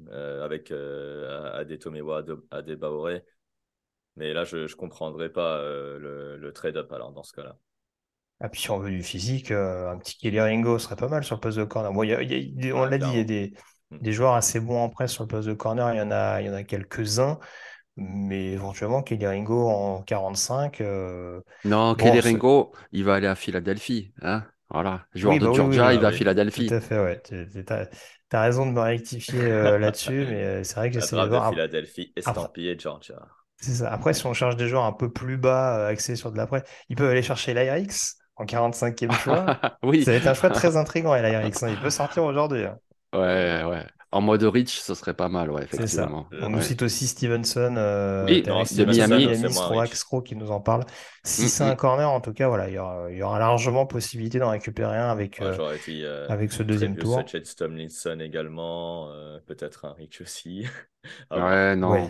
[0.10, 3.22] euh, avec euh, Adetomewa, Ade- Adebayor.
[4.16, 7.58] Mais là, je ne comprendrais pas euh, le, le trade-up alors dans ce cas-là.
[8.40, 11.24] Ah, puis si on veut du physique, euh, un petit Kelly Ringo serait pas mal
[11.24, 11.94] sur le poste de corner.
[11.94, 13.54] Bon, y a- y a- on l'a dit, il y a des.
[13.92, 15.94] Des joueurs assez bons en presse sur le poste de corner.
[15.94, 17.40] Il y en a, il y en a quelques-uns.
[17.98, 20.82] Mais éventuellement, Kelly Ringo en 45.
[20.82, 24.14] euh, Non, Bon, Kelly Ringo, il va aller à Philadelphie.
[24.22, 26.12] Hein voilà, joueur Oui, de bah oui, Georgia, oui, il bah va à.
[26.14, 26.68] Philadelphie.
[26.68, 27.22] Tout à fait, ouais.
[27.22, 27.66] Tu
[28.36, 31.50] as, raison de me rectifier euh, là-dessus, mais euh, c'est vrai que j'essaie de voir.
[31.50, 33.16] Philadelphie, estampillé Georgia.
[33.58, 33.92] c'est ça.
[33.92, 36.64] Après, si on cherche des joueurs un peu plus bas, euh, axés sur de l'après,
[36.88, 39.60] ils peuvent aller chercher l'Airix en 45e choix.
[39.84, 40.06] Oui.
[40.06, 41.62] Ça va être un choix très intriguant, l'Airix.
[41.64, 41.68] hein.
[41.70, 42.64] Il peut sortir aujourd'hui.
[42.64, 42.78] hein.
[43.14, 43.86] Ouais, ouais.
[44.14, 46.04] En mode rich, ce serait pas mal, ouais, C'est ça.
[46.04, 46.28] effectivement.
[46.34, 46.64] Euh, On nous Ouais.
[46.64, 49.28] cite aussi Stevenson, euh, Oui, non, de Stevenson, Miami.
[49.94, 50.86] Skro qui nous en parle.
[51.24, 51.78] Si Mm, c'est un mm.
[51.78, 54.98] corner, en tout cas, voilà, il y aura, il y aura largement possibilité d'en récupérer
[54.98, 57.20] un avec, Ouais, euh, J'aurais dit euh, avec ce deuxième tour.
[57.20, 60.66] Hutchins Tomlinson également, euh, peut-être un Rich aussi.
[61.32, 61.50] Voir.
[61.50, 61.92] Ouais, non.
[61.94, 62.10] Ouais.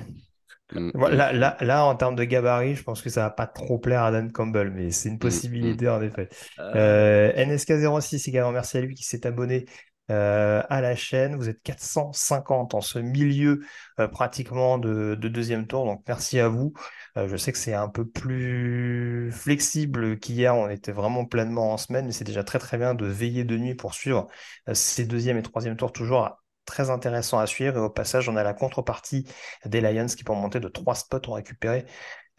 [0.73, 3.48] Mm, mm, Là, là, là, en termes de gabarit, je pense que ça va pas
[3.48, 6.30] trop plaire à Dan Campbell, mais c'est une mm, possibilité en effet.
[6.60, 9.65] Euh, Euh, NSK06 également, merci à lui qui s'est abonné
[10.10, 11.36] euh, à la chaîne.
[11.36, 13.61] Vous êtes 450 en ce milieu
[13.99, 15.86] euh, pratiquement de, deuxième tour.
[15.86, 16.73] Donc merci à vous.
[17.18, 20.56] Euh, je sais que c'est un peu plus flexible qu'hier.
[20.56, 23.57] On était vraiment pleinement en semaine, mais c'est déjà très très bien de veiller de
[23.57, 24.28] nuit pour suivre
[24.73, 27.78] ces deuxième et troisième tours toujours très intéressant à suivre.
[27.78, 29.26] Et au passage, on a la contrepartie
[29.65, 31.86] des Lions qui, pour monter de trois spots, ont récupéré,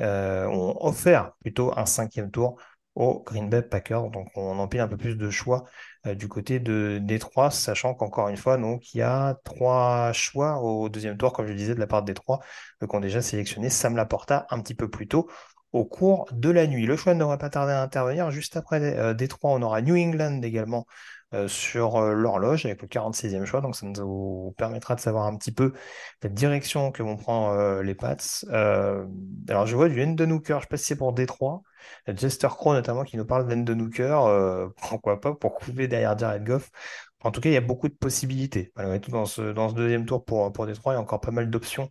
[0.01, 2.59] ont offert plutôt un cinquième tour
[2.95, 4.11] au Green Bay Packers.
[4.11, 5.65] Donc on empile un peu plus de choix
[6.05, 10.89] du côté de Détroit, sachant qu'encore une fois, donc, il y a trois choix au
[10.89, 12.41] deuxième tour, comme je le disais, de la part de Détroit,
[12.83, 15.29] euh, qui ont déjà sélectionné Sam Laporta un petit peu plus tôt
[15.73, 16.87] au cours de la nuit.
[16.87, 18.31] Le choix ne devrait pas tarder à intervenir.
[18.31, 22.89] Juste après euh, Détroit, on aura New England également euh, sur euh, l'horloge avec le
[22.89, 23.61] 46e choix.
[23.61, 25.73] Donc ça nous permettra de savoir un petit peu
[26.23, 28.17] la direction que vont prendre euh, les Pats.
[29.49, 31.63] alors je vois du Endenooker, je sais pas si c'est pour Détroit.
[32.07, 34.71] Jester Crow notamment qui nous parle d'Endenooker.
[34.77, 36.71] pourquoi pas pour couper derrière Jared Goff.
[37.25, 38.73] En tout cas, il y a beaucoup de possibilités.
[38.77, 41.21] Malgré tout, dans ce, dans ce deuxième tour pour, pour Détroit, il y a encore
[41.21, 41.91] pas mal d'options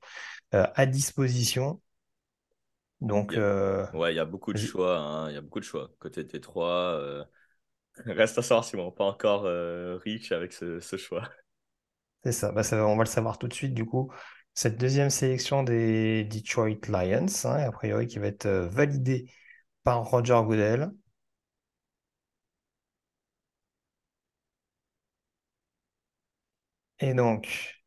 [0.51, 1.81] à disposition.
[2.99, 4.97] Donc, ouais, il y a beaucoup de choix.
[4.97, 5.29] Hein.
[5.29, 5.89] Il y a beaucoup de choix.
[5.99, 7.25] Côté Détroit,
[8.05, 9.99] Reste à savoir si on pas encore euh,
[10.31, 11.29] avec ce, choix.
[12.23, 12.85] C'est bah, ça.
[12.85, 14.11] on va le savoir tout de suite, du coup.
[14.53, 19.31] Cette deuxième sélection des Detroit Lions, hein, a priori, qui va être euh, validée
[19.83, 20.91] par Roger Goodell.
[26.99, 27.81] Et donc,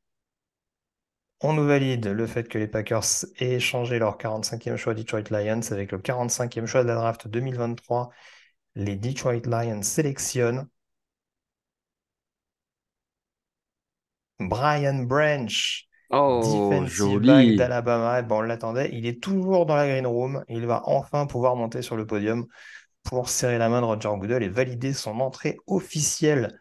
[1.41, 5.61] on nous valide le fait que les Packers aient changé leur 45e choix Detroit Lions
[5.71, 8.11] avec le 45e choix de la draft 2023
[8.75, 10.67] les Detroit Lions sélectionnent
[14.41, 18.23] Brian Branch, oh, defensive back d'Alabama.
[18.23, 18.91] Bon, on l'attendait.
[18.93, 20.45] Il est toujours dans la green room.
[20.49, 22.47] Il va enfin pouvoir monter sur le podium
[23.05, 26.61] pour serrer la main de Roger Goodell et valider son entrée officielle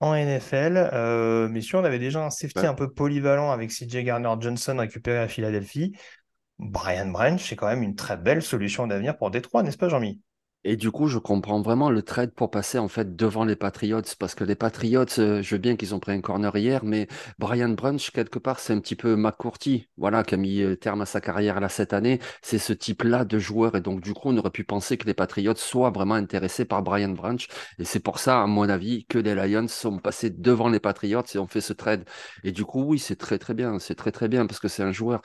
[0.00, 0.90] en NFL.
[0.92, 5.18] Euh, mais si on avait déjà un safety un peu polyvalent avec CJ Garner-Johnson récupéré
[5.18, 5.96] à Philadelphie,
[6.58, 10.20] Brian Branch, c'est quand même une très belle solution d'avenir pour Détroit, n'est-ce pas, Jean-Mi?
[10.64, 14.00] Et du coup, je comprends vraiment le trade pour passer en fait devant les Patriots
[14.18, 17.06] parce que les Patriots, euh, je veux bien qu'ils ont pris un corner hier, mais
[17.38, 21.02] Brian Brunch, quelque part, c'est un petit peu McCourty, voilà, qui a mis euh, terme
[21.02, 22.18] à sa carrière là cette année.
[22.42, 25.14] C'est ce type-là de joueur et donc du coup, on aurait pu penser que les
[25.14, 27.46] Patriots soient vraiment intéressés par Brian Branch
[27.78, 31.22] et c'est pour ça, à mon avis, que les Lions sont passés devant les Patriots
[31.34, 32.04] et ont fait ce trade.
[32.42, 34.82] Et du coup, oui, c'est très très bien, c'est très très bien parce que c'est
[34.82, 35.20] un joueur.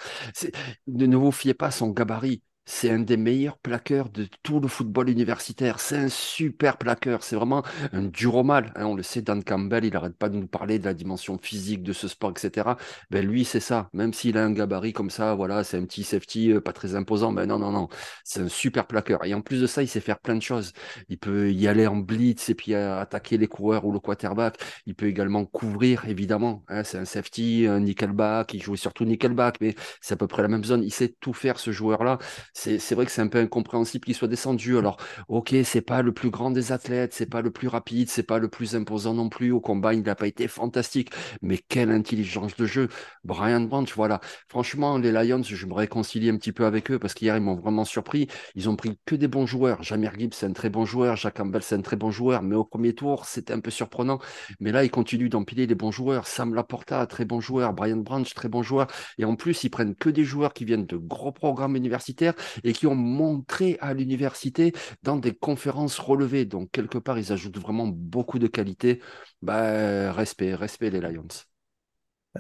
[0.88, 4.68] Ne vous fiez pas à son gabarit c'est un des meilleurs plaqueurs de tout le
[4.68, 5.80] football universitaire.
[5.80, 7.24] C'est un super plaqueur.
[7.24, 7.64] C'est vraiment
[7.94, 8.72] un dur au mal.
[8.76, 8.86] Hein.
[8.86, 11.82] on le sait, Dan Campbell, il n'arrête pas de nous parler de la dimension physique
[11.82, 12.70] de ce sport, etc.
[13.10, 13.90] Ben lui, c'est ça.
[13.94, 16.94] Même s'il a un gabarit comme ça, voilà, c'est un petit safety euh, pas très
[16.94, 17.34] imposant.
[17.34, 17.90] Ben non, non, non.
[18.24, 19.26] C'est un super plaqueur.
[19.26, 20.74] Et en plus de ça, il sait faire plein de choses.
[21.10, 24.58] Il peut y aller en blitz et puis euh, attaquer les coureurs ou le quarterback.
[24.86, 26.64] Il peut également couvrir, évidemment.
[26.68, 26.84] Hein.
[26.84, 28.54] c'est un safety, un nickelback.
[28.54, 30.84] Il joue surtout nickelback, mais c'est à peu près la même zone.
[30.84, 32.20] Il sait tout faire, ce joueur-là
[32.60, 34.78] c'est vrai que c'est un peu incompréhensible qu'il soit descendu.
[34.78, 34.98] Alors,
[35.30, 38.38] ok, c'est pas le plus grand des athlètes, c'est pas le plus rapide, c'est pas
[38.40, 39.52] le plus imposant non plus.
[39.52, 41.12] Au combat, il n'a pas été fantastique,
[41.42, 42.90] mais quelle intelligence de jeu.
[43.24, 44.20] Brian Branch, voilà.
[44.50, 47.56] Franchement, les Lions, je me réconcilie un petit peu avec eux parce qu'hier, ils m'ont
[47.56, 48.28] vraiment surpris.
[48.56, 49.82] Ils ont pris que des bons joueurs.
[49.84, 51.16] Jamir Gibbs, c'est un très bon joueur.
[51.16, 52.42] Jacques Campbell, c'est un très bon joueur.
[52.42, 54.20] Mais au premier tour, c'était un peu surprenant.
[54.60, 56.28] Mais là, ils continuent d'empiler des bons joueurs.
[56.28, 57.74] Sam Laporta, très bon joueur.
[57.74, 58.88] Brian Branch, très bon joueur.
[59.18, 62.34] Et en plus, ils prennent que des joueurs qui viennent de gros programmes universitaires
[62.64, 64.74] et qui ont montré à l'université
[65.04, 66.46] dans des conférences relevées.
[66.46, 69.02] Donc, quelque part, ils ajoutent vraiment beaucoup de qualité.
[69.42, 71.28] Bah, respect, respect les Lions.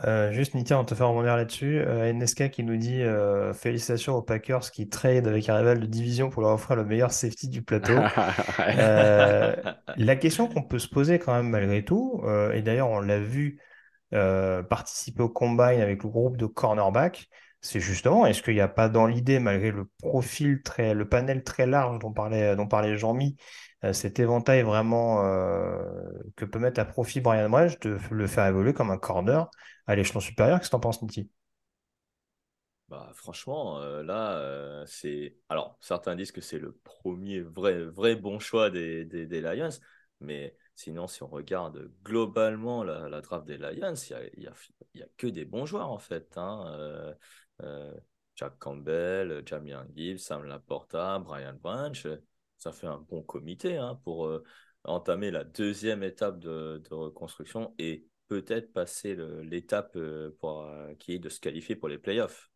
[0.05, 1.79] Euh, juste, Nitia, on te fait rebondir là-dessus.
[1.79, 5.85] Euh, NSK qui nous dit euh, félicitations aux Packers qui trade avec un rival de
[5.85, 7.95] division pour leur offrir le meilleur safety du plateau.
[8.57, 12.21] la question qu'on peut se poser quand même malgré tout,
[12.53, 13.59] et d'ailleurs on l'a vu
[14.11, 17.27] participer au combine avec le groupe de cornerback,
[17.61, 21.43] c'est justement, est-ce qu'il n'y a pas dans l'idée, malgré le profil très, le panel
[21.43, 23.35] très large dont parlait, dont parlait Jean-Mi,
[23.83, 25.81] euh, cet éventail vraiment euh,
[26.35, 29.49] que peut mettre à profit Brian Branch de le faire évoluer comme un corner
[29.87, 30.59] à l'échelon supérieur?
[30.59, 31.29] Qu'est-ce que tu en penses, Niti
[32.87, 35.35] bah, franchement, euh, là, c'est.
[35.47, 39.69] Alors, certains disent que c'est le premier vrai, bon choix des, des, Lions,
[40.21, 44.53] mais sinon, si on regarde globalement la, draft des Lions, il n'y a,
[44.95, 46.35] y a, que des bons joueurs en fait.
[46.35, 47.13] Hein.
[48.35, 52.07] Jack Campbell, Jamian Gibbs, Sam Laporta, Brian Branch.
[52.57, 54.43] Ça fait un bon comité hein, pour euh,
[54.83, 61.39] entamer la deuxième étape de, reconstruction et peut-être passer l'étape euh, qui est de se
[61.39, 62.49] qualifier pour les playoffs.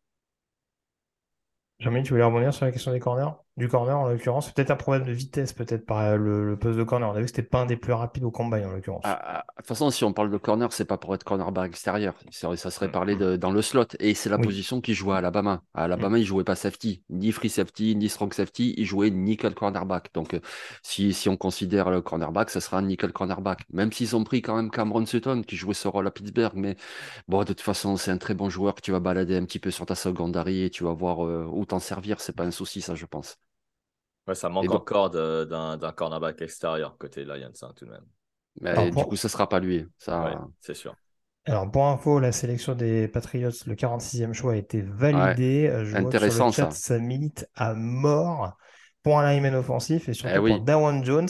[1.80, 3.43] Jean-Mi, tu voulais rebondir sur la question des corners?
[3.56, 4.52] Du corner en l'occurrence.
[4.52, 7.08] Peut-être un problème de vitesse, peut-être par le, le poste de corner.
[7.08, 9.04] On a vu que c'était pas un des plus rapides au combine en l'occurrence.
[9.06, 11.68] Ah, ah, De toute façon, si on parle de corner, c'est pas pour être cornerback
[11.70, 12.14] extérieur.
[12.30, 13.84] Ça serait parlé de, dans le slot.
[14.00, 14.46] Et c'est la Oui.
[14.46, 15.62] position qu'il jouait à Alabama.
[15.74, 18.72] À Alabama, il jouait pas safety, ni free safety, ni strong safety.
[18.78, 20.10] Il jouait nickel cornerback.
[20.14, 20.40] Donc, euh,
[20.82, 23.64] si, si on considère le cornerback, ça sera un nickel cornerback.
[23.74, 26.54] Même s'ils ont pris quand même Cameron Sutton, qui jouait ce rôle à Pittsburgh.
[26.56, 26.76] Mais
[27.28, 29.58] bon, de toute façon, c'est un très bon joueur que tu vas balader un petit
[29.58, 32.20] peu sur ta secondary et tu vas voir euh, où t'en servir.
[32.22, 33.36] C'est pas un souci, ça, je pense.
[34.26, 38.04] Ouais, ça manque donc- encore d'un cornerback extérieur côté Lions, hein, tout de même.
[38.60, 39.86] Mais Alors, du pour- coup, ça sera pas lui.
[39.98, 40.94] Ça, Ouais, c'est sûr.
[41.46, 45.66] Alors, pour info, la sélection des Patriots, le 46e choix a été validé.
[45.68, 46.94] Euh, Je vois que Intéressant, sur le chat, ça.
[46.94, 48.56] ça milite à mort
[49.02, 50.52] pour un lineman offensif et surtout Eh oui.
[50.52, 51.28] pour Dawan Jones.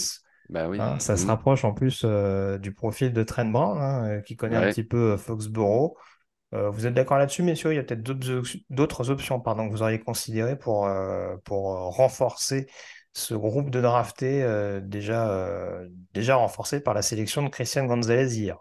[0.50, 0.78] bah oui.
[0.78, 0.98] hein.
[1.00, 1.30] ça se Mhm.
[1.30, 4.84] rapproche en plus euh, du profil de Trent Brown, hein, euh, qui connaît un petit
[4.84, 5.94] peu Foxborough.
[6.54, 7.72] Euh, vous êtes d'accord là-dessus, messieurs?
[7.72, 11.36] Il y a peut-être d'autres op- d'autres options pardon, que vous auriez considérées pour, euh,
[11.44, 12.66] pour euh, renforcer
[13.12, 14.44] ce groupe de draftés
[14.82, 15.80] déjà,
[16.12, 18.58] déjà renforcé par la sélection de Christian Gonzalez hier?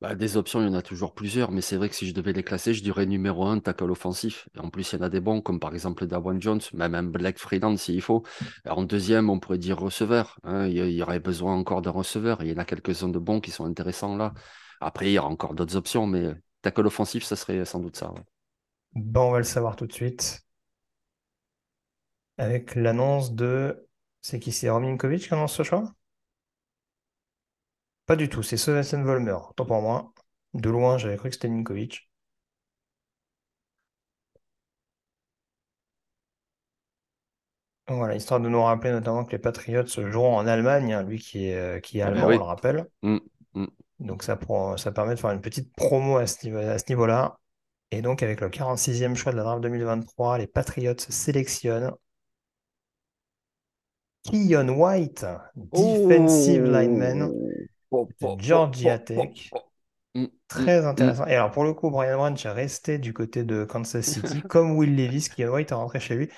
[0.00, 2.12] Bah, des options, il y en a toujours plusieurs, mais c'est vrai que si je
[2.12, 4.48] devais les classer, je dirais numéro un, tackle offensif.
[4.54, 6.94] Et en plus, il y en a des bons, comme par exemple Dawan Jones, même
[6.94, 8.24] un Black Freeland s'il faut.
[8.68, 10.38] En deuxième, on pourrait dire receveur.
[10.42, 10.66] hein.
[10.66, 12.42] Il y- il y aurait besoin encore d'un receveur.
[12.42, 14.34] Il y en a quelques-uns de bons qui sont intéressants là.
[14.80, 18.10] Après, il y aura encore d'autres options, mais tackle offensif, ça serait sans doute ça.
[18.12, 18.20] ouais.
[18.96, 20.44] Bon, on va le savoir tout de suite
[22.38, 23.88] avec l'annonce de...
[24.22, 24.52] C'est qui?
[24.52, 25.92] C'est Rominkovic qui annonce ce choix?
[28.06, 29.36] Pas du tout, c'est Sorensen Volmer.
[29.56, 30.14] Tant pour moi.
[30.54, 32.08] De loin, j'avais cru que c'était Ninkovic.
[37.88, 41.46] Voilà, histoire de nous rappeler notamment que les Patriots joueront en Allemagne, hein, lui qui
[41.48, 42.36] est, euh, qui est Ah ben allemand, oui.
[42.36, 42.86] on le rappelle.
[43.02, 43.18] Mm.
[44.00, 47.38] Donc ça, permet de faire une petite promo à ce niveau, à ce niveau-là.
[47.90, 51.92] Et donc avec le 46e choix de la draft 2023, les Patriots sélectionnent
[54.24, 57.30] Keon White, defensive lineman
[57.90, 59.50] Oh, de oh, Georgia Tech.
[59.52, 61.26] oh, Très intéressant.
[61.26, 64.76] Et alors, pour le coup, Brian Branch est resté du côté de Kansas City, comme
[64.76, 66.30] Will Levis, qui White est rentré chez lui.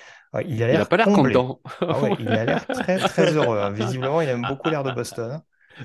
[0.47, 1.59] Il a l'air pas l'air content.
[1.81, 3.59] Ah ouais, il a l'air très, très heureux.
[3.59, 3.71] hein.
[3.71, 5.41] Visiblement, il aime beaucoup l'air de Boston.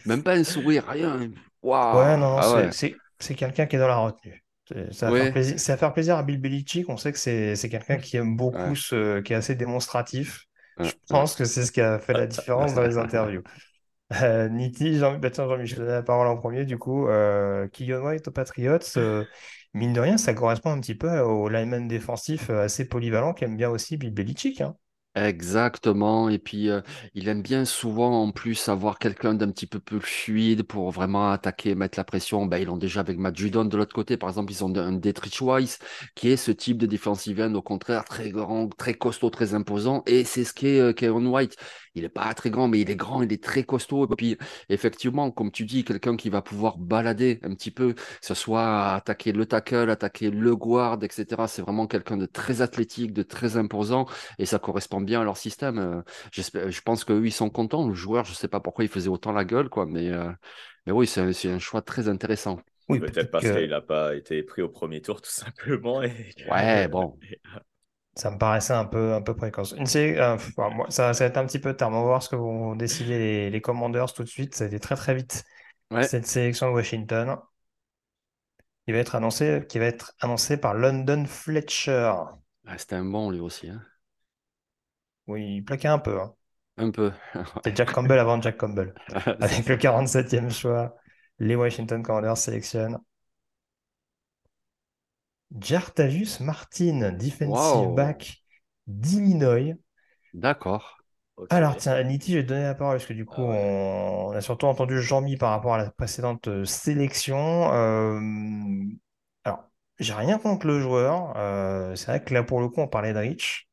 [0.06, 1.30] Même pas un sourire, rien.
[1.62, 1.96] Waouh.
[1.98, 2.72] Ouais, non, non, Ah c'est, ouais.
[2.72, 4.42] c'est, c'est quelqu'un qui est dans la retenue.
[4.90, 5.58] Ça va faire Ouais.
[5.58, 6.88] ça va faire plaisir à Bill Belichick.
[6.88, 8.74] On sait que c'est, quelqu'un qui aime beaucoup Ouais.
[8.74, 10.46] ce, qui est assez démonstratif.
[10.78, 13.42] Ouais, Je pense que c'est ce qui a fait la différence dans les interviews.
[14.22, 17.08] Euh, Niti, Jean, bah tiens, Jean-Michel, je te donne la parole en premier, du coup.
[17.08, 19.24] Euh, White aux Patriots, euh,
[19.72, 23.56] mine de rien, ça correspond un petit peu au lineman défensif euh, assez polyvalent qu'aime
[23.56, 24.60] bien aussi Bill Belichick.
[24.60, 24.76] hein.
[25.14, 26.30] Exactement.
[26.30, 26.70] Et puis,
[27.14, 31.30] il aime bien souvent, en plus, avoir quelqu'un d'un petit peu plus fluide pour vraiment
[31.30, 32.46] attaquer, mettre la pression.
[32.46, 34.16] Ben, ils l'ont déjà avec Matt Judon de l'autre côté.
[34.16, 35.78] Par exemple, ils ont un Detrich Wise
[36.14, 40.02] qui est ce type de defensive end, au contraire, très grand, très costaud, très imposant.
[40.06, 41.56] Et c'est ce qu'est Kevin White.
[41.94, 44.04] Il est pas très grand, mais il est grand, il est très costaud.
[44.10, 44.38] Et puis,
[44.68, 48.94] effectivement, comme tu dis, quelqu'un qui va pouvoir balader un petit peu, que ce soit
[48.94, 51.48] attaquer le tackle, attaquer le guard, etc.
[51.48, 54.06] C'est vraiment quelqu'un de très athlétique, de très imposant
[54.38, 55.78] et ça correspond bien à leur système.
[55.78, 57.86] Euh, j'espère, je pense qu'eux, ils sont contents.
[57.88, 60.30] Le joueur, je sais pas pourquoi il faisait autant la gueule, quoi, mais, euh,
[60.86, 62.60] mais oui, c'est un, c'est un choix très intéressant.
[62.88, 66.02] Oui, Peut-être peut-être parce que qu'il n'a pas été pris au premier tour, tout simplement.
[66.02, 67.18] et Ouais, bon.
[68.14, 69.72] ça me paraissait un peu, un peu précoce.
[69.76, 70.38] Une euh,
[70.88, 71.90] ça, ça va être un petit peu tard.
[71.90, 74.54] mais On va voir ce que vont décider les, les Commanders tout de suite.
[74.54, 75.44] Ça a été très très vite.
[75.90, 76.02] Ouais.
[76.04, 77.36] Cette sélection de Washington.
[78.86, 82.12] Il va être annoncé, qui va être annoncé par London Fletcher.
[82.66, 83.68] Ah, c'était un bon, lui aussi.
[83.68, 83.80] hein.
[85.26, 86.20] Oui, il plaquait un peu.
[86.20, 86.34] hein.
[86.76, 87.12] Un peu.
[87.64, 88.94] C'est Jack Campbell avant Jack Campbell.
[89.40, 90.96] Avec le 47e choix,
[91.38, 92.98] les Washington Commanders sélectionnent
[95.58, 97.92] Jartavius Martin, defensive Wow.
[97.92, 98.42] back
[98.86, 99.74] d'Illinois.
[100.34, 100.82] D'accord.
[101.50, 103.58] Alors, tiens, Niti, je vais te donner la parole parce que du coup, Ah ouais.
[103.58, 107.70] on, on a surtout entendu Jean-Mi par rapport à la précédente euh, sélection.
[107.72, 108.18] Euh,
[109.44, 109.64] alors,
[109.98, 111.34] j'ai rien contre le joueur.
[111.36, 113.68] Euh, c'est vrai que là, pour le coup, on parlait de Rich.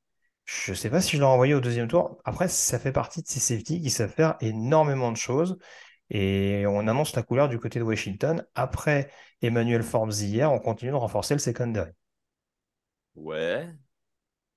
[0.46, 2.18] Je sais pas si je l'ai envoyé au deuxième tour.
[2.26, 5.58] Après, ça fait partie de ces safeties qui savent faire énormément de choses.
[6.10, 8.46] Et on annonce la couleur du côté de Washington.
[8.56, 9.12] Après
[9.42, 11.92] Emmanuel Forbes hier, on continue de renforcer le secondary.
[13.16, 13.70] Ouais,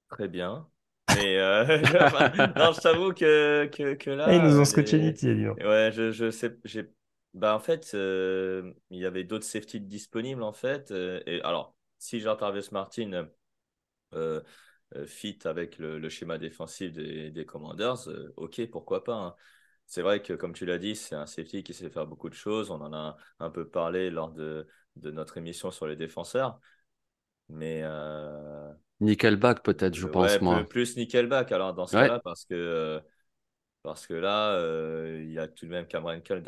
[0.09, 0.71] très bien.
[1.09, 1.79] Mais euh,
[2.57, 4.33] non, je t'avoue que, que, que là.
[4.33, 5.61] Ah, ils nous ont scotché Niti, donc.
[5.61, 6.57] Ouais, je, je sais.
[6.65, 6.85] J'ai...
[7.35, 10.91] Bah, en fait, euh, il y avait d'autres safety disponibles, en fait.
[10.91, 13.29] euh, et alors, si Jartavius Martin
[14.15, 14.43] euh,
[15.07, 19.15] fit avec le, le schéma défensif des, des Commanders, ok, pourquoi pas.
[19.15, 19.37] hein.
[19.93, 22.35] C'est vrai que, comme tu l'as dit, c'est un safety qui sait faire beaucoup de
[22.35, 22.70] choses.
[22.70, 24.66] On en a un peu parlé lors de,
[24.97, 26.59] de notre émission sur les défenseurs.
[27.48, 30.64] Mais, euh, Nickelback, peut-être, je pense, Ouais, moi.
[30.64, 32.12] plus, plus Nickelback alors dans ce Ouais.
[32.14, 33.01] cas-là, parce que, euh,
[33.82, 36.43] parce que là, euh, il y a tout de même Cameron Cole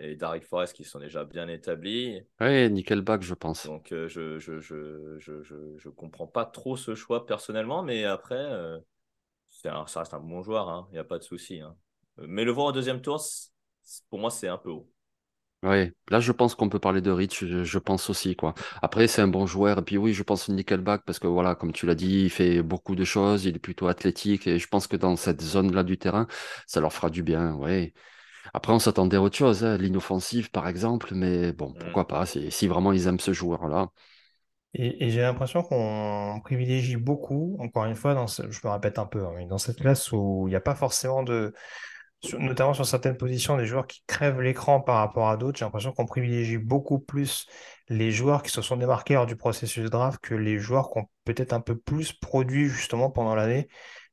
[0.00, 2.22] et Darek Forrest qui sont déjà bien établis.
[2.40, 3.72] Ouais, Nickelback, je pense.
[3.74, 8.04] Donc, euh, je, je, je, je, je, je comprends pas trop ce choix personnellement, mais
[8.04, 8.78] après, euh,
[9.50, 11.60] c'est un- ça reste un bon joueur, hein, il n'y a pas de souci.
[11.60, 11.76] hein.
[12.28, 13.20] Mais le voir au deuxième tour,
[14.10, 14.90] pour moi, c'est un peu haut.
[15.62, 18.54] Ouais, là je pense qu'on peut parler de Rich, je, je pense aussi quoi.
[18.80, 21.72] Après c'est un bon joueur et puis oui je pense Nickelback parce que voilà comme
[21.74, 24.86] tu l'as dit il fait beaucoup de choses, il est plutôt athlétique et je pense
[24.86, 26.26] que dans cette zone là du terrain
[26.66, 27.52] ça leur fera du bien.
[27.56, 27.92] Ouais.
[28.54, 31.80] Après on s'attendait à autre chose, hein, ligne offensive par exemple, mais bon Mm.
[31.80, 33.90] pourquoi pas si, si vraiment ils aiment ce joueur là.
[34.74, 38.98] Et, et j'ai l'impression qu'on privilégie beaucoup, encore une fois, dans ce- je me répète
[39.00, 41.52] un peu, hein, mais dans cette classe où il n'y a pas forcément de,
[42.38, 45.92] notamment sur certaines positions, des joueurs qui crèvent l'écran par rapport à d'autres, j'ai l'impression
[45.92, 47.46] qu'on privilégie beaucoup plus
[47.88, 51.08] les joueurs qui se sont démarqués lors du processus draft que les joueurs qui ont
[51.24, 53.68] peut-être un peu plus produit justement pendant l'année,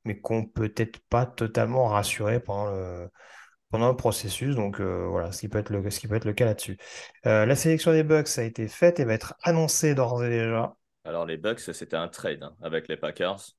[0.06, 4.56] mais qui n'ont peut-être pas totalement rassuré pendant le, processus.
[4.56, 6.78] Donc euh, voilà, ce qui peut être le, ce qui peut être le cas là-dessus.
[7.26, 10.76] Euh, la sélection des Bucks a été faite et va être annoncée d'ores et déjà.
[11.08, 13.56] Alors, les Bucks, c'était un trade hein, avec les Packers.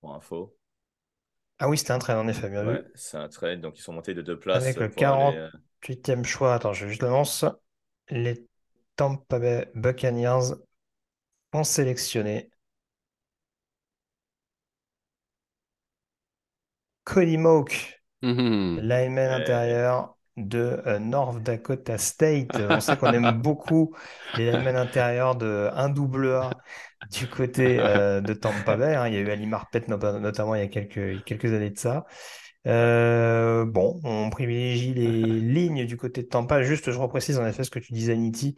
[0.00, 0.56] Pour info.
[1.58, 2.86] Ah oui, c'était un trade en effet, bien Ouais, vu.
[2.96, 3.60] c'est un trade.
[3.60, 5.48] Donc, ils sont montés de deux places Avec le pour aller, euh,
[5.82, 7.44] 48e choix, attends, je juste l'annonce.
[8.08, 8.46] Les
[8.96, 10.54] Tampa Bay Buccaneers
[11.54, 12.50] ont sélectionné
[17.04, 18.02] Cody Moke,
[18.76, 19.32] lineman Ouais.
[19.32, 22.56] intérieur de euh, North Dakota State.
[22.70, 23.94] On sait qu'on aime beaucoup
[24.36, 26.50] les linemen intérieurs de 1AA
[27.12, 28.94] du côté euh, de Tampa Bay.
[28.94, 29.06] hein.
[29.08, 31.78] Il y a eu Ali Marpet not- notamment il y a quelques, quelques années de
[31.78, 32.04] ça.
[32.66, 36.62] Euh, bon, on privilégie les lignes du côté de Tampa.
[36.62, 38.56] Juste, je reprécise en effet ce que tu disais, Niti.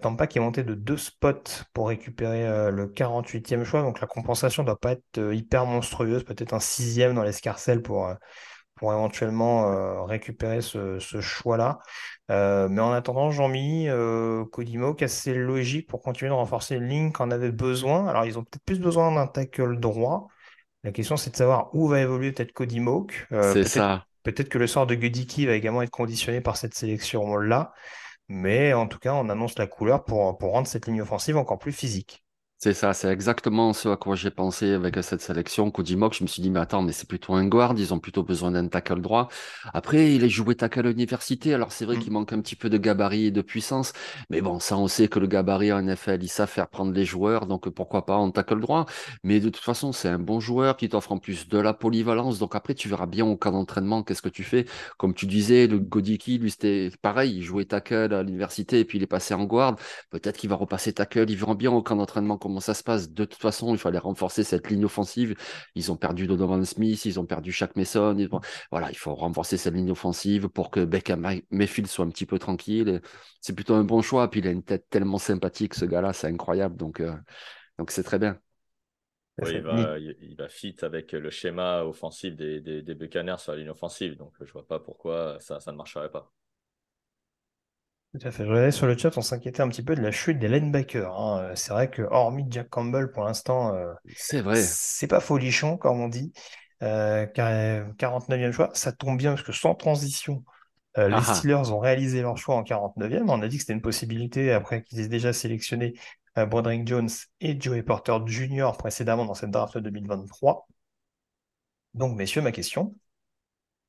[0.00, 3.82] Tampa qui est monté de deux spots pour récupérer le 48e choix.
[3.82, 6.24] Donc la compensation ne doit pas être hyper monstrueuse.
[6.24, 8.08] Peut-être un sixième dans l'escarcelle pour,
[8.76, 11.80] pour éventuellement euh, récupérer ce, ce choix-là.
[12.30, 16.88] Euh, mais en attendant, Jean-Mi, euh, Cody Moke, assez logique pour continuer de renforcer une
[16.88, 18.06] ligne quand on avait besoin.
[18.08, 20.28] Alors, ils ont peut-être plus besoin d'un tackle droit.
[20.84, 23.26] La question, c'est de savoir où va évoluer peut-être Cody Moke.
[23.32, 24.06] Euh, C'est peut-être, ça.
[24.24, 27.72] peut-être que le sort de Goodiki va également être conditionné par cette sélection-là.
[28.28, 31.58] Mais en tout cas, on annonce la couleur pour, pour rendre cette ligne offensive encore
[31.58, 32.25] plus physique.
[32.58, 35.70] C'est ça, c'est exactement ce à quoi j'ai pensé avec cette sélection.
[35.70, 37.98] Cody Mock, je me suis dit, mais attends, mais c'est plutôt un guard, ils ont
[38.00, 39.28] plutôt besoin d'un tackle droit.
[39.74, 41.98] Après, il est joué tackle à l'université, alors c'est vrai Mm.
[41.98, 43.92] qu'il manque un petit peu de gabarit et de puissance,
[44.30, 47.04] mais bon, ça, on sait que le gabarit en NFL, il sait faire prendre les
[47.04, 48.86] joueurs, donc pourquoi pas en tackle droit.
[49.22, 52.38] Mais de toute façon, c'est un bon joueur qui t'offre en plus de la polyvalence,
[52.38, 54.64] donc après, tu verras bien au camp d'entraînement qu'est-ce que tu fais.
[54.96, 58.96] Comme tu disais, le Godiki, lui, c'était pareil, il jouait tackle à l'université et puis
[58.98, 59.76] il est passé en guard.
[60.10, 61.26] Peut-être qu'il va repasser tackle.
[61.30, 63.10] Ils verront bien au camp d'entraînement comment ça se passe.
[63.10, 65.34] De toute façon, il fallait renforcer cette ligne offensive.
[65.74, 68.16] Ils ont perdu Donovan Smith, ils ont perdu Shaq Mason.
[68.70, 72.26] Voilà, il faut renforcer cette ligne offensive pour que Beckham May- Mayfield soit un petit
[72.26, 73.00] peu tranquille.
[73.40, 74.30] C'est plutôt un bon choix.
[74.30, 76.76] Puis il a une tête tellement sympathique, ce gars-là, c'est incroyable.
[76.76, 77.14] Donc, euh,
[77.78, 78.38] donc c'est très bien.
[79.40, 83.38] Oui, il va, il, il va fit avec le schéma offensif des, des, des Buccaneers
[83.38, 84.16] sur la ligne offensive.
[84.16, 86.32] Donc, je vois pas pourquoi ça, ça ne marcherait pas.
[88.18, 88.44] Tout à fait.
[88.44, 91.12] Je regardais sur le chat, on s'inquiétait un petit peu de la chute des linebackers.
[91.18, 91.40] hein.
[91.42, 94.56] Euh, C'est vrai que, hormis Jack Campbell, pour l'instant, euh, C'est vrai.
[94.56, 96.32] c'est pas folichon, comme on dit.
[96.82, 100.44] Euh, car- 49e choix, ça tombe bien parce que sans transition,
[100.98, 101.34] euh, les Ah ah.
[101.34, 103.28] Steelers ont réalisé leur choix en 49e.
[103.28, 105.94] On a dit que c'était une possibilité après qu'ils aient déjà sélectionné
[106.38, 107.10] euh, Broderick Jones
[107.40, 108.72] et Joey Porter Jr.
[108.78, 110.66] précédemment dans cette draft 2023.
[111.94, 112.94] Donc, messieurs, ma question,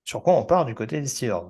[0.06, 1.48] sur quoi on part du côté des Steelers?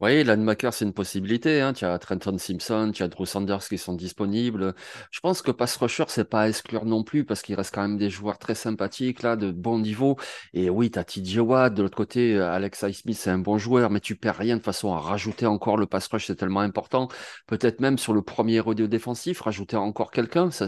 [0.00, 1.60] Oui, linebacker, c'est une possibilité.
[1.60, 1.74] Hein.
[1.74, 4.74] Tu as Trenton Simpson, tu as Drew Sanders qui sont disponibles.
[5.10, 7.82] Je pense que pass rusher, c'est pas à exclure non plus parce qu'il reste quand
[7.82, 10.16] même des joueurs très sympathiques, là, de bon niveau.
[10.54, 11.74] Et oui, tu as TJ Watt.
[11.74, 14.62] De l'autre côté, euh, Alex Highsmith, c'est un bon joueur, mais tu perds rien de
[14.62, 17.08] façon à rajouter encore le pass rush, c'est tellement important.
[17.46, 20.50] Peut-être même sur le premier rodeo défensif, rajouter encore quelqu'un.
[20.50, 20.66] Ça,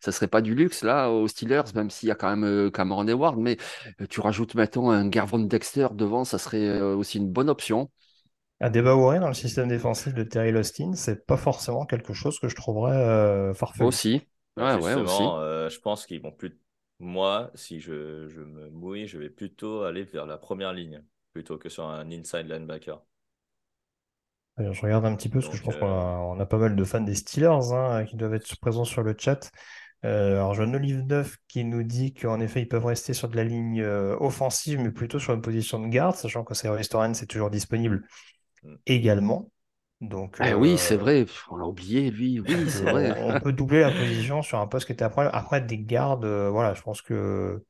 [0.00, 2.70] ça serait pas du luxe, là, aux Steelers, même s'il y a quand même euh,
[2.70, 3.36] Cameron Hayward.
[3.38, 3.58] Mais
[4.00, 7.90] euh, tu rajoutes maintenant un Garvon Dexter devant, ça serait aussi une bonne option.
[8.60, 12.48] À débaourer dans le système défensif de Terry Austin, c'est pas forcément quelque chose que
[12.48, 13.86] je trouverais euh, farfelu.
[13.86, 14.20] Aussi.
[14.56, 15.00] Ouais, ouais, aussi.
[15.06, 16.58] justement, euh, je pense qu'ils vont plus.
[16.98, 21.56] Moi, si je, je me mouille, je vais plutôt aller vers la première ligne plutôt
[21.56, 23.00] que sur un inside linebacker.
[24.58, 26.46] Euh, Je regarde un petit peu parce que je pense qu'on euh, a, on a
[26.46, 29.50] pas mal de fans des Steelers hein, qui doivent être présents sur le chat.
[30.04, 33.36] Euh, alors, je Olive 9 qui nous dit qu'en effet, ils peuvent rester sur de
[33.36, 37.22] la ligne euh, offensive, mais plutôt sur une position de garde, sachant que Cyrus Torrens
[37.22, 38.06] est toujours disponible.
[38.86, 39.50] Également.
[40.00, 42.40] Donc, Eh oui, euh, c'est vrai, on l'a oublié, lui.
[42.40, 43.14] Oui, c'est on, vrai.
[43.28, 45.28] on peut doubler la position sur un poste qui était après.
[45.32, 47.62] Après, des gardes, euh, voilà, je pense que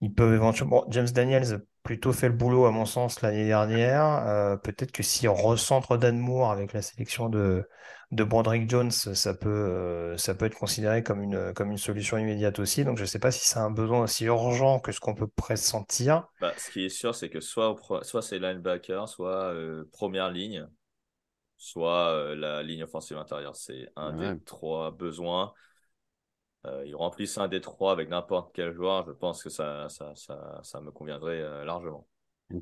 [0.00, 0.80] ils peuvent éventuellement.
[0.84, 4.04] bon, James Daniels plutôt fait le boulot, à mon sens, l'année dernière.
[4.26, 7.68] Euh, peut-être que si on recentre Dan Moore avec la sélection de,
[8.12, 12.18] de Broderick Jones, ça peut, euh, ça peut être considéré comme une, comme une solution
[12.18, 12.84] immédiate aussi.
[12.84, 15.28] Donc, je ne sais pas si c'est un besoin aussi urgent que ce qu'on peut
[15.28, 16.26] pressentir.
[16.40, 17.76] Bah, ce qui est sûr, c'est que soit,
[18.22, 20.66] c'est linebacker, soit euh, première ligne,
[21.58, 23.56] soit euh, la ligne offensive intérieure.
[23.56, 24.36] C'est un Ouais.
[24.36, 25.54] des trois besoins.
[26.66, 29.04] Euh, ils remplissent un des trois avec n'importe quel joueur.
[29.06, 32.06] Je pense que ça, ça, ça, ça me conviendrait euh, largement.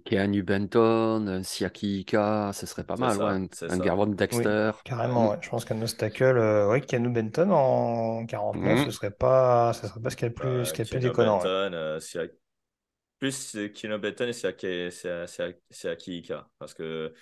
[0.04, 3.16] Keanu Benton, un Siaki Ika, ce serait pas mal.
[3.16, 4.70] ça, ouais, un, un Dexter.
[4.84, 5.38] Carrément, ouais.
[5.40, 8.84] Je pense qu'un nose tackle, euh, ouais, Keanu Benton en 49, Mhm.
[8.86, 10.84] ce serait pas, ce serait pas ce qu'il y a de plus, Euh, ce qu'il
[10.84, 11.38] y a plus déconnant.
[11.38, 11.98] Benton, euh,
[13.18, 16.48] plus euh, Keno Benton et Siaki Ika.
[16.58, 17.12] Parce que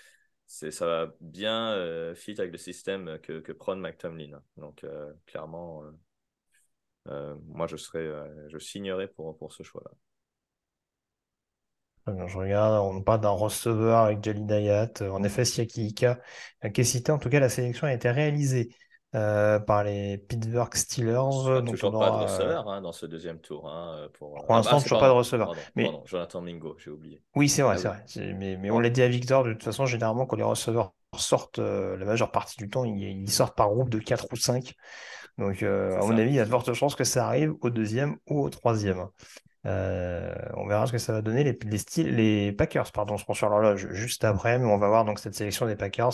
[0.47, 4.41] c'est, ça va bien euh, fit avec le système que, que prône McTomlin.
[4.57, 5.93] Donc, euh, clairement, euh, euh,
[7.47, 9.91] moi, je serais, euh, je signerais pour, pour ce choix-là.
[12.27, 14.89] Je regarde, on parle d'un receveur avec Jali Dayat.
[15.03, 16.19] Euh, En effet, Siaki Ika,
[16.65, 18.75] euh, qui est cité, en tout cas, la sélection a été réalisée
[19.15, 21.19] euh, par les Pittsburgh Steelers.
[21.55, 23.69] Ah, Donc, toujours on pas de aura, euh, receveur hein, dans ce deuxième tour.
[23.69, 25.49] hein, euh, pour, Pour l'instant, c'est toujours pas de receveur.
[25.49, 27.23] Pardon, Mais- pardon, Jonathan Mingo, j'ai oublié.
[27.35, 27.89] Oui, c'est vrai, Ah c'est oui.
[27.89, 28.35] vrai.
[28.35, 31.59] Mais, mais on l'a dit à Victor, de toute façon, généralement, quand les receveurs sortent,
[31.59, 34.75] euh, la majeure partie du temps, ils, ils sortent par groupe de 4 ou 5.
[35.39, 36.15] Donc, euh, à mon ça.
[36.17, 39.07] avis, il y a de fortes chances que ça arrive au deuxième ou au troisième.
[39.67, 41.45] Euh, on verra ce que ça va donner.
[41.45, 41.59] Les,
[42.05, 45.67] les, Packers, pardon, seront sur l'horloge juste après, mais on va voir donc cette sélection
[45.67, 46.13] des Packers,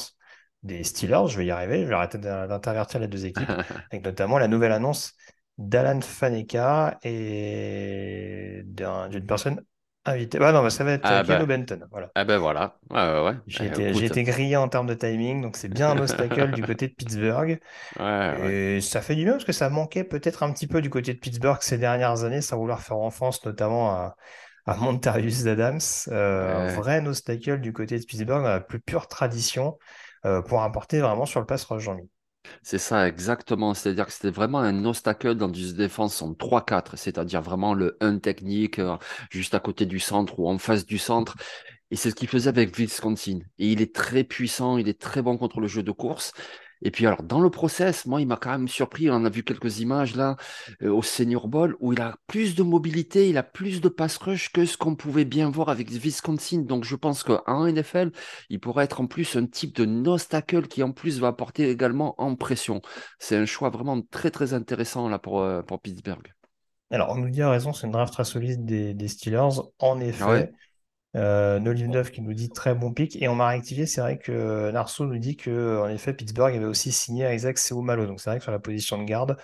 [0.62, 3.48] des Steelers, je vais y arriver, je vais arrêter d'in- d'intervertir les deux équipes,
[3.90, 5.14] avec notamment la nouvelle annonce
[5.58, 9.62] d'Alan Faneka et d'un- d'une personne
[10.06, 10.38] invitée.
[10.40, 11.46] Ah non, bah, ça va être Ah euh, Keanu bah.
[11.46, 11.80] Benton.
[11.90, 12.12] Voilà.
[12.14, 12.78] Ah ben voilà.
[12.90, 13.36] Ouais, ouais.
[13.46, 16.52] J'ai Eh, été, écoute, été grillé en termes de timing, donc c'est bien un obstacle
[16.52, 17.60] du côté de Pittsburgh.
[17.98, 18.54] ouais, ouais.
[18.76, 21.12] Et ça fait du bien parce que ça manquait peut-être un petit peu du côté
[21.14, 24.16] de Pittsburgh ces dernières années, sans vouloir faire offense notamment à,
[24.66, 25.80] à Montarius Adams.
[26.08, 29.78] Euh, un vrai nose tackle du côté de Pittsburgh dans la plus pure tradition
[30.24, 32.08] euh, pour apporter vraiment sur le pass rush, Jean-Mi.
[32.62, 33.74] C'est ça, exactement.
[33.74, 38.18] C'est-à-dire que c'était vraiment un obstacle dans une défense en 3-4, c'est-à-dire vraiment le 1
[38.18, 38.96] technique, euh,
[39.30, 41.36] juste à côté du centre ou en face du centre.
[41.90, 43.40] Et c'est ce qu'il faisait avec Wisconsin.
[43.58, 46.32] Et il est très puissant, il est très bon contre le jeu de course.
[46.82, 49.10] Et puis alors, dans le process, moi, il m'a quand même surpris.
[49.10, 50.36] On a vu quelques images là
[50.82, 54.16] euh, au Senior Bowl où il a plus de mobilité, il a plus de pass
[54.18, 56.62] rush que ce qu'on pouvait bien voir avec Wisconsin.
[56.62, 58.10] Donc, je pense qu'en NFL,
[58.50, 61.70] il pourrait être en plus un type de nose tackle qui en plus va apporter
[61.70, 62.82] également en pression.
[63.18, 66.32] C'est un choix vraiment très très intéressant là pour, euh, pour Pittsburgh.
[66.90, 69.60] Alors, on nous dit à raison, c'est une draft très solide des, des Steelers.
[69.78, 70.52] En effet, Ouais.
[71.16, 73.20] Euh, Nolive Neuf qui nous dit très bon pic.
[73.22, 76.64] Et on m'a rectifié, c'est vrai que Narso nous dit que en effet, Pittsburgh avait
[76.64, 78.06] aussi signé Isaac Seumalo.
[78.06, 79.36] Donc c'est vrai que sur la position de garde,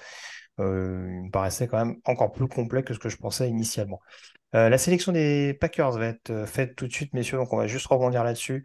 [0.60, 4.00] euh, il me paraissait quand même encore plus complet que ce que je pensais initialement.
[4.54, 7.56] Euh, la sélection des Packers va être euh, faite tout de suite, messieurs, donc on
[7.56, 8.64] va juste rebondir là-dessus.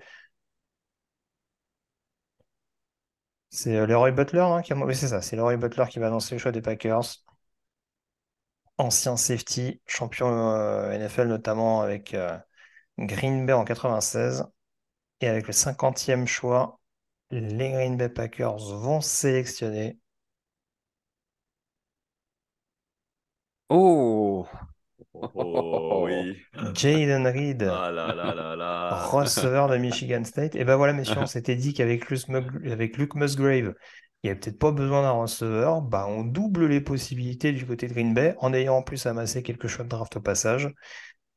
[3.49, 4.75] C'est Leroy Butler hein, qui a...
[4.77, 7.23] Oui, c'est ça, c'est Leroy Butler qui va annoncer le choix des Packers.
[8.77, 12.37] Ancien safety, champion euh, NFL notamment avec euh,
[12.99, 14.45] Green Bay en 96.
[15.21, 16.79] Et avec le 50e choix,
[17.31, 19.99] les Green Bay Packers vont sélectionner
[23.69, 24.47] Oh!
[25.13, 26.37] Oh oui.
[26.73, 29.11] Jaden Reed, Ah là là là là.
[29.11, 30.55] receveur de Michigan State.
[30.55, 33.73] Et ben voilà, messieurs, on s'était dit qu'avec Luke, Mug- avec Luke Musgrave,
[34.23, 35.81] il n'y avait peut-être pas besoin d'un receveur.
[35.81, 39.43] Bah, on double les possibilités du côté de Green Bay en ayant en plus amassé
[39.43, 40.69] quelques choix de draft au passage.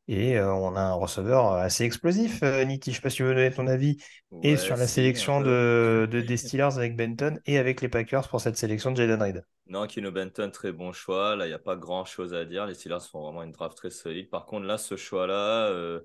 [0.08, 2.92] Et on a un receveur assez explosif, Nitti.
[2.92, 3.98] Je sais pas si tu veux donner ton avis
[4.42, 8.40] et sur la sélection de, de, des Steelers avec Benton et avec les Packers pour
[8.40, 9.44] cette sélection de Jaden Reed.
[9.66, 11.36] Non, Keno Benton, très bon choix.
[11.36, 12.64] Là, il n'y a pas grand-chose à dire.
[12.64, 14.30] Les Steelers font vraiment une draft très solide.
[14.30, 16.00] Par contre, là, ce choix-là, euh,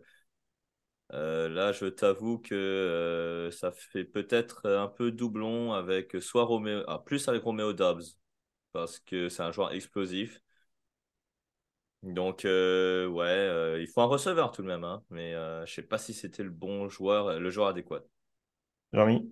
[1.14, 6.84] euh, là, je t'avoue que euh, ça fait peut-être un peu doublon avec soit Roméo,
[6.88, 8.04] ah, plus avec Roméo Dobbs,
[8.74, 10.42] parce que c'est un joueur explosif.
[12.04, 15.74] Donc, euh, ouais, euh, il faut un receveur tout de même, hein, mais euh, je
[15.74, 18.02] sais pas si c'était le bon joueur, le joueur adéquat.
[18.92, 19.32] Jean-Mi?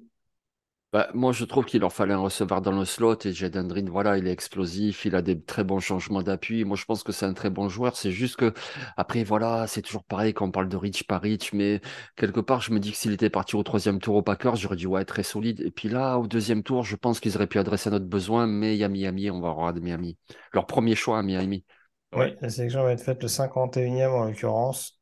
[0.93, 3.87] Bah, moi, je trouve qu'il leur fallait un receveur dans le slot et Jaden Reed,
[3.87, 6.65] voilà, il est explosif, il a des très bons changements d'appui.
[6.65, 7.95] Moi, je pense que c'est un très bon joueur.
[7.95, 8.53] C'est juste que,
[8.97, 11.79] après, voilà, c'est toujours pareil quand on parle de Rich par Rich, mais
[12.17, 14.75] quelque part, je me dis que s'il était parti au troisième tour au Packers, j'aurais
[14.75, 15.61] dit, ouais, très solide.
[15.61, 18.45] Et puis là, au deuxième tour, je pense qu'ils auraient pu adresser à notre besoin,
[18.45, 20.17] mais il y a Miami, on va avoir de Miami.
[20.53, 21.63] Leur premier choix à Miami.
[22.13, 22.37] Oui, Ouais.
[22.41, 24.99] la sélection va être faite le 51e en l'occurrence.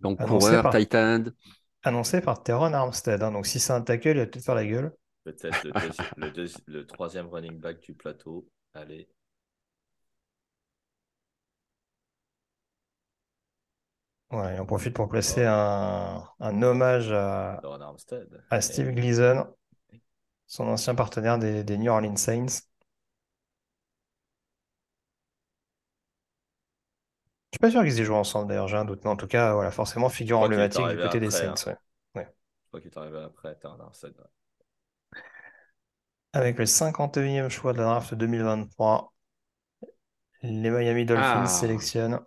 [0.00, 1.24] Donc, Annoncé coureur, par- tight end.
[1.82, 3.22] annoncé par Teron Armstead.
[3.22, 3.32] hein.
[3.32, 4.92] Donc si c'est un tackle, il va peut-être faire la gueule.
[5.24, 8.48] Peut-être le, deuxi- le, deuxi- le troisième running back du plateau.
[8.74, 9.08] Allez.
[14.30, 17.60] Voilà, il en profite pour placer un, un hommage à,
[18.50, 19.46] à Steve Et- Gleason,
[20.46, 22.62] son ancien partenaire des, des New Orleans Saints.
[27.50, 29.00] Je suis pas sûr qu'ils aient joué ensemble d'ailleurs, j'ai un doute.
[29.04, 31.54] Mais en tout cas, voilà, forcément figure emblématique du côté des Saints.
[31.66, 31.76] ouais.
[32.14, 33.84] Je crois qu'il est arrivé après ouais.
[36.32, 39.12] Avec le 51e choix de la draft 2023,
[40.42, 41.46] les Miami Dolphins Ah.
[41.46, 42.20] sélectionnent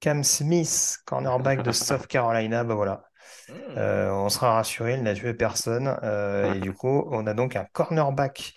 [0.00, 2.64] Cam Smith, cornerback de South Carolina.
[2.64, 3.04] Bah voilà.
[3.48, 3.54] Hmm.
[3.76, 5.96] Euh, on sera rassuré, il n'a tué personne.
[6.02, 8.54] Euh, et du coup, on a donc un cornerback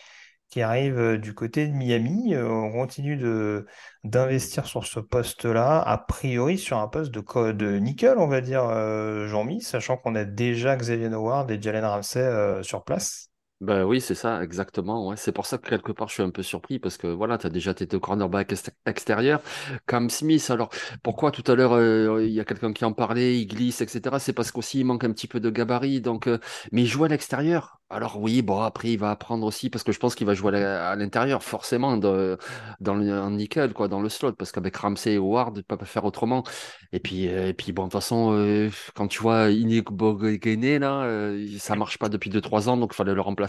[0.49, 2.33] qui arrive euh, du côté de Miami.
[2.35, 3.65] Euh, on continue de
[4.03, 8.41] d'investir sur ce poste-là, a priori sur un poste de, co- de nickel, on va
[8.41, 13.29] dire, euh, Jean-Mi, sachant qu'on a déjà Xavier Howard et Jalen Ramsey euh, sur place.
[13.61, 15.07] Ben oui, c'est ça, exactement.
[15.07, 15.15] Ouais.
[15.15, 17.47] C'est pour ça que quelque part, je suis un peu surpris parce que voilà, tu
[17.47, 19.41] as déjà été au cornerback ex- extérieur.
[19.87, 20.69] Cam Smith, alors
[21.03, 24.19] pourquoi tout à l'heure, euh, il y a quelqu'un qui en parlait, il glisse, etc.
[24.19, 26.01] C'est parce qu'aussi, il manque un petit peu de gabarit.
[26.01, 26.37] Donc, euh,
[26.73, 27.79] mais il joue à l'extérieur.
[27.89, 30.61] Alors oui, bon, après, il va apprendre aussi parce que je pense qu'il va jouer
[30.63, 32.37] à l'intérieur, forcément, de-
[32.81, 35.63] dans le en nickel, quoi, dans le slot, parce qu'avec Ramsey et Howard, il ne
[35.63, 36.43] peut pas faire autrement.
[36.91, 41.31] Et puis, euh, et puis bon, de toute façon, quand tu vois Inigo Boguené, là,
[41.59, 43.44] ça marche pas depuis 2-3 ans, donc il fallait le remplacer.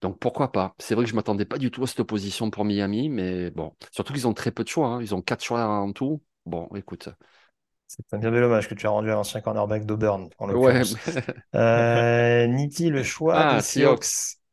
[0.00, 0.74] Donc pourquoi pas?
[0.78, 3.74] C'est vrai que je m'attendais pas du tout à cette opposition pour Miami, mais bon,
[3.90, 5.02] surtout qu'ils ont très peu de choix, hein.
[5.02, 6.22] Ils ont quatre choix en tout.
[6.46, 7.08] Bon, écoute.
[7.86, 10.82] C'est un bien bel hommage que tu as rendu à l'ancien cornerback d'Auburn, en Ouais.
[11.54, 14.04] Euh, Nitti, le choix Ah, des Seahawks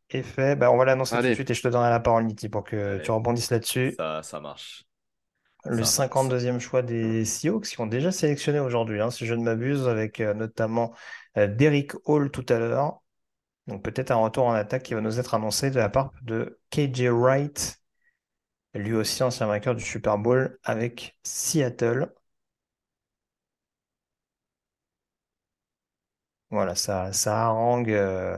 [0.09, 0.55] est fait.
[0.55, 2.63] Bah, on va l'annoncer tout de suite et je te donnerai la parole, Nitti, pour
[2.63, 3.03] que Allez.
[3.03, 3.95] tu rebondisses là-dessus.
[3.97, 4.85] Ça, ça marche.
[5.65, 9.43] Le Ça, 52e choix des Seahawks qui ont déjà sélectionné aujourd'hui, hein, si je ne
[9.43, 10.93] m'abuse, avec euh, notamment
[11.37, 13.01] euh, Derrick Hall tout à l'heure.
[13.67, 16.59] Donc peut-être un retour en attaque qui va nous être annoncé de la part de
[16.69, 17.81] KJ Wright,
[18.75, 22.13] lui aussi ancien vainqueur du Super Bowl avec Seattle.
[26.49, 28.35] Voilà, ça, ça harangue euh,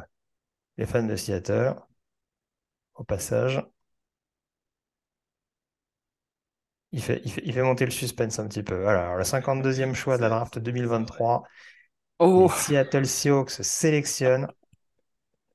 [0.78, 1.76] les fans de Seattle
[2.96, 3.62] au passage.
[6.92, 8.76] Il fait, il fait, il fait monter le suspense un petit peu.
[8.82, 11.44] Voilà, alors le 52e choix de la draft 2023,
[12.20, 14.48] Oh, les Seattle Seahawks sélectionnent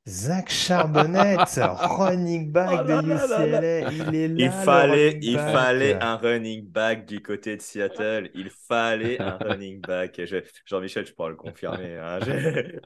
[0.08, 1.36] Zach Charbonnet,
[1.80, 3.46] running back Oh de là là.
[3.46, 3.92] UCLA.
[3.92, 5.48] Il est là, Il fallait, il back.
[5.52, 8.30] fallait un running back du côté de Seattle.
[8.34, 10.20] Il fallait un running back.
[10.24, 11.96] Je- Jean-Michel, je pourrais le confirmer.
[11.98, 12.18] hein.
[12.20, 12.80] Je-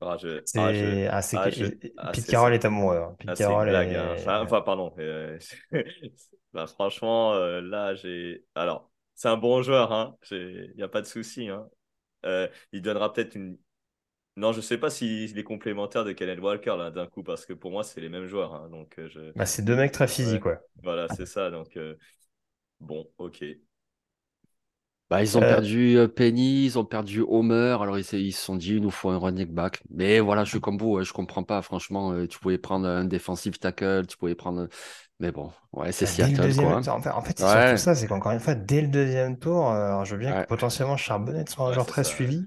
[0.00, 2.96] Ah, je- C'est ah, je- ah, c'est ah, je- Pete ah, c'est- Carroll est amoureux.
[2.98, 3.14] hein.
[3.18, 3.92] Pete Ah, Carroll blague.
[3.92, 4.14] est- hein.
[4.18, 4.94] Enfin, enfin, pardon.
[4.98, 5.38] euh,
[6.52, 8.44] bah, franchement, euh, là, j'ai.
[8.54, 9.92] Alors, c'est un bon joueur.
[9.92, 10.16] hein.
[10.30, 11.48] Il n'y a pas de souci.
[11.48, 11.66] hein.
[12.26, 13.58] Euh, il donnera peut-être une.
[14.36, 17.52] Non, je sais pas s'il est complémentaire de Kenneth Walker là d'un coup parce que
[17.54, 18.54] pour moi c'est les mêmes joueurs.
[18.54, 18.68] hein.
[18.70, 19.34] donc euh, je.
[19.36, 20.58] Bah, c'est deux mecs très physiques, ouais.
[20.82, 21.50] Voilà, c'est ça.
[21.50, 21.96] Donc euh,
[22.80, 23.44] bon, ok.
[25.10, 28.42] bah, ils ont Euh, perdu Penny, ils ont perdu Homer, alors ils se ils se
[28.44, 29.82] sont dit, il nous faut un running back.
[29.90, 33.04] Mais voilà, je suis comme vous, ouais, je comprends pas, franchement, tu pouvais prendre un
[33.04, 34.68] defensive tackle, tu pouvais prendre.
[35.20, 36.78] Mais bon, ouais, c'est Bah, Seattle, deuxième quoi.
[36.78, 36.88] hein.
[36.88, 37.46] en fait, en fait, c'est Ouais.
[37.48, 40.34] surtout ça, c'est qu'encore une fois, dès le deuxième tour, alors je veux bien Ouais.
[40.34, 42.46] que potentiellement Charbonnet soit un Ouais, joueur très ça, suivi,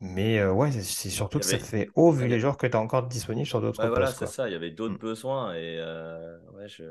[0.00, 2.80] mais euh, ouais, c'est surtout que ça fait haut vu les joueurs que tu as
[2.80, 4.48] encore disponibles sur d'autres Ouais, voilà, c'est ça.
[4.48, 4.98] Il y avait d'autres Mm.
[4.98, 6.84] besoins et euh, ouais, je.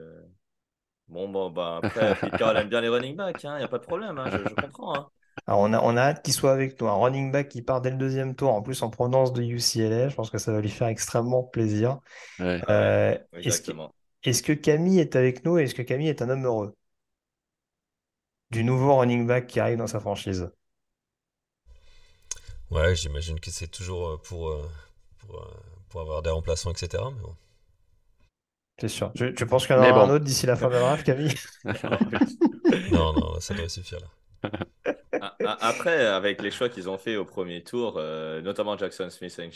[1.10, 3.84] Bon, bon, bah après, Carroll aime bien les running backs, il n'y a pas de
[3.84, 4.96] problème, hein, je, je comprends.
[4.98, 5.12] hein.
[5.48, 7.82] Alors on a, on a hâte qu'il soit avec nous, un running back qui part
[7.82, 10.62] dès le deuxième tour, en plus en provenance de UCLA, je pense que ça va
[10.62, 12.00] lui faire extrêmement plaisir.
[12.40, 12.64] Ouais.
[12.72, 13.94] Ah Euh, ouais, est-ce que, exactement.
[14.24, 16.76] est-ce que Camille est avec nous et est-ce que Camille est un homme heureux?
[18.52, 20.52] Du nouveau running back qui arrive dans sa franchise?
[22.72, 24.68] Ouais, j'imagine que c'est toujours euh, pour, euh,
[25.20, 25.48] pour, euh,
[25.90, 27.12] pour avoir des remplaçants, etc.
[27.12, 27.36] Mais bon.
[28.80, 29.16] C'est sûr.
[29.16, 30.10] Tu, tu penses qu'il y en aura un bon.
[30.10, 31.34] autre d'ici la fin de la draft, Camille?
[32.92, 34.08] Non, non, ça devrait suffire là.
[35.62, 39.50] Après, avec les choix qu'ils ont fait au premier tour, euh, notamment Jackson Smith et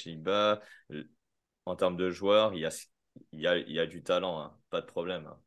[0.92, 1.04] euh,
[1.66, 2.72] en termes de joueurs, il y a,
[3.32, 5.28] il y a, il y a du talent, hein, pas de problème.
[5.28, 5.40] hein.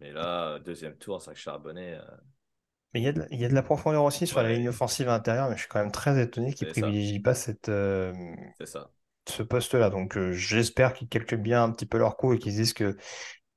[0.00, 2.16] Mais là, deuxième tour, Zach Charbonnet, euh,
[2.94, 4.52] Mais il y a de, la- il y a de la profondeur aussi sur la
[4.52, 6.96] ligne offensive intérieure, mais je suis quand même très étonné qu'ils C'est ça.
[6.96, 8.12] privilégient pas cette, euh,
[8.66, 8.90] ça.
[9.28, 9.90] ce poste-là.
[9.90, 12.96] Donc euh, j'espère qu'ils calculent bien un petit peu leur coup et qu'ils disent que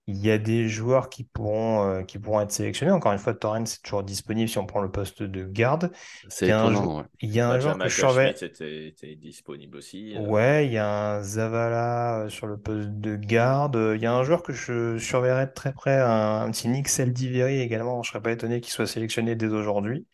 [0.07, 2.91] il y a des joueurs qui pourront, euh, qui pourront être sélectionnés.
[2.91, 5.91] Encore une fois, Torrens c'est toujours disponible si on prend le poste de garde.
[6.30, 7.05] C'est Il y a un, étonnant, ouais.
[7.21, 8.34] il y a un joueur que je surveille.
[8.34, 10.15] Schmidt était, était disponible aussi.
[10.15, 13.75] euh, Ouais, il y a un Zavala euh, sur le poste de garde.
[13.95, 16.88] Il y a un joueur que je surveillerai de très près, un, un petit Nick
[16.88, 18.03] Seldiveri également.
[18.03, 20.07] Je serais pas étonné qu'il soit sélectionné dès aujourd'hui.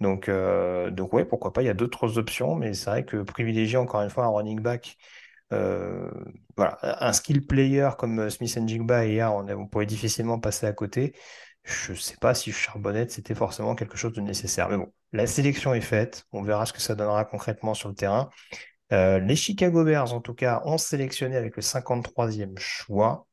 [0.00, 3.18] Donc, euh, donc ouais, pourquoi pas, il y a d'autres options, mais c'est vrai que
[3.22, 4.96] privilégier encore une fois un running back,
[5.52, 6.10] euh,
[6.56, 10.72] voilà, un skill player comme Smith Jigba et hier, on, on pourrait difficilement passer à
[10.72, 11.14] côté.
[11.64, 14.68] Je ne sais pas si Charbonnette, c'était forcément quelque chose de nécessaire.
[14.68, 16.26] Mais bon, la sélection est faite.
[16.32, 18.30] On verra ce que ça donnera concrètement sur le terrain.
[18.92, 23.26] Euh, les Chicago Bears, en tout cas, ont sélectionné avec le 53e choix.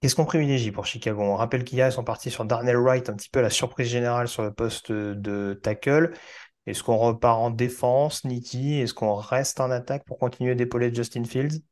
[0.00, 1.22] Qu'est-ce qu'on privilégie pour Chicago?
[1.22, 4.28] On rappelle qu'hier, ils sont partis sur Darnell Wright, un petit peu la surprise générale
[4.28, 6.12] sur le poste de tackle.
[6.66, 8.74] Est-ce qu'on repart en défense, Nicky?
[8.74, 11.62] Est-ce qu'on reste en attaque pour continuer d'épauler Justin Fields?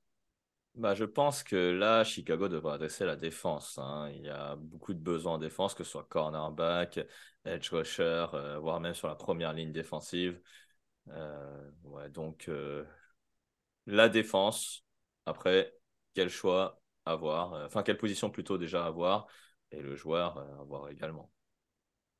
[0.74, 3.76] Bah, je pense que là, Chicago devrait adresser la défense.
[3.78, 4.10] hein.
[4.14, 6.98] Il y a beaucoup de besoins en défense, que ce soit cornerback,
[7.44, 10.40] edge rusher, euh, voire même sur la première ligne défensive.
[11.08, 12.84] Euh, donc, euh,
[13.86, 14.84] la défense.
[15.26, 15.74] Après,
[16.14, 17.52] quel choix avoir?
[17.66, 19.26] Enfin, quelle position plutôt déjà avoir?
[19.70, 21.30] Et le joueur avoir également.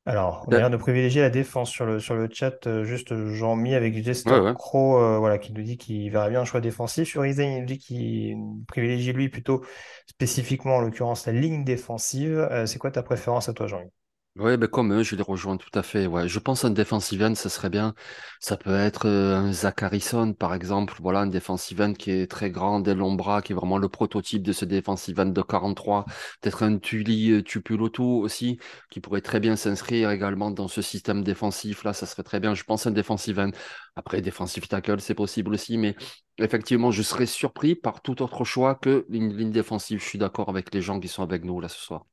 [0.05, 2.67] Alors, on a Ben, l'air de privilégier la défense sur le, sur le chat.
[2.67, 4.55] euh, juste Jean-Mi avec Jester ouais, ouais.
[4.55, 7.09] Crow, euh, voilà, qui nous dit qu'il verrait bien un choix défensif.
[7.09, 9.65] Sur il nous dit qu'il privilégie lui plutôt
[10.07, 12.37] spécifiquement, en l'occurrence, la ligne défensive.
[12.51, 13.91] Euh, c'est quoi ta préférence à toi, Jean-Mi?
[14.37, 16.07] Ouais, ben comme eux, je les rejoins tout à fait.
[16.07, 17.95] Ouais, je pense un defensive end, ça serait bien.
[18.41, 20.95] Ça peut être euh, un Zach Harrison, par exemple.
[21.01, 23.91] Voilà, un defensive end qui est très grand, des longs bras, qui est vraiment le
[23.91, 26.07] prototype de ce defensive end de 43.
[26.41, 28.59] Peut-être un Tuli euh, Tupulotu aussi,
[28.91, 31.85] qui pourrait très bien s'inscrire également dans ce système défensif.
[31.85, 32.55] Là, ça serait très bien.
[32.55, 33.51] Je pense un defensive end.
[33.97, 35.95] Après, defensive tackle, c'est possible aussi, mais
[36.39, 40.01] effectivement, je serais surpris par tout autre choix que une ligne défensive.
[40.01, 42.07] Je suis d'accord avec les gens qui sont avec nous là ce soir.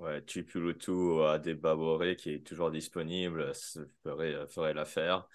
[0.00, 3.52] Ouais, Tupulutu à des Baboré qui est toujours disponible,
[4.02, 5.28] ferait, euh, ferait l'affaire.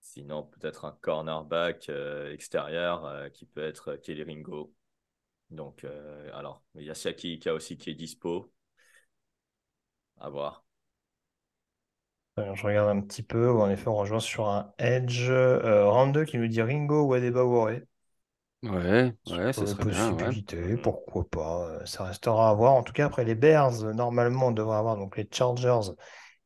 [0.00, 4.74] Sinon, peut-être un cornerback euh, extérieur euh, qui peut être Kelly Ringo.
[5.50, 8.52] Donc, euh, alors, il y a Siaki qui a aussi qui est dispo.
[10.16, 10.64] À voir.
[12.38, 13.50] Euh, Je regarde un petit peu.
[13.50, 15.28] En effet, on rejoint sur un Edge.
[15.30, 17.70] Euh, 2 qui nous dit Ringo ou Adebayor.
[18.62, 20.34] Ouais, ouais, Euh, serait bien, ouais.
[20.34, 20.78] possibilité, Mhm.
[20.78, 21.66] pourquoi pas.
[21.82, 22.72] euh, Ça restera à voir.
[22.74, 25.80] En tout cas, après les Bears, euh, normalement, on devrait avoir donc les Chargers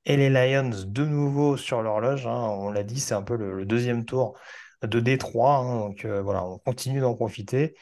[0.06, 2.26] et les Lions de nouveau sur l'horloge.
[2.26, 2.32] hein.
[2.34, 4.38] On l'a dit, c'est un peu le, le deuxième tour
[4.82, 5.56] de Détroit.
[5.58, 5.78] hein.
[5.80, 7.76] Donc euh, voilà, on continue d'en profiter.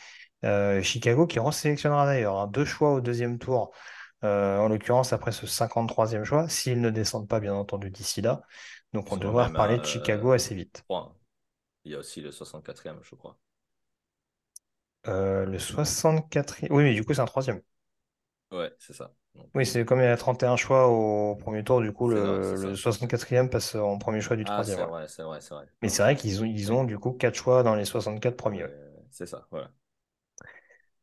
[0.45, 3.73] Euh, Chicago qui resélectionnera d'ailleurs hein, deux choix au deuxième tour.
[4.25, 8.43] euh, en l'occurrence, après ce 53e choix, s'ils ne descendent pas, bien entendu, d'ici là.
[8.95, 10.85] Donc on Ils sont devrait même reparler à, de Chicago assez vite.
[10.85, 11.17] trois.
[11.85, 13.39] Il y a aussi le 64e, je crois.
[15.09, 16.73] Euh, le 64e.
[16.73, 17.61] Oui, mais du coup, c'est un troisième.
[18.51, 19.15] Ouais, c'est ça.
[19.35, 22.17] Donc, Oui, c'est comme il y a 31 choix au premier tour, du coup, le,
[22.43, 22.77] c'est le ça.
[22.77, 24.79] 64e passe en premier choix du Ah, troisième.
[24.79, 24.87] c'est ouais.
[24.87, 25.67] vrai, c'est vrai, c'est vrai.
[25.83, 28.65] Mais c'est vrai qu'ils ont, ils ont du coup 4 choix dans les 64 premiers.
[28.65, 28.71] ouais.
[28.71, 29.71] Euh, c'est ça, voilà.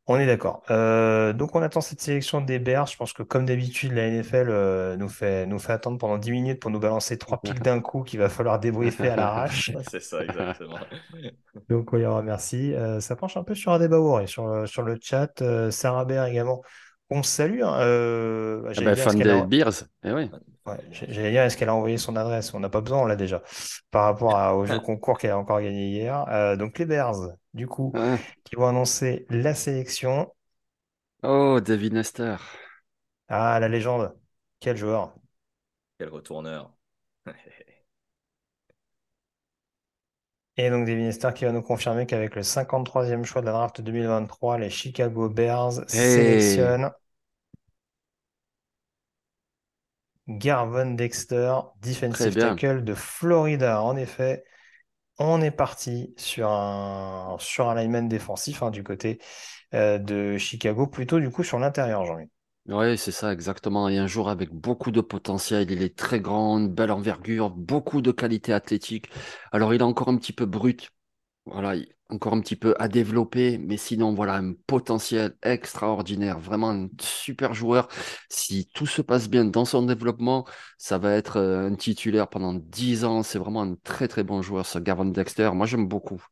[0.08, 0.62] On est d'accord.
[0.70, 2.88] Euh, donc on attend cette sélection des Bears.
[2.88, 6.32] Je pense que comme d'habitude, la NFL euh, nous fait, nous fait attendre pendant 10
[6.32, 9.70] minutes pour nous balancer trois pics d'un coup qu'il va falloir débriefer à l'arrache.
[9.90, 10.76] C'est ça, exactement.
[11.68, 12.74] Donc on les remercie.
[12.74, 15.40] Euh, ça penche un peu sur Adebayor et sur, le- sur le chat.
[15.40, 16.62] Euh, Sarah Baer également.
[17.08, 17.62] On salue.
[17.62, 17.76] hein.
[17.80, 20.30] Euh, Ah est-ce fan qu'elle a- des Bears, eh oui.
[20.66, 22.54] Ouais, j'allais dire, est-ce qu'elle a envoyé son adresse?
[22.54, 23.42] On n'a pas besoin, on l'a déjà.
[23.90, 26.24] Par rapport à- au jeu concours qu'elle a encore gagné hier.
[26.30, 27.14] Euh, donc les Bears,
[27.54, 28.18] du coup, Ouais.
[28.44, 30.32] qui vont annoncer la sélection.
[31.24, 32.38] Oh, David Nestor.
[33.28, 34.16] Ah, la légende.
[34.60, 35.14] Quel joueur.
[35.98, 36.74] Quel retourneur.
[40.56, 43.80] Et donc Devin Hester qui va nous confirmer qu'avec le 53e choix de la draft
[43.82, 46.90] 2023, les Chicago Bears sélectionnent
[50.28, 53.82] Garvon Dexter, defensive tackle de Florida.
[53.82, 54.44] En effet,
[55.26, 59.20] on est parti sur un, sur lineman défensif hein, du côté
[59.74, 62.28] euh, de Chicago, plutôt du coup sur l'intérieur, Jean-Mi.
[62.68, 63.88] Oui, c'est ça, exactement.
[63.88, 65.68] Et un joueur avec beaucoup de potentiel.
[65.70, 69.08] Il est très grand, une belle envergure, beaucoup de qualité athlétique.
[69.50, 70.90] Alors, il est encore un petit peu brut.
[71.46, 76.38] Voilà, il- encore un petit peu à développer, mais sinon, voilà, un potentiel extraordinaire.
[76.38, 77.88] Vraiment un super joueur.
[78.28, 80.46] Si tout se passe bien dans son développement,
[80.78, 83.22] ça va être euh, un titulaire pendant 10 ans.
[83.22, 85.50] C'est vraiment un très, très bon joueur, ce Gavin Dexter.
[85.54, 86.22] Moi, j'aime beaucoup.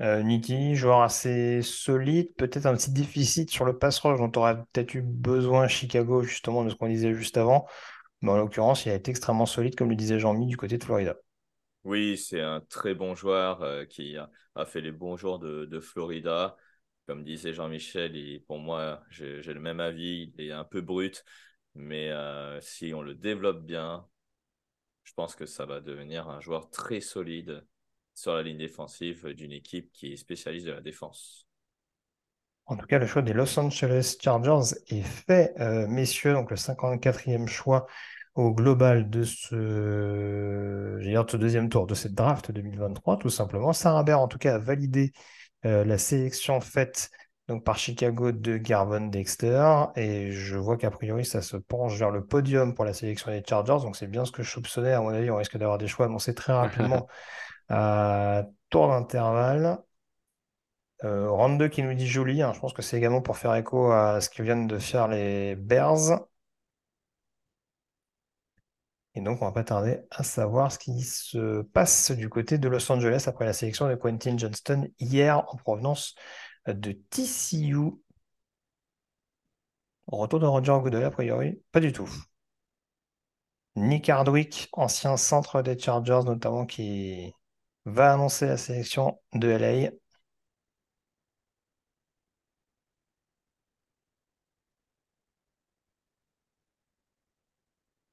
[0.00, 4.56] Euh, Nicky, joueur assez solide, peut-être un petit déficit sur le pass rush dont aurait
[4.72, 7.66] peut-être eu besoin Chicago, justement, de ce qu'on disait juste avant.
[8.22, 10.84] Mais en l'occurrence, il a été extrêmement solide, comme le disait Jean-Mi, du côté de
[10.84, 11.16] Florida.
[11.88, 14.30] Oui, c'est un très bon joueur euh, qui a,
[14.66, 16.54] fait les bons jours de, Florida.
[17.06, 20.30] Comme disait Jean-Michel, pour moi, j'ai j'ai le même avis.
[20.36, 21.24] Il est un peu brut,
[21.74, 24.06] mais euh, si on le développe bien,
[25.02, 27.66] je pense que ça va devenir un joueur très solide
[28.12, 31.46] sur la ligne défensive d'une équipe qui est spécialiste de la défense.
[32.66, 36.34] En tout cas, le choix des Los Angeles Chargers est fait, euh, messieurs.
[36.34, 37.86] Donc, le 54e choix
[38.38, 43.30] au global de ce, j'ai dire, de ce deuxième tour de cette draft 2023, tout
[43.30, 43.72] simplement.
[43.72, 45.12] Sarah Baird, en tout cas, a validé
[45.66, 47.10] euh, la sélection faite
[47.48, 49.86] donc, par Chicago de Garvon Dexter.
[49.96, 53.42] Et je vois qu'a priori, ça se penche vers le podium pour la sélection des
[53.44, 53.78] Chargers.
[53.82, 54.92] Donc, c'est bien ce que je soupçonnais.
[54.92, 57.08] À mon avis, on risque d'avoir des choix annoncés très rapidement
[57.68, 59.78] à tour d'intervalle.
[61.02, 62.40] Euh, Round 2 qui nous dit joli.
[62.40, 62.52] hein.
[62.54, 65.56] Je pense que c'est également pour faire écho à ce que viennent de faire les
[65.56, 66.20] Bears.
[69.14, 72.68] Et donc, on va pas tarder à savoir ce qui se passe du côté de
[72.68, 76.14] Los Angeles après la sélection de Quentin Johnston hier en provenance
[76.66, 77.94] de TCU.
[80.06, 82.08] Retour de Roger Goodell, a priori, pas du tout.
[83.76, 87.32] Nick Hardwick, ancien centre des Chargers notamment, qui
[87.84, 89.90] va annoncer la sélection de LA.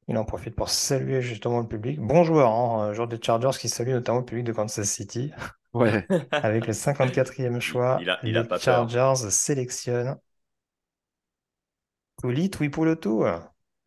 [0.08, 2.00] Il en profite pour saluer justement le public.
[2.00, 5.32] Bon joueur, hein, joueur des Chargers qui salue notamment le public de Kansas City.
[5.74, 6.06] Ouais.
[6.32, 8.88] Avec le 54e choix, Il a- il a les pas peur.
[8.90, 10.18] Chargers sélectionnent
[12.22, 13.24] Tuli Tuipulotu,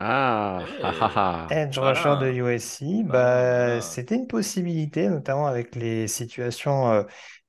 [0.01, 3.03] Ah, ah, edge rusher de USC.
[3.05, 7.03] Bah, c'était une possibilité, notamment avec les situations euh,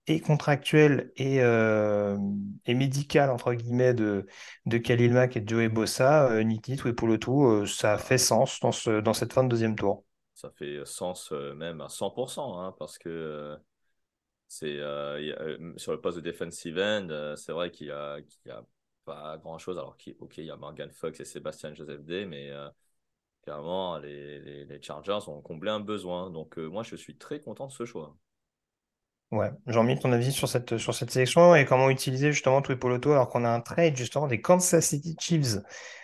[0.10, 2.18] et contractuelles et, euh,
[2.66, 4.28] et médicales, entre guillemets, de,
[4.66, 6.30] de Khalil Mack et de Joey Bossa.
[6.32, 10.04] Euh, Niti Tuipulotu, euh, ça fait sens dans, ce, dans cette fin de deuxième tour.
[10.34, 13.58] Ça fait sens euh, même à 100%, hein, parce que euh,
[14.48, 18.18] c'est euh, euh, sur le poste de defensive end, euh, c'est vrai qu'il y a,
[18.52, 18.66] a
[19.06, 19.78] pas grand-chose.
[19.80, 22.70] Alors, qu'il- ok, il y a Morgan Fox et Sébastien Joseph Day, mais euh,
[23.44, 26.30] clairement, les, les, Chargers ont comblé un besoin.
[26.32, 28.18] Donc, euh, moi, je suis très content de ce choix.
[29.32, 33.30] Ouais, Jean-Mi, ton avis sur cette, sur cette sélection et comment utiliser justement Tuipulotu alors
[33.30, 35.58] qu'on a un trade justement des Kansas City Chiefs.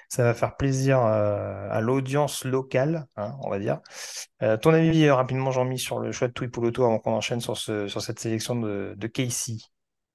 [0.10, 3.80] Ça va faire plaisir euh, à l'audience locale, hein, on va dire.
[4.44, 7.58] Euh, ton avis euh, rapidement, Jean-Mi, sur le choix de Tuipulotu avant qu'on enchaîne sur,
[7.58, 9.58] ce, sur cette sélection de, de Casey.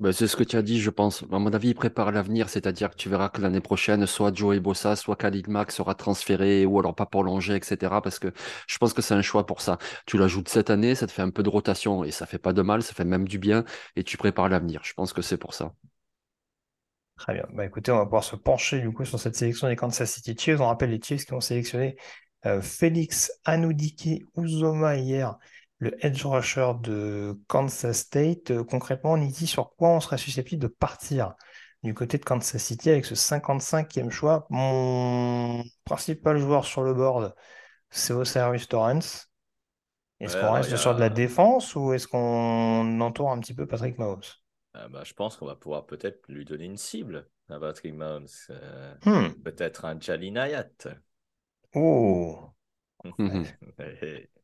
[0.01, 1.24] Ben, c'est ce que tu as dit, je pense.
[1.31, 4.59] À mon avis, il prépare l'avenir, c'est-à-dire que tu verras que l'année prochaine, soit Joey
[4.59, 8.01] Bossa, soit Khalil Mack sera transféré ou alors pas prolongé, etc.
[8.02, 8.32] Parce que
[8.66, 9.77] je pense que c'est un choix pour ça.
[10.06, 12.55] Tu l'ajoutes cette année, ça te fait un peu de rotation et ça fait pas
[12.55, 13.64] de mal, ça fait même du bien
[13.94, 14.81] et tu prépares l'avenir.
[14.85, 15.74] Je pense que c'est pour ça.
[17.18, 17.44] Très bien.
[17.52, 20.35] Bah, écoutez, on va pouvoir se pencher du coup sur cette sélection des Kansas City
[20.35, 20.60] Chiefs.
[20.60, 21.97] On rappelle les Chiefs qui ont sélectionné
[22.47, 25.36] euh, Félix Anoudike Uzoma hier,
[25.81, 28.52] le edge rusher de Kansas State.
[28.52, 31.35] Euh, concrètement, Niti, sur quoi on serait susceptible de partir
[31.85, 34.47] du côté de Kansas City avec ce 55e choix?
[34.51, 37.35] Mon principal joueur sur le board,
[37.90, 39.31] c'est Osiris Torrance.
[40.20, 43.66] Est-ce Ouais, qu'on reste sur de la défense ou est-ce qu'on entoure un petit peu
[43.66, 44.23] Patrick Mahomes?
[44.77, 48.28] Euh, bah, je pense qu'on va pouvoir peut-être lui donner une cible à Patrick Mahomes.
[48.51, 49.35] Euh, Hmm.
[49.43, 50.69] peut-être un Jali Nayat.
[51.74, 52.55] Oh.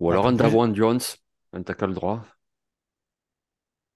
[0.00, 1.00] Ou alors un Dawan Jones,
[1.52, 2.22] un tackle droit.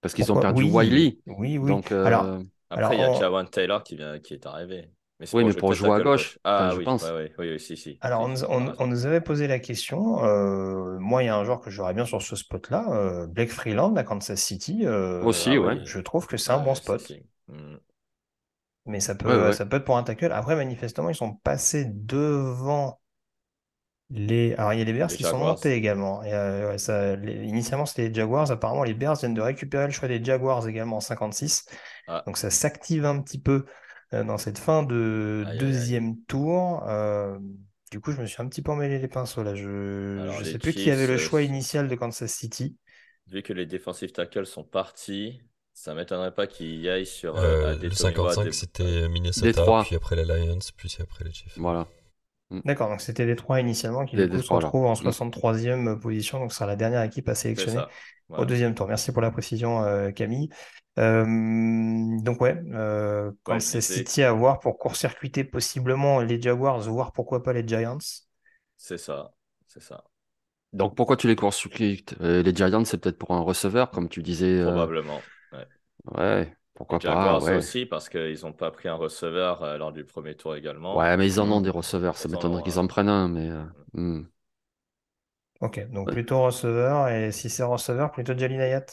[0.01, 1.19] Parce qu'ils ont Pourquoi- perdu oui, Wiley.
[1.27, 1.67] Oui, oui.
[1.69, 2.39] Donc, euh, Alors,
[2.69, 4.89] Après, il y a on- Jawan Taylor qui, vient, qui est arrivé.
[5.19, 6.03] Mais Oui, mais pour jouer à gauche,
[6.35, 6.39] gauche.
[6.45, 7.03] Ah enfin, je oui, pense.
[7.03, 7.97] ouais, ouais, oui, oui, si, si.
[7.99, 10.23] alors Si, on, nous avait posé la question.
[10.23, 13.49] euh, moi, il y a un joueur que j'aurais bien sur ce spot-là, euh, Blake
[13.51, 14.85] Freeland à Kansas City.
[14.85, 15.73] euh, Aussi, Ah ouais.
[15.73, 15.81] oui.
[15.83, 17.01] Je trouve que c'est un bon spot.
[17.01, 17.21] si.
[17.49, 17.75] Mm.
[18.85, 19.53] Mais ça peut, Ouais, ouais.
[19.53, 20.31] ça peut être pour un tackle.
[20.31, 23.01] Après, manifestement, ils sont passés devant
[24.09, 24.53] les.
[24.55, 25.55] Alors, il y a les Bears Les qui sont Jaguars.
[25.55, 26.23] montés également.
[26.23, 28.49] Et, euh, ouais, ça, les- Initialement, c'était les Jaguars.
[28.51, 31.65] Apparemment, les Bears viennent de récupérer le choix des Jaguars également en 56.
[32.07, 32.23] Ah.
[32.25, 33.65] Donc, ça s'active un petit peu
[34.13, 35.57] euh, dans cette fin de Aïe, aïe, aïe.
[35.59, 36.83] deuxième tour.
[36.87, 37.37] Euh,
[37.91, 39.53] du coup, je me suis un petit peu emmêlé les pinceaux là.
[39.55, 42.75] Je les sais plus qui avait le choix initial de Kansas City.
[43.27, 45.41] Vu que les defensive tackles sont partis,
[45.73, 49.07] ça m'étonnerait pas qu'ils y aillent sur euh, Euh, à le Détourner 55, des- c'était
[49.09, 49.83] Minnesota, Détroit.
[49.85, 51.53] puis après les Lions, puis après les Chiefs.
[51.57, 51.87] Voilà.
[52.65, 54.95] D'accord, donc c'était les trois initialement qui du coup se retrouvent en Mm.
[54.95, 56.39] 63e position.
[56.39, 57.83] Donc, ce sera la dernière équipe à C'est sélectionner.
[58.29, 58.87] Au deuxième tour.
[58.87, 60.49] Merci pour la précision, euh, Camille.
[60.97, 61.23] Euh,
[62.21, 67.41] donc ouais, euh, je disais- City à voir pour court-circuiter possiblement les Jaguars, voire pourquoi
[67.43, 67.97] pas les Giants.
[68.77, 69.31] C'est ça.
[69.67, 70.03] C'est ça.
[70.73, 74.21] Donc pourquoi tu les cours circuites Les Giants, c'est peut-être pour un receveur, comme tu
[74.21, 74.59] disais.
[74.59, 75.21] euh, Probablement.
[76.17, 77.37] Ouais, pourquoi pas.
[77.37, 77.55] Jaguars Ouais.
[77.55, 81.01] aussi, parce qu'ils n'ont pas pris un receveur euh, lors du premier tour également.
[81.01, 82.17] Ouais, mais ils en ont des receveurs.
[82.17, 82.79] Ça m'étonnerait qu'ils ouais.
[82.79, 83.49] en prennent un, mais.
[83.49, 84.25] euh, hmm.
[85.61, 86.13] Ok, donc Ouais.
[86.13, 88.85] plutôt receveur, et si c'est receveur, plutôt Jalil Hayat.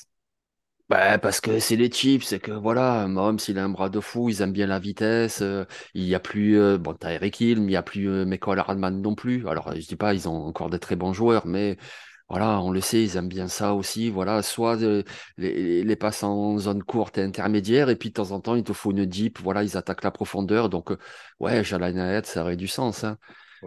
[0.89, 3.99] Bah, parce que c'est les chips, c'est que voilà, Mahomes, il a un bras de
[3.99, 5.43] fou, ils aiment bien la vitesse.
[5.43, 5.65] euh,
[5.95, 8.25] il y a plus, euh, bon, t'as Eric Hill, mais il y a plus euh,
[8.25, 9.49] Mecole Hardman non plus.
[9.49, 11.77] Alors, je dis pas, ils ont encore des très bons joueurs, mais
[12.29, 14.11] voilà, on le sait, ils aiment bien ça aussi.
[14.11, 15.05] Voilà, soit de-
[15.39, 18.65] les, les passes en zone courte et intermédiaire, et puis de temps en temps, il
[18.65, 19.39] te faut une deep.
[19.41, 20.69] Voilà, ils attaquent la profondeur.
[20.69, 20.99] Donc, euh,
[21.41, 23.05] ouais, Jalen Hyatt, ça aurait du sens.
[23.05, 23.19] hein.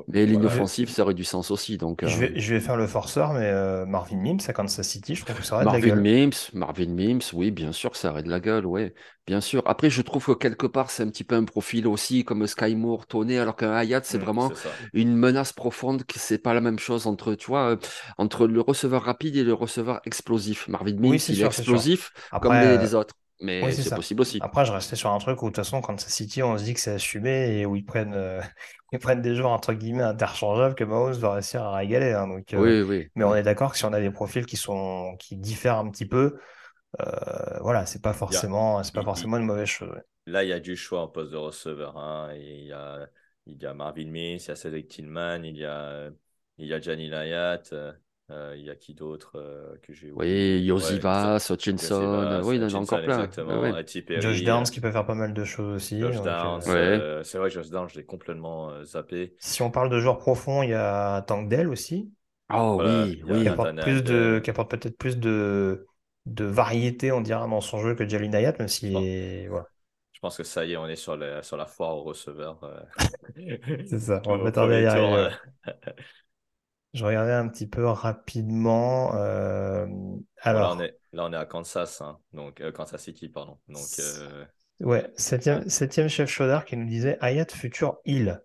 [0.08, 0.46] Mais ligne Voilà.
[0.46, 1.78] offensive, ça aurait du sens aussi.
[1.78, 4.86] Donc, Je euh, vais, je vais faire le forceur, mais euh, Marvin Mims à Kansas
[4.88, 6.04] City, je trouve que ça aurait de la Marvin gueule.
[6.04, 8.94] Mims, Marvin Mims, oui, bien sûr que ça aurait de la gueule, ouais,
[9.28, 9.62] bien sûr.
[9.66, 12.76] Après, je trouve que quelque part, c'est un petit peu un profil aussi comme Sky
[12.76, 14.54] Moore, Toney, alors qu'un Hayat, c'est Mm, vraiment
[14.94, 17.78] une menace profonde, que c'est pas la même chose entre, tu vois,
[18.18, 20.66] entre le receveur rapide et le receveur explosif.
[20.70, 23.78] Marvin Mims, Oui, il est sûr, explosif comme Après, les, euh, les autres, oui, mais
[23.78, 24.42] c'est c'est possible aussi.
[24.42, 26.74] Après, je restais sur un truc où, de toute façon, Kansas City, on se dit
[26.74, 28.42] que c'est assumé et où ils prennent, euh,
[28.94, 32.14] ils prennent des joueurs, entre guillemets, interchangeables que Mahomes va réussir à régaler.
[32.14, 32.28] hein.
[32.28, 34.58] donc, euh, Oui, oui, mais on est d'accord que si on a des profils qui
[34.58, 36.40] sont, qui diffèrent un petit peu,
[37.02, 39.92] euh, voilà, c'est pas forcément, c'est pas il- forcément une mauvaise chose.
[39.92, 40.04] ouais.
[40.28, 41.98] Là, il y a du choix en poste de receveur.
[41.98, 42.34] hein.
[42.36, 43.10] Il y a,
[43.48, 46.10] il y a Marvin Mims, il y a Cedric Tillman, il y a,
[46.58, 47.94] il y a Gianni Layat, euh,
[48.58, 50.64] il y a qui d'autre euh, que j'ai Oui, oublié?
[50.78, 53.32] Ouais, Yosivas, ça- Hutchinson, Josivas, oui, il y en a encore plein.
[53.32, 53.80] exactement, Ouais, ouais.
[54.06, 55.96] Perry, Josh euh, Downs qui peut faire pas mal de choses aussi.
[56.02, 56.64] Josh euh, Downs.
[56.66, 57.06] Ouais.
[57.06, 59.36] euh, c'est vrai, Josh Downs, je l'ai complètement euh, zappé.
[59.38, 62.14] si on parle de joueurs profonds, il y a Tank Dell aussi,
[62.52, 63.44] Oh Voilà, oui, il y a oui.
[63.44, 65.88] qui apporte plus de, qui apporte peut-être plus de,
[66.26, 69.10] de variété, on dira, dans son jeu que Jalin Hayat, même si, Bon.
[69.48, 69.70] voilà,
[70.14, 72.64] Je pense que ça y est, on est sur la, sur la foire au receveur.
[72.64, 72.80] euh,
[73.90, 74.22] c'est ça.
[74.26, 75.30] On va pas tarder à y premier tour, arriver.
[76.94, 79.16] Je regardais un petit peu rapidement.
[79.16, 79.86] euh,
[80.50, 83.30] Bon, là, on alors, est, là, on est à Kansas, hein, donc euh, Kansas City,
[83.30, 83.60] pardon.
[83.68, 84.46] Donc, euh,
[84.82, 88.42] ouais, septième, septième chef Chaudard qui nous disait Hayat futur il.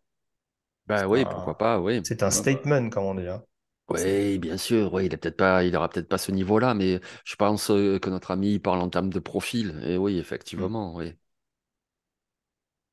[0.87, 2.03] Ben C'est oui, un, pourquoi pas, oui.
[2.03, 3.29] c'est un statement, comme on dit.
[3.29, 3.45] hein.
[3.91, 7.01] Oui, bien sûr, oui, il est peut-être pas, il aura peut-être pas ce niveau-là, mais
[7.25, 9.79] je pense que notre ami parle en termes de profil.
[9.85, 10.19] Et oui,
[10.53, 10.69] Hmm.
[10.69, 11.15] effectivement, oui.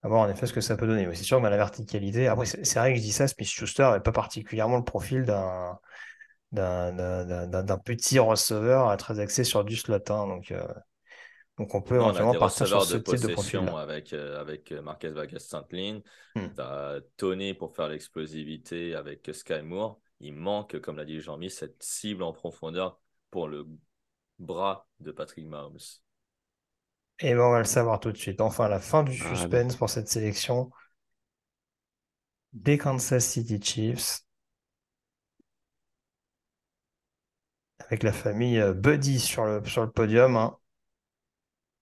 [0.04, 1.06] À voir en effet ce que ça peut donner.
[1.06, 2.28] Mais c'est sûr que la verticalité.
[2.28, 5.80] Après, c'est vrai que je dis ça, Smith Schuster n'est pas particulièrement le profil d'un
[6.52, 9.96] d'un petit receveur très axé sur du slot.
[10.10, 10.28] hein.
[10.28, 10.68] donc, euh,
[11.58, 13.80] donc on peut Non, on éventuellement des partir sur ce de type de profil-là.
[13.80, 16.02] avec, euh, avec euh, Marquez Vagas Saint-Lin.
[16.36, 16.48] Hmm.
[16.56, 20.00] Tu as Tony pour faire l'explosivité avec Sky Moore.
[20.20, 23.00] Il manque, comme l'a dit Jean-Mi, cette cible en profondeur
[23.30, 23.66] pour le
[24.40, 25.78] bras de Patrick Mahomes.
[27.22, 28.42] Et ben, on va le savoir tout de suite.
[28.42, 30.72] Enfin, la fin du Ah, suspense pour cette sélection
[32.54, 34.22] des Kansas City Chiefs
[37.80, 40.36] avec la famille euh, Buddy sur le, sur le podium.
[40.38, 40.58] hein.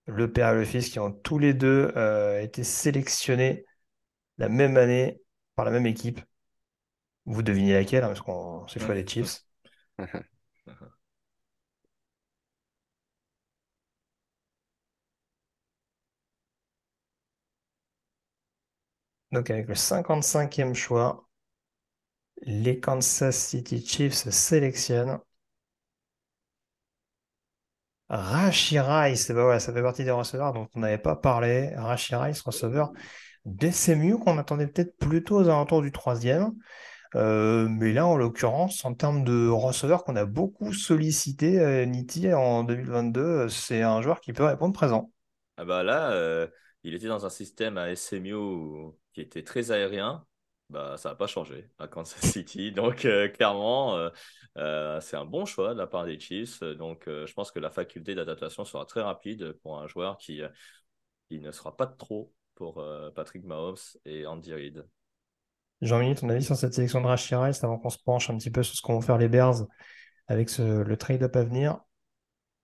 [0.08, 3.66] Le père et le fils qui ont tous les deux euh, été sélectionnés
[4.38, 5.22] la même année
[5.56, 6.22] par la même équipe.
[7.26, 9.44] Vous devinez laquelle, hein, parce qu'on c'est le choix des Chiefs.
[19.32, 21.28] Donc avec le 55e choix,
[22.42, 25.20] les Kansas City Chiefs sélectionnent
[28.10, 29.30] Rashi Rice.
[29.30, 31.74] Ben voilà, ça fait partie des receveurs dont on n'avait pas parlé.
[31.76, 32.92] Rashi Rice, receveur
[33.46, 36.54] d'SMU qu'on attendait peut-être plutôt aux alentours du troisième.
[37.16, 42.64] Euh, mais là, en l'occurrence, en termes de receveur qu'on a beaucoup sollicité, euh, en
[42.64, 45.12] 2022, euh, c'est un joueur qui peut répondre présent.
[45.58, 46.48] Ah bah là, euh,
[46.84, 48.36] il était dans un système à SMU
[49.22, 50.26] était très aérien.
[50.70, 52.72] Bah, ça n'a pas changé à Kansas City.
[52.72, 54.10] Donc, euh, clairement, euh,
[54.58, 56.62] euh, c'est un bon choix de la part des Chiefs.
[56.62, 60.42] Donc, je pense que la faculté d'adaptation sera très rapide pour un joueur qui,
[61.32, 62.84] ne sera pas trop pour
[63.16, 64.86] Patrick Mahomes et Andy Reid.
[65.82, 68.64] Jean-Mini, ton avis sur cette sélection de Rice avant qu'on se penche un petit peu
[68.64, 69.66] sur ce qu'ont faire les Bears
[70.28, 71.80] avec le trade-up à venir?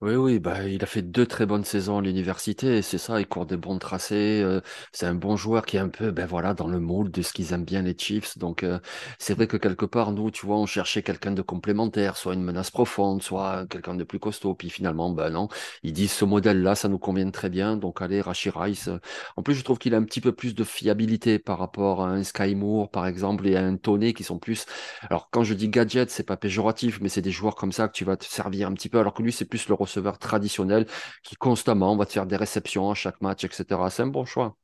[0.02, 3.28] Oui, oui, bah, il a fait deux très bonnes saisons à l'université, c'est ça, il
[3.28, 4.60] court des bons tracés, euh,
[4.92, 7.32] c'est un bon joueur qui est un peu, ben voilà, dans le moule de ce
[7.32, 8.78] qu'ils aiment bien les Chiefs, donc euh,
[9.20, 12.44] c'est vrai que quelque part, nous, tu vois, on cherchait quelqu'un de complémentaire, soit une
[12.44, 15.48] menace profonde, soit quelqu'un de plus costaud, puis finalement, ben non,
[15.82, 19.00] ils disent ce modèle-là, ça nous convient très bien, donc allez, Rashi Rice, euh,
[19.38, 22.10] en plus, je trouve qu'il a un petit peu plus de fiabilité par rapport à
[22.10, 24.66] un Sky Moore, par exemple, et à un Toney qui sont plus,
[25.10, 27.94] alors quand je dis gadget, c'est pas péjoratif, mais c'est des joueurs comme ça que
[27.94, 30.86] tu vas te servir un petit peu, alors que lui, c'est plus le receveur traditionnel
[31.24, 33.90] qui constamment va te faire des réceptions à chaque match, etc.
[33.90, 34.56] C'est un bon choix.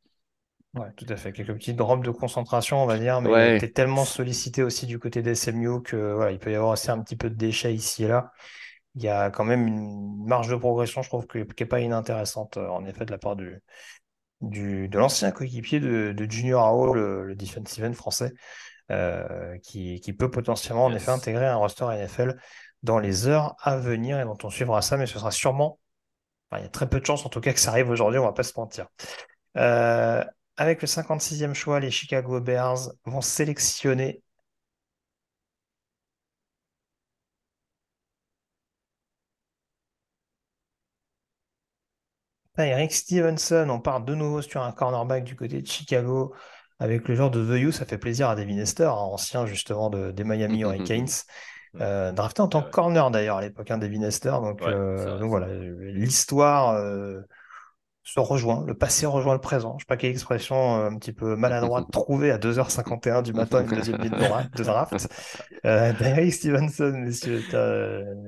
[0.73, 1.33] Ouais, tout à fait.
[1.33, 3.57] Quelques petites drops de concentration, on va dire, mais Ouais.
[3.57, 6.71] tu es tellement sollicité aussi du côté des SMU que voilà, il peut y avoir
[6.71, 8.31] aussi un petit peu de déchets ici et là.
[8.95, 12.57] Il y a quand même une marge de progression, je trouve, qui n'est pas inintéressante,
[12.57, 13.61] euh, en effet, de la part du,
[14.41, 18.33] du, de l'ancien coéquipier de, de Junior Ao, le, le defensive end français,
[18.91, 22.37] euh, qui, qui peut potentiellement, en effet, intégrer un roster NFL
[22.83, 25.79] dans les heures à venir et dont on suivra ça, mais ce sera sûrement,
[26.51, 28.19] enfin, il y a très peu de chances en tout cas que ça arrive aujourd'hui,
[28.19, 28.87] on va pas se mentir.
[29.57, 30.23] Euh,
[30.57, 34.23] avec le 56e choix, les Chicago Bears vont sélectionner
[42.57, 43.67] Eric Stevenson.
[43.69, 46.33] On part de nouveau sur un cornerback du côté de Chicago
[46.79, 49.89] avec le genre de The You, ça fait plaisir à Devin Hester, hein, ancien justement
[49.91, 51.09] de, des Miami Hurricanes.
[51.79, 54.31] Euh, drafté en tant que corner d'ailleurs à l'époque, hein, Devin Hester.
[54.31, 57.21] Donc, euh, donc voilà, l'histoire euh,
[58.03, 59.77] se rejoint, le passé rejoint le présent.
[59.77, 63.75] Je sais pas quelle expression un petit peu maladroite trouvée à 2h51 du matin, une
[63.75, 65.07] deuxième ligne de draft.
[65.63, 67.41] Derek Stevenson, messieurs,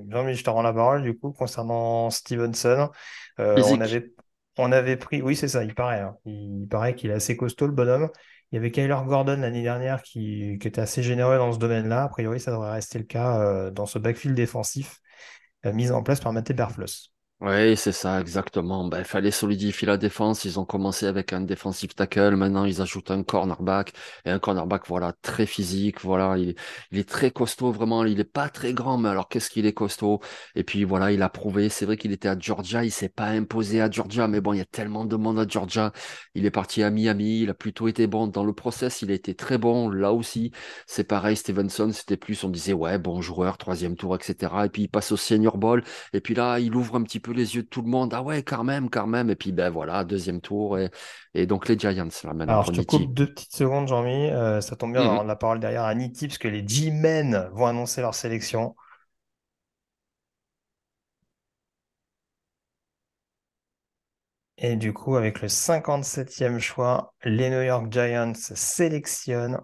[0.10, 2.90] Jean-Michel, je te rends la parole du coup concernant Stevenson.
[3.38, 4.14] On avait,
[4.58, 6.16] on avait pris, oui c'est ça, il paraît, hein.
[6.26, 8.10] il paraît qu'il est assez costaud le bonhomme.
[8.54, 12.04] Il y avait Kyler Gordon l'année dernière qui, était assez généreux dans ce domaine-là.
[12.04, 15.00] A priori, ça devrait rester le cas euh, dans ce backfield défensif
[15.66, 17.13] euh, mis en place par Matt Berfloss.
[17.46, 18.88] Oui, c'est ça, exactement.
[18.88, 20.46] Ben, fallait solidifier la défense.
[20.46, 22.38] Ils ont commencé avec un defensive tackle.
[22.38, 23.92] Maintenant, ils ajoutent un cornerback.
[24.24, 26.00] Et un cornerback, voilà, très physique.
[26.06, 26.56] Voilà, il,
[26.98, 28.06] est très costaud, vraiment.
[28.06, 30.22] Il n'est pas très grand, mais alors qu'est-ce qu'il est costaud?
[30.56, 31.68] Et puis, voilà, il a prouvé.
[31.68, 32.86] C'est vrai qu'il était à Georgia.
[32.86, 34.30] Il s'est pas imposé à Georgia.
[34.30, 35.92] Mais bon, il y a tellement de monde à Georgia.
[36.36, 37.42] Il est parti à Miami.
[37.42, 39.02] Il a plutôt été bon dans le process.
[39.02, 39.90] Il a été très bon.
[39.90, 40.52] Là aussi,
[40.88, 41.36] c'est pareil.
[41.36, 44.54] Stevenson, c'était plus, on disait, ouais, bon joueur, troisième tour, etc.
[44.66, 45.84] Et puis, il passe au senior ball.
[46.14, 48.14] Et puis là, il ouvre un petit peu les yeux de tout le monde.
[48.14, 49.30] Ah ouais, quand même, quand même.
[49.30, 50.78] Et puis, ben voilà, deuxième tour.
[50.80, 50.90] Et,
[51.34, 52.54] et donc, les Giants, là, maintenant.
[52.54, 54.30] Alors, je te coupe deux petites secondes, Jean-Mi.
[54.30, 57.66] Euh, ça tombe bien, mm la parole derrière à Nitti, parce que les G-Men vont
[57.68, 58.76] annoncer leur sélection.
[64.58, 69.60] Et du coup, avec le 57e choix, les New York Giants sélectionnent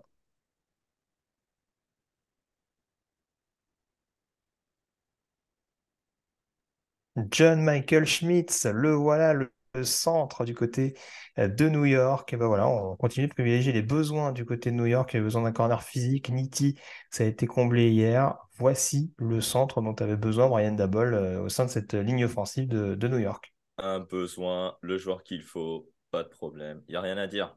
[7.32, 9.52] John Michael Schmitz, le voilà, le,
[9.84, 10.96] centre du côté
[11.38, 12.34] euh, de New York.
[12.34, 15.12] Et ben voilà, on continue de privilégier les besoins du côté de New York.
[15.14, 16.30] Il y a besoin d'un corner physique.
[16.30, 16.76] Nitti,
[17.12, 18.36] ça a été comblé hier.
[18.58, 22.68] Voici le centre dont avait besoin Brian Dabble euh, au sein de cette ligne offensive
[22.68, 23.54] de, de New York.
[23.78, 26.82] Un besoin, le joueur qu'il faut, pas de problème.
[26.88, 27.56] Il n'y a rien à dire.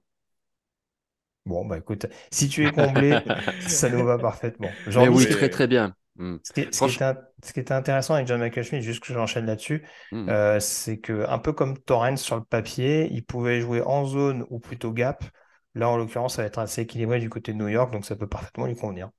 [1.44, 3.18] Bon, bah écoute, si tu es comblé,
[3.66, 4.70] ça nous va parfaitement.
[4.86, 5.97] Mais oui, très très bien.
[6.16, 6.36] Hmm.
[6.43, 6.60] Ce, qui,
[7.60, 10.28] était, intéressant avec John Michael Schmidt, juste que j'enchaîne là-dessus, hmm.
[10.28, 14.44] euh, c'est que un peu comme Torrens sur le papier, il pouvait jouer en zone
[14.51, 15.24] ou plutôt gap.
[15.74, 18.14] Là, en l'occurrence, ça va être assez équilibré du côté de New York, donc ça
[18.14, 19.10] peut parfaitement lui convenir.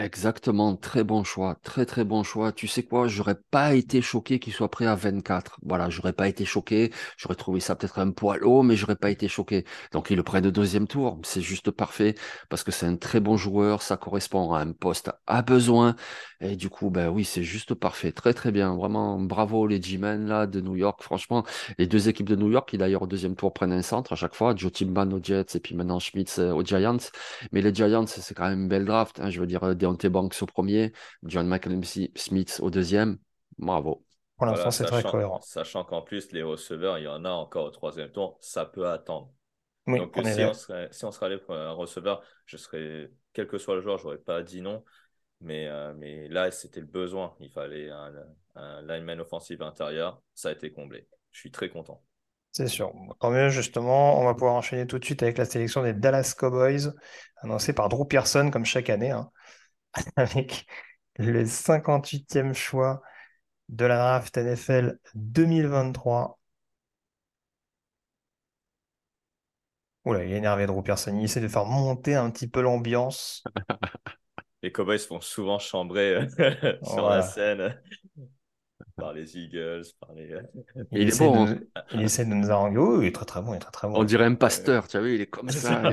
[0.00, 2.52] Exactement, très bon choix, très très bon choix.
[2.52, 5.58] Tu sais quoi, j'aurais pas été choqué qu'il soit prêt à 24.
[5.64, 6.92] Voilà, j'aurais pas été choqué.
[7.16, 9.64] J'aurais trouvé ça peut-être un poil haut, mais j'aurais pas été choqué.
[9.90, 12.14] Donc il le prend de deuxième tour, c'est juste parfait
[12.48, 15.96] parce que c'est un très bon joueur, ça correspond à un poste à besoin.
[16.40, 18.76] Et du coup, ben oui, c'est juste parfait, très très bien.
[18.76, 21.02] Vraiment, bravo les G-Men là de New York.
[21.02, 21.44] Franchement,
[21.78, 24.16] les deux équipes de New York qui d'ailleurs au deuxième tour prennent un centre à
[24.16, 26.98] chaque fois, Joe Timban aux Jets et puis maintenant Schmitz euh, aux Giants.
[27.52, 29.20] Mais les Giants, c'est quand même une belle draft.
[29.20, 30.92] Hein, je veux dire euh, Deontay Banks au premier,
[31.22, 31.80] John Michael
[32.16, 33.18] Smith au deuxième.
[33.58, 34.04] Bravo.
[34.36, 35.40] Pour l'instant, c'est très cohérent.
[35.40, 38.88] Sachant qu'en plus, les receveurs, il y en a encore au troisième tour, ça peut
[38.88, 39.32] attendre.
[39.86, 43.58] Donc, si on, serait, si on, serait, allé pour un receveur, je serais, quel que
[43.58, 44.84] soit le joueur, je n'aurais pas dit non.
[45.40, 47.34] Mais, euh, mais là, c'était le besoin.
[47.40, 48.12] Il fallait un,
[48.54, 50.20] un lineman offensif intérieur.
[50.34, 51.08] Ça a été comblé.
[51.30, 52.02] Je suis très content.
[52.52, 52.92] C'est sûr.
[53.20, 54.20] Tant mieux, justement.
[54.20, 56.92] On va pouvoir enchaîner tout de suite avec la sélection des Dallas Cowboys,
[57.36, 59.10] annoncée par Drew Pearson, comme chaque année.
[59.10, 59.30] Hein.
[60.16, 60.66] avec
[61.16, 63.02] le 58e choix
[63.68, 66.38] de la draft NFL 2023.
[70.04, 71.16] Oula, il est énervé Drew Pearson.
[71.16, 73.44] Il essaie de faire monter un petit peu l'ambiance.
[74.62, 77.80] Les Cowboys se font souvent chambrer euh, sur la scène
[78.98, 80.28] par les Eagles, par les.
[80.92, 81.82] Il, il, essaie, bon, de, hein.
[81.94, 82.78] il essaie de nous arranger.
[82.78, 83.94] Oh, il est très très bon, il est très très bon.
[83.96, 85.82] On dirait un pasteur, tu as vu, il est comme ça.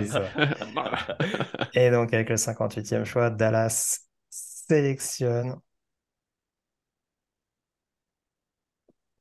[1.74, 4.00] Et donc, avec le 58e choix, Dallas
[4.30, 5.56] sélectionne.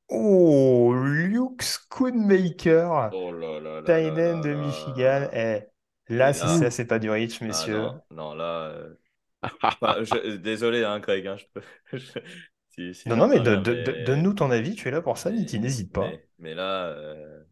[0.09, 5.28] Oh, Luke Schoonmaker, oh là de Michigan.
[5.32, 5.62] Eh,
[6.09, 7.81] là, si ça, c'est pas du Rich, ah messieurs.
[7.81, 8.69] non, non, là.
[8.69, 8.97] Euh,
[10.39, 11.27] désolé, hein, Greg.
[11.27, 11.62] Hein, je peux...
[13.07, 16.11] non, non, mais, donne-nous ton avis, tu es là pour ça, Niti, n'hésite pas.
[16.39, 17.45] Mais, là, euh,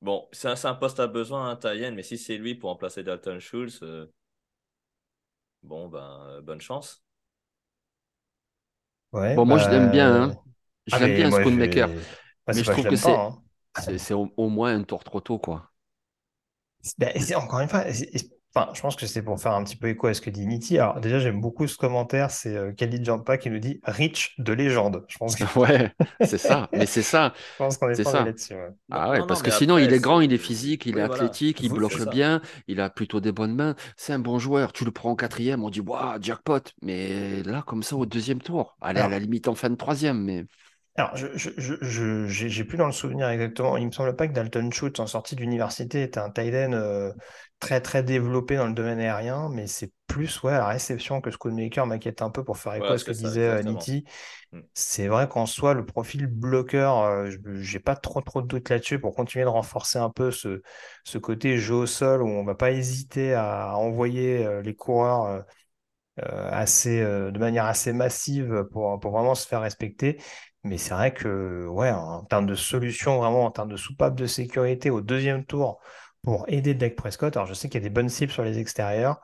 [0.00, 3.82] bon, c'est un, poste à besoin, un mais si c'est lui pour remplacer Dalton Schultz,
[3.82, 4.12] euh,
[5.62, 7.02] bon, ben, euh, bonne chance.
[9.12, 10.22] Ouais, bon, moi, je l'aime bien.
[10.22, 10.36] Hein.
[10.86, 11.88] Je l'aime bien, Spoonmaker.
[11.88, 13.42] mais je trouve que c'est hein.
[13.74, 15.70] c'est au, au, moins un tour trop tôt, quoi.
[16.98, 17.84] Ben, encore une fois,
[18.52, 20.44] Enfin, je pense que c'est pour faire un petit peu écho à ce que dit
[20.44, 20.76] Niti.
[20.76, 22.32] Alors, déjà, j'aime beaucoup ce commentaire.
[22.32, 25.04] C'est euh, Khalid Jampa qui nous dit Rich de légende.
[25.06, 25.44] Je pense que...
[25.60, 26.68] Ouais, c'est ça.
[26.72, 27.32] Mais c'est ça.
[27.52, 28.54] je pense qu'on est, pas là-dessus.
[28.90, 31.72] Ah ouais, parce que sinon, il est grand, il est physique, il est athlétique, il
[31.72, 33.76] bloque bien, il a plutôt des bonnes mains.
[33.96, 34.72] C'est un bon joueur.
[34.72, 36.60] Tu le prends en quatrième, on dit waouh, jackpot.
[36.82, 40.24] Mais là, comme ça, au deuxième tour, allez, à la limite en fin de troisième.
[40.24, 40.46] Mais
[40.96, 43.76] Alors, je, je, je, je- j'ai j'ai plus dans le souvenir exactement.
[43.76, 47.12] Il me semble pas que Dalton Schultz, en sortie d'université, était un tight end euh,
[47.60, 51.86] très très développé dans le domaine aérien, mais c'est plus ouais, la réception que Schoonmaker
[51.86, 53.62] m'inquiète un peu pour faire écho Ouais, à ce que ça, disait euh.
[53.62, 54.04] Nitti.
[54.52, 54.60] Mm.
[54.74, 58.68] C'est vrai qu'en soi, le profil bloqueur, euh, je- j'ai pas trop trop de doutes
[58.70, 60.62] là-dessus pour continuer de renforcer un peu ce,
[61.04, 65.44] ce côté jeu au sol où on va pas hésiter à envoyer euh, les coureurs
[66.50, 70.20] assez, de manière assez massive pour, pour vraiment se faire respecter.
[70.64, 74.26] Mais c'est vrai que, ouais, en termes de solution, vraiment, en termes de soupape de
[74.26, 75.80] sécurité au deuxième tour
[76.22, 78.58] pour aider Dak Prescott, alors je sais qu'il y a des bonnes cibles sur les
[78.58, 79.20] extérieurs.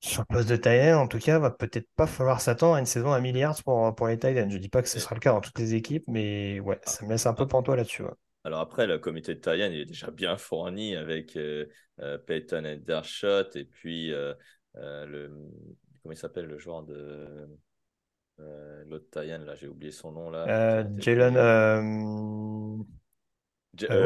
[0.00, 2.86] Sur le poste de tight en tout cas, va peut-être pas falloir s'attendre à une
[2.86, 4.48] saison à milliards pour, pour les tight.
[4.50, 6.80] Je dis pas que ce Et- sera le cas dans toutes les équipes, mais ouais,
[6.84, 8.02] ça me laisse un peu pantois là-dessus.
[8.04, 8.10] ouais.
[8.44, 11.66] Alors après, le comité de Taïwan, il est déjà bien fourni avec euh,
[12.00, 14.34] euh, Peyton Endershot et puis euh,
[14.76, 15.28] euh, le
[16.02, 17.48] comment il s'appelle le joueur de
[18.40, 20.44] euh, l'autre Taïwan, là, j'ai oublié son nom là.
[20.48, 21.82] Euh, Jalen, euh,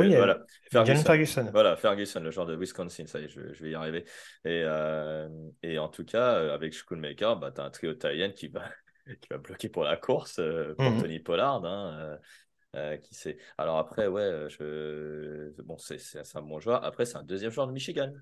[0.00, 1.04] oui, voilà, Jalen Ferguson.
[1.04, 1.50] Ferguson.
[1.52, 4.04] Voilà, Ferguson, le joueur de Wisconsin, ça y est, je, je vais y arriver.
[4.44, 5.28] Et, euh,
[5.62, 8.64] et en tout cas, avec Schoonmaker, bah, tu as un trio Taïwan qui va,
[9.20, 11.02] qui va bloquer pour la course euh, pour Mhm.
[11.02, 11.64] Tony Pollard.
[11.64, 12.18] hein,
[13.02, 13.36] qui sait.
[13.58, 15.50] Alors après, ouais, je...
[15.62, 15.98] bon, c'est
[16.36, 16.84] un bon joueur.
[16.84, 18.12] Après, c'est un deuxième joueur de Michigan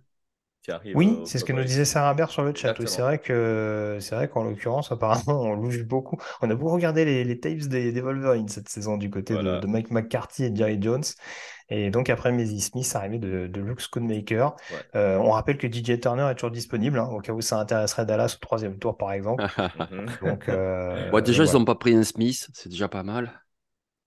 [0.68, 2.78] qui arrive Oui, au c'est ce que nous disait Sarah Bert sur le chat.
[2.78, 6.18] Oui, c'est vrai que c'est vrai qu'en l'occurrence, apparemment, on louche beaucoup.
[6.42, 9.40] On a beaucoup regardé les, les tapes des, des Wolverines cette saison du côté de,
[9.40, 9.60] Voilà.
[9.60, 11.04] de Mike McCarthy et Jerry Jones.
[11.70, 14.56] Et donc après Mazie Smith, arrivé de, de Luke Schoonmaker.
[14.70, 14.76] Ouais.
[14.96, 18.06] Euh, on rappelle que DJ Turner est toujours disponible, hein, au cas où ça intéresserait
[18.06, 19.44] Dallas au troisième tour, par exemple.
[19.90, 20.06] Mhm.
[20.22, 23.32] Donc, euh, déjà, ils voilà, n'ont pas pris un Smith, c'est déjà pas mal.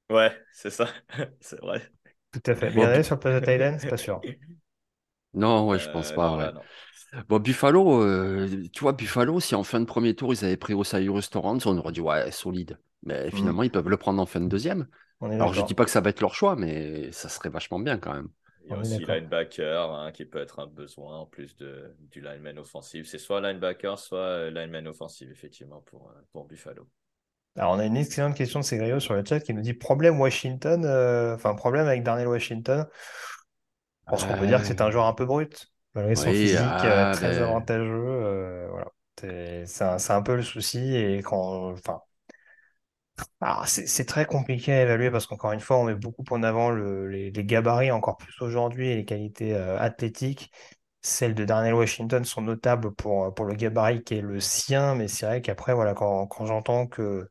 [0.10, 0.88] Ouais, c'est ça.
[1.40, 1.82] C'est vrai.
[2.32, 2.72] tout à fait.
[2.72, 4.22] Mais Bon, sur le poste de Thailand, c'est pas sûr.
[5.34, 6.46] non, ouais, je pense Euh, pas, non, ouais.
[6.46, 6.68] là, non.
[7.30, 10.74] Bon, Buffalo, euh, tu vois, Buffalo, si en fin de premier tour, ils avaient pris
[10.76, 12.80] Osiris Torrance, on aurait dit, ouais, solide.
[13.04, 13.32] Mais Mhm.
[13.32, 14.88] finalement, ils peuvent le prendre en fin de deuxième.
[15.40, 15.76] Alors, je dis d'accord.
[15.76, 18.30] pas que ça va être leur choix, mais ça serait vachement bien quand même.
[18.64, 22.22] Il y a aussi linebacker hein, qui peut être un besoin en plus de, du
[22.22, 23.08] lineman offensif.
[23.08, 26.88] C'est soit linebacker, soit euh, lineman offensif, effectivement, pour, pour Buffalo.
[27.58, 30.20] Alors, on a une excellente question de Segrio sur le chat qui nous dit problème
[30.22, 32.86] Washington, euh, enfin problème avec Darnell Washington.
[34.12, 36.34] Je pense qu'on peut dire que c'est un Euh, joueur un peu brut, malgré son
[36.34, 37.94] oui, physique euh, ah, très ben, avantageux.
[37.94, 38.88] euh, voilà.
[39.20, 40.96] C'est c'est un, peu le souci.
[40.96, 42.02] Et quand, enfin,
[43.42, 46.44] alors, c'est c'est très compliqué à évaluer parce qu'encore une fois, on met beaucoup en
[46.44, 50.52] avant le- les, les gabarits, encore plus aujourd'hui, et les qualités euh, athlétiques.
[51.02, 55.08] Celles de Darnell Washington sont notables pour, pour le gabarit qui est le sien, mais
[55.08, 57.30] c'est vrai qu'après, voilà, quand, quand j'entends que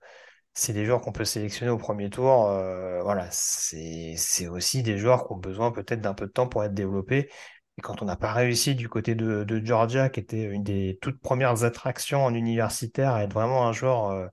[0.55, 2.49] c'est des joueurs qu'on peut sélectionner au premier tour.
[2.51, 6.49] euh, voilà, c'est c'est aussi des joueurs qui ont besoin peut-être d'un peu de temps
[6.49, 7.31] pour être développés.
[7.79, 10.99] Et quand on n'a pas réussi du côté de, de Georgia, qui était une des
[11.01, 14.27] toutes premières attractions en universitaire, à être vraiment un joueur euh,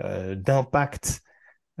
[0.00, 1.20] euh, d'impact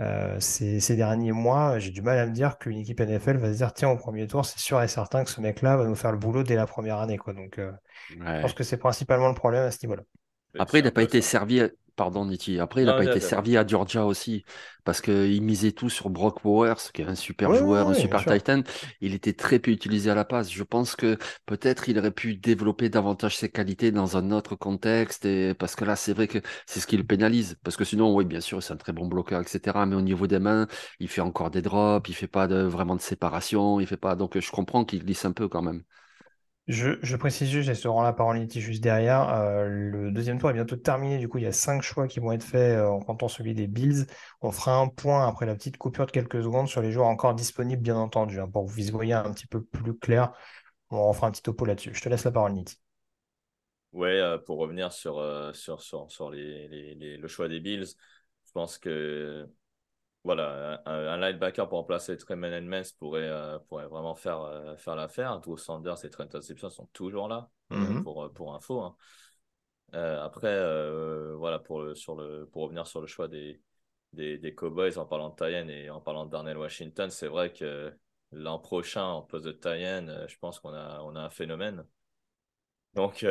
[0.00, 3.52] euh, ces, ces derniers mois, j'ai du mal à me dire qu'une équipe NFL va
[3.52, 5.96] se dire, tiens, au premier tour, c'est sûr et certain que ce mec-là va nous
[5.96, 7.32] faire le boulot dès la première année, quoi.
[7.34, 7.72] Donc, euh,
[8.10, 10.02] je pense que c'est principalement le problème à ce niveau-là.
[10.58, 11.62] Après, il n'a pas été servi.
[11.98, 12.60] Pardon, Niti.
[12.60, 14.44] Après, il n'a pas été servi à Georgia aussi.
[14.84, 18.32] Parce qu'il misait tout sur Brock Bowers, qui est un super joueur, un super sûr.
[18.48, 18.62] end.
[19.00, 20.48] Il était très peu utilisé à la passe.
[20.48, 25.24] Je pense que peut-être il aurait pu développer davantage ses qualités dans un autre contexte.
[25.24, 25.54] Et...
[25.54, 27.58] Parce que là, c'est vrai que c'est ce qui le pénalise.
[27.64, 29.84] Parce que sinon, oui, bien sûr, c'est un très bon bloqueur, etc.
[29.84, 30.68] Mais au niveau des mains,
[31.00, 32.08] il fait encore des drops.
[32.08, 32.62] Il fait pas de...
[32.62, 33.80] vraiment de séparation.
[33.80, 34.14] Il fait pas.
[34.14, 35.82] Donc, je comprends qu'il glisse un peu quand même.
[36.68, 40.38] Je, je précise juste, et se rend la parole Niti juste derrière, euh, le deuxième
[40.38, 42.76] tour est bientôt terminé, du coup il y a cinq choix qui vont être faits
[42.78, 44.06] euh, en comptant celui des Bills.
[44.42, 47.34] On fera un point après la petite coupure de quelques secondes sur les joueurs encore
[47.34, 50.32] disponibles, bien entendu, hein, pour vous voyez un petit peu plus clair.
[50.90, 51.94] On fera un petit topo là-dessus.
[51.94, 52.78] Je te laisse la parole, Niti.
[53.92, 55.18] Ouais, euh, pour revenir sur,
[55.54, 57.86] sur, sur, sur les, les, les- le choix des Bills,
[58.46, 59.48] je pense que
[60.24, 64.96] voilà, un, un linebacker pour remplacer Tremaine Edmonds pourrait, euh, pourrait vraiment faire, euh, faire
[64.96, 65.40] l'affaire.
[65.40, 68.02] Drew Sanders et Trent Simpson sont toujours là, euh, Mhm.
[68.02, 68.80] pour, euh, pour info.
[68.82, 68.96] hein.
[69.94, 73.60] Euh, après, voilà, pour, le, sur le, pour revenir sur le choix des,
[74.12, 77.52] des, des Cowboys en parlant de Tyen et en parlant de Darnell Washington, c'est vrai
[77.52, 77.92] que
[78.32, 81.84] l'an prochain, en poste de Tyen, je pense qu'on a, on a un phénomène.
[82.94, 83.24] Donc,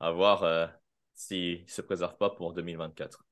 [0.00, 0.70] à voir
[1.14, 3.24] s'il ne se préserve pas pour 2024.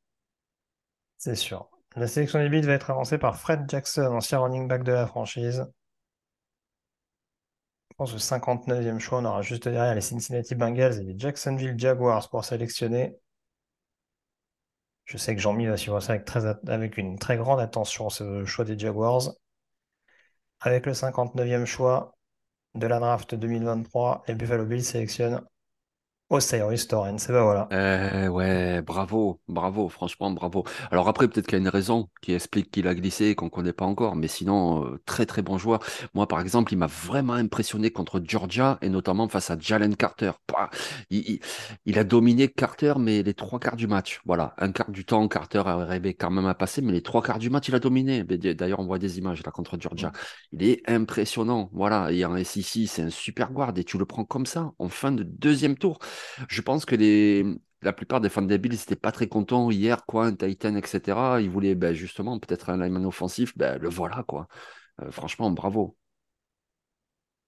[1.18, 1.68] C'est sûr.
[1.96, 5.06] La sélection des Bills va être avancée par Fred Jackson, ancien running back de la
[5.06, 5.66] franchise.
[7.90, 11.74] Je pense au 59e choix, on aura juste derrière les Cincinnati Bengals et les Jacksonville
[11.78, 13.16] Jaguars pour sélectionner.
[15.06, 18.44] Je sais que Jean-Mi va suivre ça avec, très avec une très grande attention, ce
[18.44, 19.32] choix des Jaguars.
[20.60, 22.14] Avec le 59e choix
[22.74, 25.42] de la draft 2023, les Buffalo Bills sélectionnent
[26.30, 27.72] Osiris Torrens, et ben voilà.
[27.72, 30.62] Eh ouais, bravo, bravo, franchement, bravo.
[30.92, 33.46] Alors après, peut-être qu'il y a une raison qui explique qu'il a glissé et qu'on
[33.46, 35.80] ne connaît pas encore, mais sinon, euh, très très bon joueur.
[36.14, 40.30] Moi, par exemple, il m'a vraiment impressionné contre Georgia et notamment face à Jalen Carter.
[40.46, 40.70] Pouah,
[41.10, 41.40] Il, il-
[41.86, 44.20] il a dominé Carter, mais les trois quarts du match.
[44.24, 47.40] Voilà, un quart du temps, Carter arrivait quand même à passer, mais les trois quarts
[47.40, 48.22] du match, il a dominé.
[48.22, 50.12] D'ailleurs, on voit des images là contre Georgia.
[50.52, 51.68] Il est impressionnant.
[51.72, 54.88] Voilà, et en SEC, c'est un super guard et tu le prends comme ça en
[54.88, 55.98] fin de deuxième tour.
[56.48, 57.44] Je pense que les,
[57.82, 61.40] la plupart des fans des Bills n'étaient pas très contents hier, quoi, un Titan, etc.
[61.40, 63.56] Ils voulaient ben, justement peut-être un lineman offensif.
[63.56, 64.48] Ben, le voilà, quoi.
[65.02, 65.96] Euh, franchement, bravo.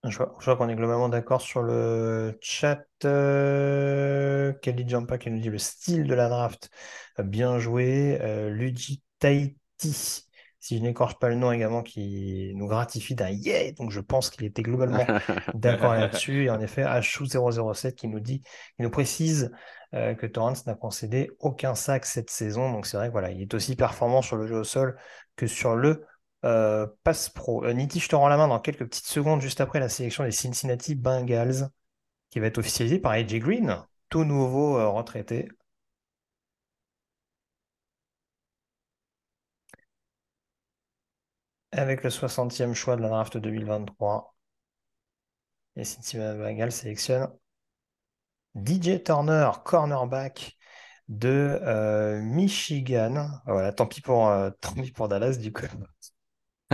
[0.05, 2.85] Je vois, qu'on est globalement d'accord sur le chat.
[3.05, 6.70] Euh, Kelly Jampa qui nous dit le style de la draft.
[7.19, 8.19] Euh, Bien joué.
[8.51, 10.27] Luigi Tahiti,
[10.60, 13.72] si je n'écorche pas le nom également, qui nous gratifie d'un yeah.
[13.72, 15.06] Donc je pense qu'il était globalement
[15.55, 16.44] d'accord là-dessus.
[16.44, 19.52] Et en effet, HU007 qui nous dit, qui nous précise
[19.94, 22.72] euh, que Torrance n'a concédé aucun sac cette saison.
[22.72, 24.98] Donc c'est vrai que voilà, il est aussi performant sur le jeu au sol
[25.36, 26.05] que sur le
[26.44, 27.64] euh, passe pro.
[27.64, 30.24] Euh, Niti, je te rends la main dans quelques petites secondes, juste après la sélection
[30.24, 31.68] des Cincinnati Bengals,
[32.30, 35.48] qui va être officialisée par AJ Green, tout nouveau euh, retraité.
[41.73, 44.35] Avec le 60e choix de la draft 2023,
[45.77, 47.28] les Cincinnati Bengals sélectionnent
[48.55, 50.57] DJ Turner, cornerback
[51.09, 53.28] de euh, Michigan.
[53.47, 55.66] Voilà, tant pis pour, euh, tant pis pour Dallas, du coup.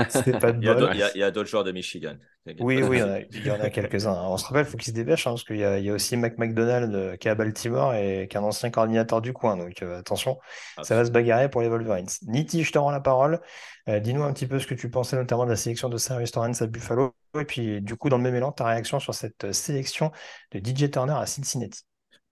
[0.08, 0.80] C'est pas de Il y a bol.
[0.82, 2.16] d'autres- il y a- il y a d'autres joueurs de Michigan.
[2.58, 2.98] Oui, oui,
[3.30, 4.12] il y en a, quelques-uns.
[4.26, 5.90] On se rappelle, il faut qu'ils se dépêchent, hein, parce qu'il y a, il y
[5.90, 9.20] a aussi Mac McDonald euh, qui est à Baltimore et qui est un ancien coordinateur
[9.22, 9.56] du coin.
[9.56, 10.38] Donc euh, attention,
[10.82, 12.08] ça va se bagarrer pour les Wolverines.
[12.22, 13.40] Niti, je te rends la parole.
[13.88, 16.32] Euh, dis-nous un petit peu ce que tu pensais notamment de la sélection de Cyrus
[16.32, 17.14] Torrens à Buffalo.
[17.38, 20.10] Et puis, du coup, dans le même élan, ta réaction sur cette sélection
[20.52, 21.82] de DJ Turner à Cincinnati?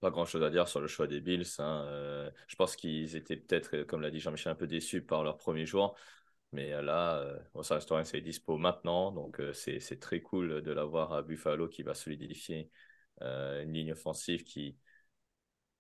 [0.01, 1.47] Pas grand-chose à dire sur le choix des Bills.
[1.61, 1.85] hein.
[1.87, 5.39] Euh, je pense qu'ils étaient peut-être, comme l'a dit Jean-Michel, un peu déçus par leur
[5.39, 5.95] premier jour.
[6.53, 9.11] Mais euh, là, euh, Osiris Torrens est dispo maintenant.
[9.13, 12.71] Donc, euh, c'est c'est très cool de l'avoir à Buffalo qui va solidifier
[13.23, 14.77] euh, une ligne offensive qui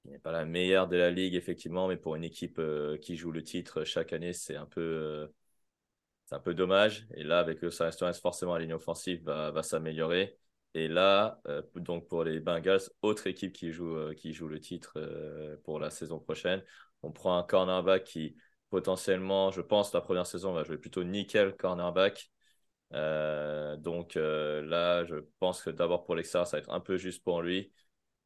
[0.04, 1.88] n'est pas la meilleure de la ligue, effectivement.
[1.88, 5.28] Mais pour une équipe euh, qui joue le titre chaque année, c'est un peu, euh,
[6.26, 7.06] c'est un peu dommage.
[7.14, 10.38] Et là, avec Osiris Torrens, forcément, la ligne offensive va, va s'améliorer.
[10.74, 14.60] Et là, euh, donc pour les Bengals, autre équipe qui joue, euh, qui joue le
[14.60, 16.62] titre euh, pour la saison prochaine,
[17.02, 18.36] on prend un cornerback qui
[18.72, 22.30] potentiellement, je pense, la première saison va jouer plutôt nickel cornerback.
[22.94, 26.96] Euh, donc euh, là, je pense que d'abord pour l'extérieur, ça va être un peu
[26.96, 27.70] juste pour lui.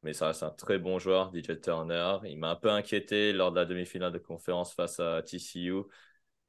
[0.03, 2.19] Mais ça reste un très bon joueur, DJ Turner.
[2.23, 5.81] Il m'a un peu inquiété lors de la demi-finale de conférence face à TCU.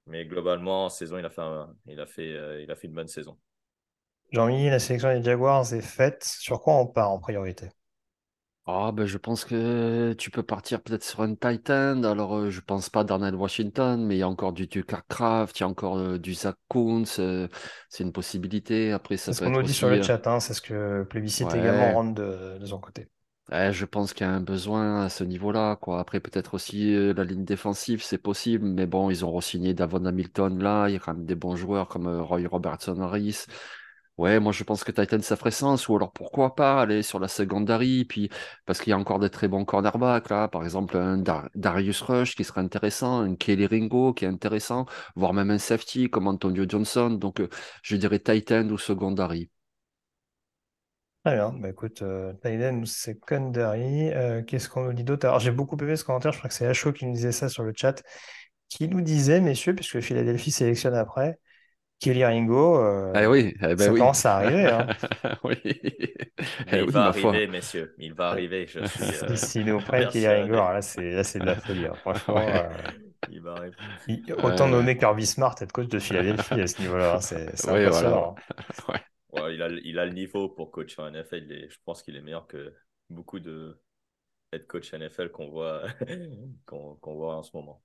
[0.06, 1.42] Mais globalement, en saison, il a fait,
[1.86, 3.36] il a fait, euh, il a fait une bonne saison.
[4.30, 6.22] Jean-Mi, la sélection des Jaguars est faite.
[6.22, 7.70] Sur quoi on part en priorité?
[8.70, 12.02] Ah, ben, je pense que tu peux partir peut-être sur un Titan.
[12.04, 15.58] Alors, euh, je pense pas Darnell Washington, mais il y a encore du Tucker Craft,
[15.58, 17.18] il y a encore euh, du Zach Kuntz.
[17.18, 17.48] euh,
[17.88, 18.92] c'est une possibilité.
[18.92, 21.48] Après, ça C'est ce qu'on nous dit sur le chat, hein, c'est ce que Plébiscite
[21.48, 21.54] Ouais.
[21.54, 23.08] également rentre de, de son côté.
[23.50, 26.00] Ouais, je pense qu'il y a un besoin à ce niveau-là, quoi.
[26.00, 30.04] Après, peut-être aussi euh, la ligne défensive, c'est possible, mais bon, ils ont re-signé Davon
[30.04, 33.46] Hamilton là, ils ramènent des bons joueurs comme euh, Roy Robertson Harris.
[34.18, 37.20] Ouais, moi je pense que Titan ça ferait sens, ou alors pourquoi pas aller sur
[37.20, 38.28] la secondary, puis
[38.66, 42.00] parce qu'il y a encore des très bons cornerbacks là, par exemple un Dar- Darius
[42.02, 46.26] Rush qui serait intéressant, un Kelly Ringo qui est intéressant, voire même un safety comme
[46.26, 47.48] Antonio Johnson, donc euh,
[47.82, 49.50] je dirais Titan ou secondary.
[51.24, 55.26] Très bien, bah écoute, euh, Tyden ou Secondary, euh, qu'est-ce qu'on nous dit d'autre?
[55.26, 57.48] Alors j'ai beaucoup aimé ce commentaire, je crois que c'est Acho qui nous disait ça
[57.48, 58.02] sur le chat,
[58.68, 61.38] qui nous disait, messieurs, puisque Philadelphie sélectionne après,
[62.00, 63.98] Kelly Ringo, euh, Ah oui, eh ben ça oui.
[63.98, 64.66] commence à arriver.
[64.66, 64.86] Hein.
[65.44, 65.56] oui.
[66.70, 67.32] Mais Eh il oui, va foi.
[67.32, 67.94] arriver, messieurs.
[67.98, 68.66] Il va arriver.
[68.66, 69.04] Je suis.
[69.04, 70.26] euh, Si, s'ils nous Kelly.
[70.28, 71.86] Ringo, là c'est là, c'est de la folie.
[71.86, 71.94] hein.
[71.94, 72.46] Franchement, Ouais.
[72.46, 72.68] euh,
[73.28, 73.76] Il va arriver.
[74.06, 77.70] il- autant nommer Kirby Smart être coach de Philadelphie à ce niveau-là, hein, c'est c'est
[77.70, 78.34] Oui, impressionnant.
[78.34, 78.34] voilà.
[78.88, 79.00] Ouais.
[79.32, 81.44] Ouais, il, a, il a le niveau pour coach en NFL.
[81.44, 82.74] Il est- je pense qu'il est meilleur que
[83.10, 83.80] beaucoup de
[84.52, 85.82] head coach NFL qu'on voit,
[86.66, 87.82] qu'on qu'on voit en ce moment.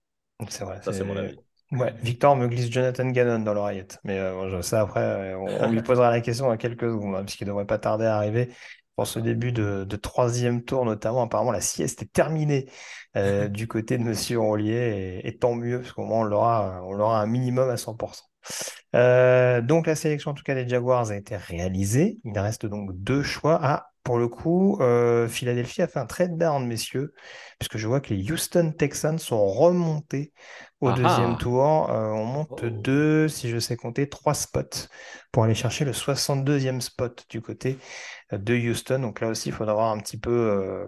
[0.49, 0.81] C'est vrai.
[0.81, 1.37] Ça, c'est mon avis.
[1.73, 3.99] Ouais, Victor me glisse Jonathan Gannon dans l'oreillette.
[4.03, 7.15] Mais euh, bon, je- ça, après, on, on lui posera la question dans quelques secondes,
[7.15, 8.49] hein, puisqu'il ne devrait pas tarder à arriver
[8.95, 11.23] pour ce début de, de troisième tour, notamment.
[11.23, 12.69] Apparemment, la sieste est terminée
[13.17, 16.81] euh, du côté de Monsieur Ronlier, et, et tant mieux, parce qu'au moins, on l'aura,
[16.83, 18.25] on l'aura un minimum à 100%.
[18.95, 22.19] Euh, donc, la sélection, en tout cas, des Jaguars a été réalisée.
[22.23, 23.59] Il reste donc deux choix.
[23.63, 27.13] Ah, pour le coup, euh, Philadelphie a fait un trade down, messieurs,
[27.57, 30.33] puisque je vois que les Houston Texans sont remontés
[30.85, 31.37] au Ah deuxième ah.
[31.39, 31.89] tour.
[31.91, 32.69] Euh, on monte Oh.
[32.69, 34.87] deux, si je sais compter, trois spots
[35.31, 37.77] pour aller chercher le 62e spot du côté
[38.31, 38.99] de Houston.
[38.99, 40.87] Donc là aussi, il faudra voir un petit peu euh,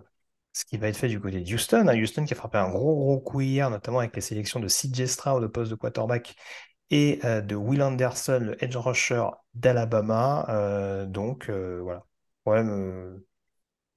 [0.54, 1.88] ce qui va être fait du côté de Houston.
[1.88, 2.02] Hein.
[2.02, 5.06] Houston qui a frappé un gros, gros coup hier, notamment avec les sélections de CJ
[5.06, 6.36] Stroud au poste de quarterback
[6.90, 10.46] et euh, de Will Anderson, le edge rusher d'Alabama.
[10.50, 12.06] Euh, donc, euh, voilà.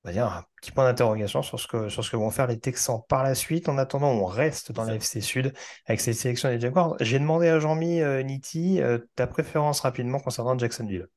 [0.09, 2.59] Va dire un petit point d'interrogation sur ce que, sur ce que vont faire les
[2.59, 3.69] Texans par la suite.
[3.69, 5.53] En attendant, on reste dans la FC Sud
[5.87, 6.97] avec cette sélection des Jaguars.
[7.01, 8.81] J'ai demandé à Jean-Mi Nitti
[9.15, 11.09] ta préférence rapidement concernant Jacksonville.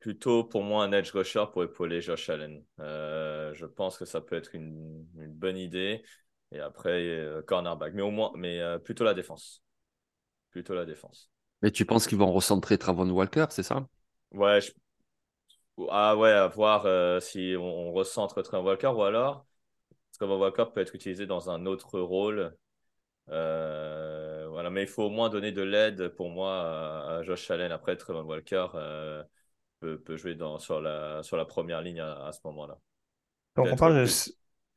[0.00, 2.62] Plutôt pour moi un edge rusher pour épauler Josh Allen.
[2.78, 6.02] je pense que ça peut être une, une bonne idée.
[6.52, 7.94] Et après, euh, cornerback.
[7.94, 9.62] Mais au moins, mais euh, plutôt la défense.
[10.50, 11.30] Plutôt la défense.
[11.62, 13.86] Mais tu penses qu'ils vont recentrer Travon Walker, c'est ça?
[14.32, 14.60] Ouais,
[15.90, 19.46] ah ouais, à voir euh, si on, recentre Travon Walker ou alors
[20.12, 22.54] Travon Walker peut être utilisé dans un autre rôle.
[23.26, 27.72] voilà, mais il faut au moins donner de l'aide pour moi à, Josh Allen.
[27.72, 28.66] Après, Travon Walker
[29.80, 32.78] peut, jouer dans, sur, la, sur la première ligne à, à ce moment-là.
[33.56, 34.06] Donc on parle de,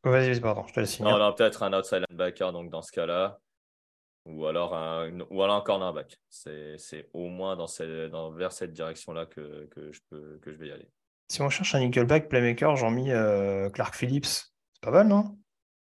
[0.06, 3.40] Vas-y, vas-y, pardon, je te laisse Non, peut-être un outside linebacker, donc dans ce cas-là.
[4.26, 6.18] Ou alors un, ou alors un cornerback.
[6.30, 10.58] C'est au moins dans cette, dans, vers cette direction-là que, que, je peux, que je
[10.58, 10.90] vais y aller.
[11.30, 14.26] Si on cherche un nickelback playmaker, j'en mis euh, Clark Phillips.
[14.26, 15.38] C'est pas mal, non?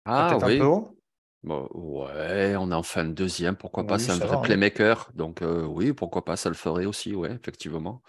[0.05, 0.55] Ah oui.
[0.55, 0.97] Un peu haut
[1.43, 4.41] bon, ouais, on est en fin de deuxième, pourquoi pas, c'est un vrai hein.
[4.41, 5.11] playmaker.
[5.13, 8.01] Donc euh, oui, pourquoi pas, ça le ferait aussi, ouais, effectivement.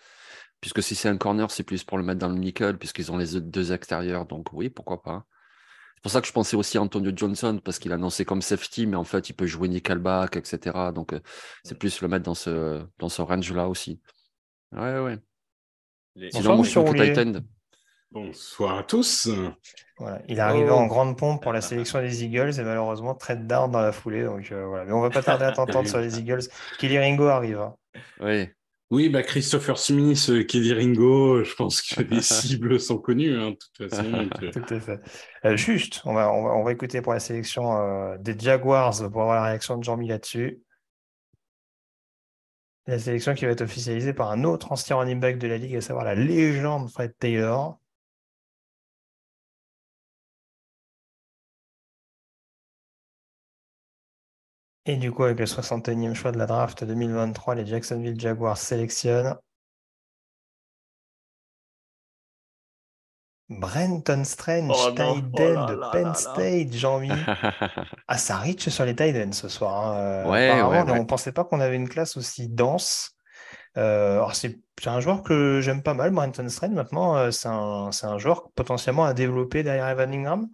[0.60, 3.16] Puisque si c'est un corner, c'est plus pour le mettre dans le nickel, puisqu'ils ont
[3.16, 4.26] les deux extérieurs.
[4.26, 5.26] Donc oui, pourquoi pas.
[6.02, 8.42] C'est pour ça que je pensais aussi à Antonio Johnson, parce qu'il a annoncé comme
[8.42, 10.76] safety, mais en fait, il peut jouer nickelback, etc.
[10.92, 11.20] Donc, euh,
[11.62, 14.00] c'est plus le mettre dans ce, dans ce range-là aussi.
[14.72, 15.18] Ouais, ouais.
[16.32, 17.40] Sinon, moi, je
[18.10, 19.30] Bonsoir à tous.
[19.96, 20.74] Voilà, il est arrivé oh.
[20.74, 24.24] en grande pompe pour la sélection des Eagles et malheureusement trade down dans la foulée.
[24.24, 24.84] Donc euh, voilà.
[24.84, 26.42] Mais on va pas tarder à t'entendre sur les Eagles.
[26.80, 27.60] Kelly Ringo arrive.
[27.60, 27.74] Hein.
[28.20, 28.48] Oui.
[28.92, 33.52] Oui, bah Christopher Smith, euh, Kelly Ringo, je pense que les cibles sont connues, hein,
[33.52, 34.04] de toute façon.
[34.42, 34.50] Euh.
[34.50, 35.00] Tout à fait.
[35.46, 39.44] Euh, juste, on va, on, va, écouter pour la sélection des Jaguars pour avoir la
[39.44, 40.60] réaction de Jean-Mi là-dessus.
[42.86, 45.76] La sélection qui va être officialisée par un autre ancien running back de la ligue,
[45.76, 47.78] à savoir la légende Fred Taylor.
[54.84, 59.36] Et du coup, avec le 61e choix de la draft 2023, les Jacksonville Jaguars sélectionnent
[63.48, 67.10] Brenton Strange, oh tight oh de Penn State, j'ai envie.
[68.08, 69.86] ah, ça riche sur les tight ce soir.
[69.86, 69.96] Hein.
[69.96, 73.14] Euh, ouais, ouais, On ne pensait pas qu'on avait une classe aussi dense.
[73.78, 76.72] Euh, alors c'est un joueur que j'aime pas mal, Brenton Strange.
[76.72, 80.48] Maintenant, euh, c'est un, un, joueur potentiellement à développer derrière Evan Ingram.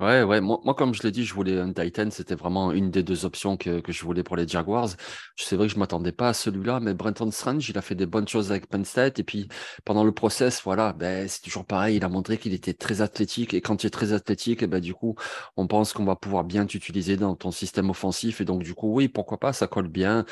[0.00, 0.40] Ouais, ouais.
[0.40, 2.08] Moi, comme je l'ai dit, je voulais un Titan.
[2.12, 4.90] C'était vraiment une des deux options que, que je voulais pour les Jaguars.
[5.34, 8.06] C'est vrai que je m'attendais pas à celui-là, mais Brenton Strange, il a fait des
[8.06, 9.18] bonnes choses avec Penn State.
[9.18, 9.48] Et puis,
[9.84, 11.96] pendant le process, voilà, ben, c'est toujours pareil.
[11.96, 13.54] Il a montré qu'il était très athlétique.
[13.54, 15.16] Et quand tu es très athlétique, eh ben, du coup,
[15.56, 18.40] on pense qu'on va pouvoir bien t'utiliser dans ton système offensif.
[18.40, 20.24] Et donc, du coup, oui, pourquoi pas, ça colle bien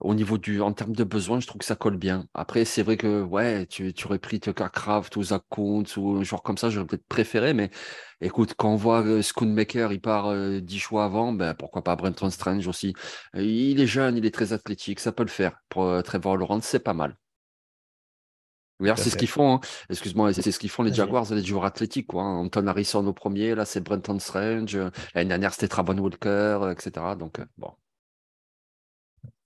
[0.00, 2.26] au niveau du, en termes de besoins, je trouve que ça colle bien.
[2.34, 6.16] Après, c'est vrai que, ouais, tu, tu aurais pris Tucker Craft ou Zach Kuntz ou
[6.16, 7.70] un joueur comme ça, j'aurais peut-être préféré, mais
[8.22, 11.96] écoute, quand on voit euh, Schoonmaker, il part euh, 10 choix avant, ben, pourquoi pas
[11.96, 12.94] Brenton Strange aussi.
[13.36, 15.60] Euh, il est jeune, il est très athlétique, ça peut le faire.
[15.68, 17.16] Pour euh, Trevor Lawrence, c'est pas mal.
[18.96, 19.56] c'est ce qu'ils font.
[19.56, 19.60] Hein.
[19.90, 22.06] Excuse-moi, c'est ce qu'ils font les Jaguars, les joueurs athlétiques.
[22.06, 22.38] Quoi, hein.
[22.38, 24.78] Anton Harrison au premier, là c'est Brenton Strange.
[25.14, 27.14] L'année dernière c'était Travon Walker, etc.
[27.18, 27.72] Donc bon.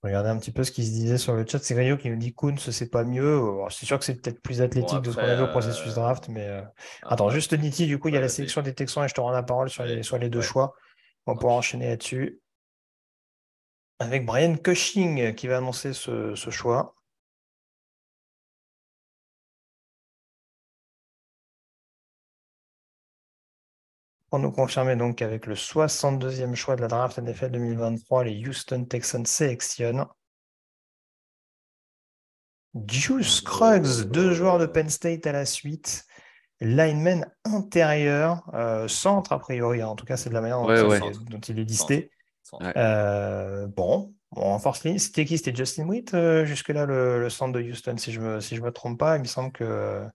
[0.05, 1.57] Regardez un petit peu ce qui se disait sur le chat.
[1.57, 3.41] C'est Grio qui nous dit Kuhn, c'est pas mieux.
[3.71, 6.29] C'est sûr que c'est peut-être plus athlétique de ce qu'on avait au processus euh, draft.
[6.29, 6.61] Mais euh,
[7.01, 9.21] attends, juste Niti, du coup, il y a la sélection des Texans et je te
[9.21, 10.75] rends la parole sur les, sur les deux choix.
[11.25, 12.39] On va pouvoir enchaîner là-dessus.
[13.97, 16.93] Avec Brian Cushing qui va annoncer ce, ce choix.
[24.35, 28.83] Pour nous confirmer donc qu'avec le 62e choix de la draft NFL 2023, les Houston
[28.83, 30.05] Texans sélectionnent
[32.85, 36.03] Juice Scruggs, deux joueurs de Penn State à la suite.
[36.59, 41.57] Lineman intérieur, euh, centre a priori, en tout cas c'est de la manière dont, il
[41.57, 42.11] est listé.
[42.75, 45.37] Euh, bon, en force ligne, c'était qui?
[45.37, 48.61] C'était Justin Witt euh, jusque-là le, centre de Houston, si je ne me, si je
[48.61, 49.15] me trompe pas.
[49.15, 50.05] Il me semble que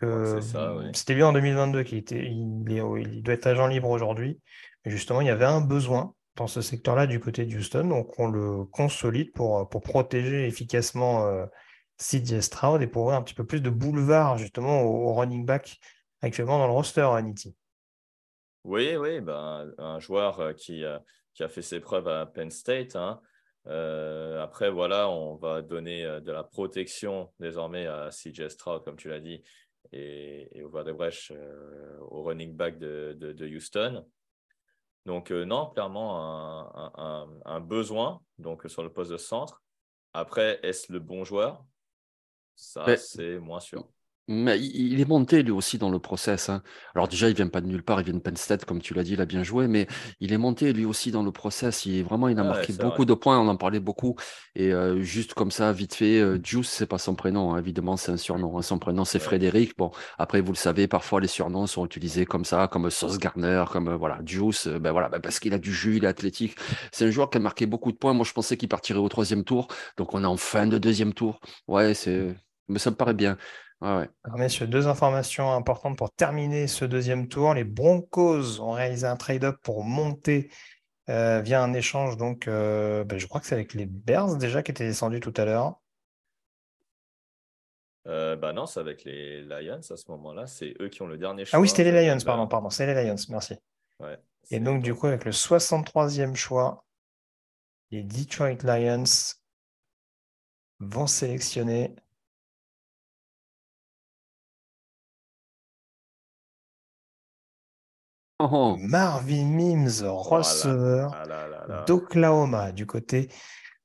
[0.00, 4.40] c'était lui en 2022 qui était, il, il, doit être agent libre aujourd'hui.
[4.84, 8.18] Mais justement, il y avait un besoin dans ce secteur-là du côté de Houston, donc
[8.18, 11.46] on le consolide pour, pour protéger efficacement euh,
[11.98, 15.78] CJ Stroud et pour ouvrir un petit peu plus de boulevard justement au, running back
[16.22, 17.56] actuellement dans le roster, Anity.
[18.62, 20.84] Oui, oui, ben, un joueur euh, qui,
[21.34, 22.94] qui, a fait ses preuves à Penn State.
[22.94, 23.20] Hein.
[23.66, 29.08] Euh, après, voilà, on va donner de la protection désormais à CJ Stroud, comme tu
[29.08, 29.42] l'as dit,
[29.92, 31.32] et, et Over the Breach
[32.00, 34.06] au running back de, de, Houston.
[35.06, 36.20] Donc, non, clairement,
[36.74, 39.62] un, un, un, besoin donc, sur le poste de centre.
[40.12, 41.64] Après, est-ce le bon joueur?
[42.54, 43.88] Ça, c'est moins sûr.
[44.30, 46.50] Mais il est monté lui aussi dans le process.
[46.50, 46.62] Hein.
[46.94, 48.92] Alors déjà, il vient pas de nulle part, il vient de Penn State, comme tu
[48.92, 49.86] l'as dit, il a bien joué, mais
[50.20, 51.86] il est monté lui aussi dans le process.
[51.86, 54.16] Il est vraiment, il a marqué beaucoup de points, on en parlait beaucoup.
[54.54, 57.58] Et euh, juste comme ça, vite fait, euh, Juice, c'est pas son prénom, hein.
[57.58, 58.58] évidemment, c'est un surnom.
[58.58, 58.62] Hein.
[58.62, 59.78] Son prénom, c'est Frédéric.
[59.78, 63.64] Bon, après, vous le savez, parfois les surnoms sont utilisés comme ça, comme Sauce Garner,
[63.72, 66.54] comme euh, voilà, Juice, ben voilà, ben parce qu'il a du jus, il est athlétique.
[66.92, 68.12] C'est un joueur qui a marqué beaucoup de points.
[68.12, 71.14] Moi, je pensais qu'il partirait au troisième tour, donc on est en fin de deuxième
[71.14, 71.40] tour.
[71.66, 72.34] Ouais, c'est,
[72.68, 73.38] mais ça me paraît bien.
[73.80, 77.54] Alors, messieurs, deux informations importantes pour terminer ce deuxième tour.
[77.54, 80.50] Les Broncos ont réalisé un trade-up pour monter
[81.08, 82.16] euh, via un échange.
[82.16, 85.34] Donc, euh, ben, je crois que c'est avec les Bears déjà qui étaient descendus tout
[85.36, 85.80] à l'heure.
[88.06, 90.46] Euh, bah non, c'est avec les Lions à ce moment-là.
[90.46, 91.58] C'est eux qui ont le dernier choix.
[91.58, 92.70] Ah oui, c'était les Lions, pardon, pardon.
[92.70, 93.54] C'est les Lions, merci.
[94.50, 96.84] Et donc, du coup, avec le 63e choix,
[97.90, 99.04] les Detroit Lions
[100.80, 101.94] vont sélectionner
[108.40, 108.76] Oh.
[108.78, 111.12] Marvin Mims, receveur
[111.68, 113.28] oh d'Oklahoma du côté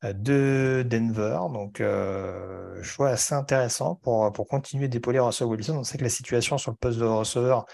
[0.03, 1.39] euh, de Denver.
[1.51, 5.77] Donc, euh, choix assez intéressant pour, pour continuer d'épauler Russell Wilson.
[5.77, 7.65] On sait que la situation sur le poste de receveur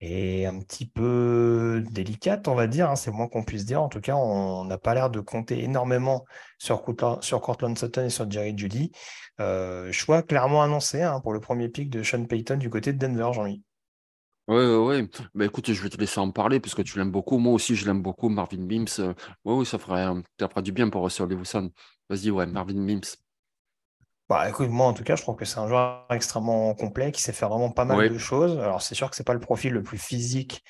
[0.00, 2.90] est un petit peu délicate, on va dire.
[2.90, 3.80] Hein, c'est moins qu'on puisse dire.
[3.80, 6.24] En tout cas, on n'a pas l'air de compter énormément
[6.58, 6.82] sur,
[7.20, 8.90] sur Cortland Sutton et sur Jerry Judy.
[9.38, 12.98] Euh, choix clairement annoncé hein, pour le premier pick de Sean Payton du côté de
[12.98, 13.62] Denver, Jean-Louis.
[14.50, 15.10] Oui, oui, oui.
[15.32, 17.38] Bah, écoute, je vais te laisser en parler parce que tu l'aimes beaucoup.
[17.38, 18.86] Moi aussi, je l'aime beaucoup, Marvin Mims.
[18.98, 19.14] Euh,
[19.44, 20.08] oui, oui, ça ferait,
[20.40, 21.70] ça du bien pour Russell Wilson.
[22.08, 23.16] Vas-y, ouais, Marvin Mims.
[24.28, 27.22] Bah, écoute, moi, en tout cas, je trouve que c'est un joueur extrêmement complet qui
[27.22, 28.58] sait faire vraiment pas mal de choses.
[28.58, 30.64] Alors, c'est sûr que c'est pas le profil le plus physique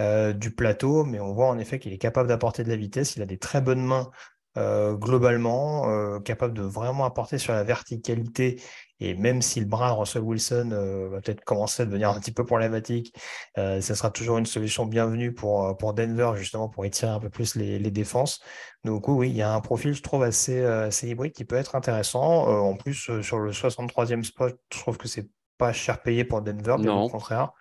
[0.00, 3.16] euh, du plateau, mais on voit en effet qu'il est capable d'apporter de la vitesse.
[3.16, 4.10] Il a des très bonnes mains
[4.56, 8.62] euh, globalement, euh, capable de vraiment apporter sur la verticalité.
[9.00, 12.32] Et même si le bras Russell Wilson euh, va peut-être commencer à devenir un petit
[12.32, 13.14] peu problématique,
[13.56, 17.54] ça sera toujours une solution bienvenue pour, pour Denver, justement, pour étirer un peu plus
[17.56, 18.40] les, les défenses.
[18.84, 21.74] Donc oui, il y a un profil, je trouve, assez, assez hybride qui peut être
[21.74, 22.46] intéressant.
[22.46, 25.28] en plus, sur le 63e spot, je trouve que c'est
[25.58, 27.52] pas cher payé pour Denver, bien au contraire.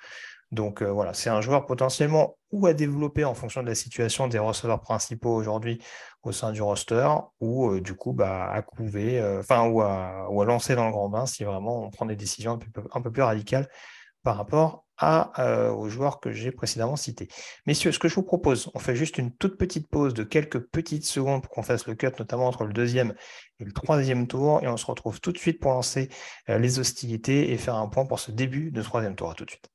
[0.56, 4.40] Donc voilà, c'est un joueur potentiellement ou à développer en fonction de la situation des
[4.40, 5.80] receveurs principaux aujourd'hui
[6.23, 7.07] au sein du roster
[7.40, 10.86] ou euh, du coup bah, à couver, euh, enfin ou, à, ou, à, lancer dans
[10.86, 12.53] le grand bain si vraiment on prend des décisions
[12.94, 13.68] un peu, plus radicales
[14.23, 17.27] par rapport à, euh, aux joueurs que j'ai précédemment cités.
[17.65, 20.60] Messieurs, ce que je vous propose, on fait juste une toute petite pause de quelques
[20.60, 23.14] petites secondes pour qu'on fasse le cut, notamment entre le deuxième
[23.60, 26.10] et le troisième tour, et on se retrouve tout de suite pour lancer
[26.48, 29.30] les hostilités et faire un point pour ce début de troisième tour.
[29.30, 29.75] À tout de suite.